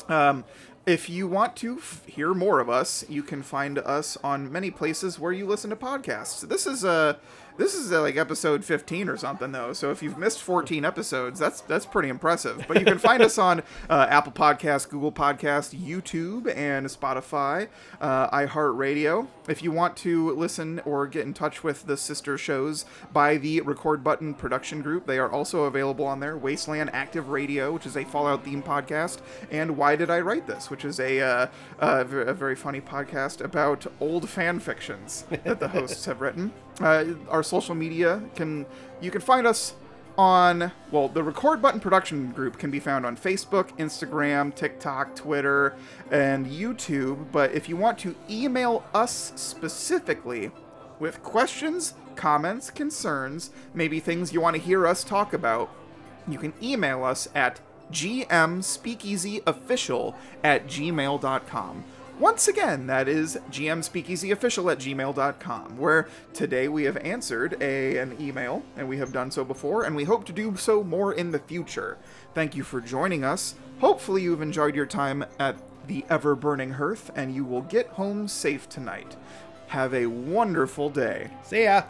Um, 0.07 0.45
if 0.85 1.09
you 1.09 1.27
want 1.27 1.57
to 1.57 1.77
f- 1.77 2.01
hear 2.05 2.33
more 2.33 2.61
of 2.61 2.69
us, 2.69 3.03
you 3.09 3.21
can 3.21 3.43
find 3.43 3.77
us 3.79 4.17
on 4.23 4.49
many 4.49 4.71
places 4.71 5.19
where 5.19 5.33
you 5.33 5.45
listen 5.45 5.69
to 5.69 5.75
podcasts. 5.75 6.47
This 6.47 6.65
is 6.65 6.85
uh, 6.85 7.15
this 7.57 7.73
is 7.73 7.91
uh, 7.91 8.01
like 8.01 8.17
episode 8.17 8.63
15 8.63 9.09
or 9.09 9.17
something 9.17 9.51
though. 9.51 9.73
So 9.73 9.91
if 9.91 10.03
you've 10.03 10.17
missed 10.17 10.41
14 10.41 10.85
episodes, 10.85 11.39
that's 11.39 11.61
that's 11.61 11.85
pretty 11.85 12.09
impressive. 12.09 12.65
But 12.67 12.79
you 12.79 12.85
can 12.85 12.99
find 12.99 13.21
us 13.23 13.37
on 13.37 13.61
uh, 13.89 14.07
Apple 14.09 14.31
Podcasts, 14.31 14.87
Google 14.87 15.11
Podcasts, 15.11 15.77
YouTube, 15.77 16.53
and 16.55 16.87
Spotify, 16.87 17.67
uh, 17.99 18.29
iHeartRadio. 18.29 19.27
If 19.47 19.63
you 19.63 19.71
want 19.71 19.95
to 19.97 20.31
listen 20.31 20.81
or 20.85 21.07
get 21.07 21.25
in 21.25 21.33
touch 21.33 21.63
with 21.63 21.85
the 21.85 21.97
sister 21.97 22.37
shows 22.37 22.85
by 23.11 23.37
the 23.37 23.61
Record 23.61 24.03
Button 24.03 24.33
Production 24.33 24.81
Group, 24.81 25.05
they 25.05 25.17
are 25.17 25.31
also 25.31 25.63
available 25.63 26.05
on 26.05 26.19
there. 26.19 26.37
Wasteland 26.37 26.89
Active 26.93 27.29
Radio, 27.29 27.71
which 27.71 27.85
is 27.85 27.97
a 27.97 28.03
Fallout 28.03 28.43
theme 28.43 28.61
podcast, 28.61 29.19
and 29.49 29.77
Why 29.77 29.95
Did 29.95 30.09
I 30.09 30.19
Write 30.19 30.47
This, 30.47 30.69
which 30.69 30.85
is 30.85 30.99
a 30.99 31.21
uh, 31.21 32.03
v- 32.03 32.21
a 32.21 32.33
very 32.33 32.55
funny 32.55 32.81
podcast 32.81 33.41
about 33.41 33.87
old 33.99 34.29
fan 34.29 34.59
fictions 34.59 35.25
that 35.43 35.59
the 35.59 35.69
hosts 35.69 36.05
have 36.05 36.21
written. 36.21 36.51
Uh, 36.79 37.05
our 37.29 37.41
social 37.41 37.73
media 37.73 38.21
can 38.35 38.65
you 39.01 39.09
can 39.09 39.21
find 39.21 39.47
us 39.47 39.73
on 40.17 40.71
well 40.91 41.07
the 41.09 41.23
record 41.23 41.61
button 41.61 41.79
production 41.79 42.31
group 42.31 42.57
can 42.57 42.71
be 42.71 42.79
found 42.79 43.05
on 43.05 43.15
facebook 43.15 43.69
instagram 43.77 44.53
tiktok 44.53 45.15
twitter 45.15 45.75
and 46.11 46.47
youtube. 46.47 47.31
But 47.31 47.53
if 47.53 47.69
you 47.69 47.77
want 47.77 47.97
to 47.99 48.15
email 48.29 48.83
us 48.93 49.31
specifically 49.35 50.51
with 50.99 51.23
questions 51.23 51.93
comments 52.15 52.69
concerns 52.69 53.51
maybe 53.73 53.99
things 53.99 54.33
you 54.33 54.41
want 54.41 54.55
to 54.55 54.61
hear 54.61 54.85
us 54.87 55.03
talk 55.03 55.33
about 55.33 55.69
you 56.27 56.37
can 56.37 56.53
email 56.61 57.03
us 57.03 57.27
at 57.33 57.59
gmspeakeasyofficial 57.91 60.13
at 60.43 60.67
gmail.com 60.67 61.83
Once 62.19 62.47
again, 62.47 62.87
that 62.87 63.07
is 63.07 63.37
gmspeakeasyofficial 63.51 64.71
at 64.71 64.79
gmail.com, 64.79 65.77
where 65.77 66.07
today 66.33 66.67
we 66.67 66.83
have 66.83 66.97
answered 66.97 67.55
a, 67.61 67.97
an 67.97 68.15
email, 68.19 68.63
and 68.75 68.89
we 68.89 68.97
have 68.97 69.13
done 69.13 69.29
so 69.29 69.45
before, 69.45 69.83
and 69.83 69.95
we 69.95 70.03
hope 70.03 70.25
to 70.25 70.33
do 70.33 70.55
so 70.57 70.83
more 70.83 71.13
in 71.13 71.29
the 71.31 71.37
future. 71.37 71.95
Thank 72.33 72.55
you 72.55 72.63
for 72.63 72.81
joining 72.81 73.23
us. 73.23 73.53
Hopefully, 73.81 74.23
you've 74.23 74.41
enjoyed 74.41 74.75
your 74.75 74.87
time 74.87 75.25
at 75.37 75.57
the 75.85 76.05
ever 76.09 76.35
burning 76.35 76.71
hearth, 76.71 77.11
and 77.15 77.35
you 77.35 77.45
will 77.45 77.61
get 77.61 77.87
home 77.89 78.27
safe 78.27 78.67
tonight. 78.67 79.15
Have 79.67 79.93
a 79.93 80.07
wonderful 80.07 80.89
day. 80.89 81.29
See 81.43 81.65
ya. 81.65 81.83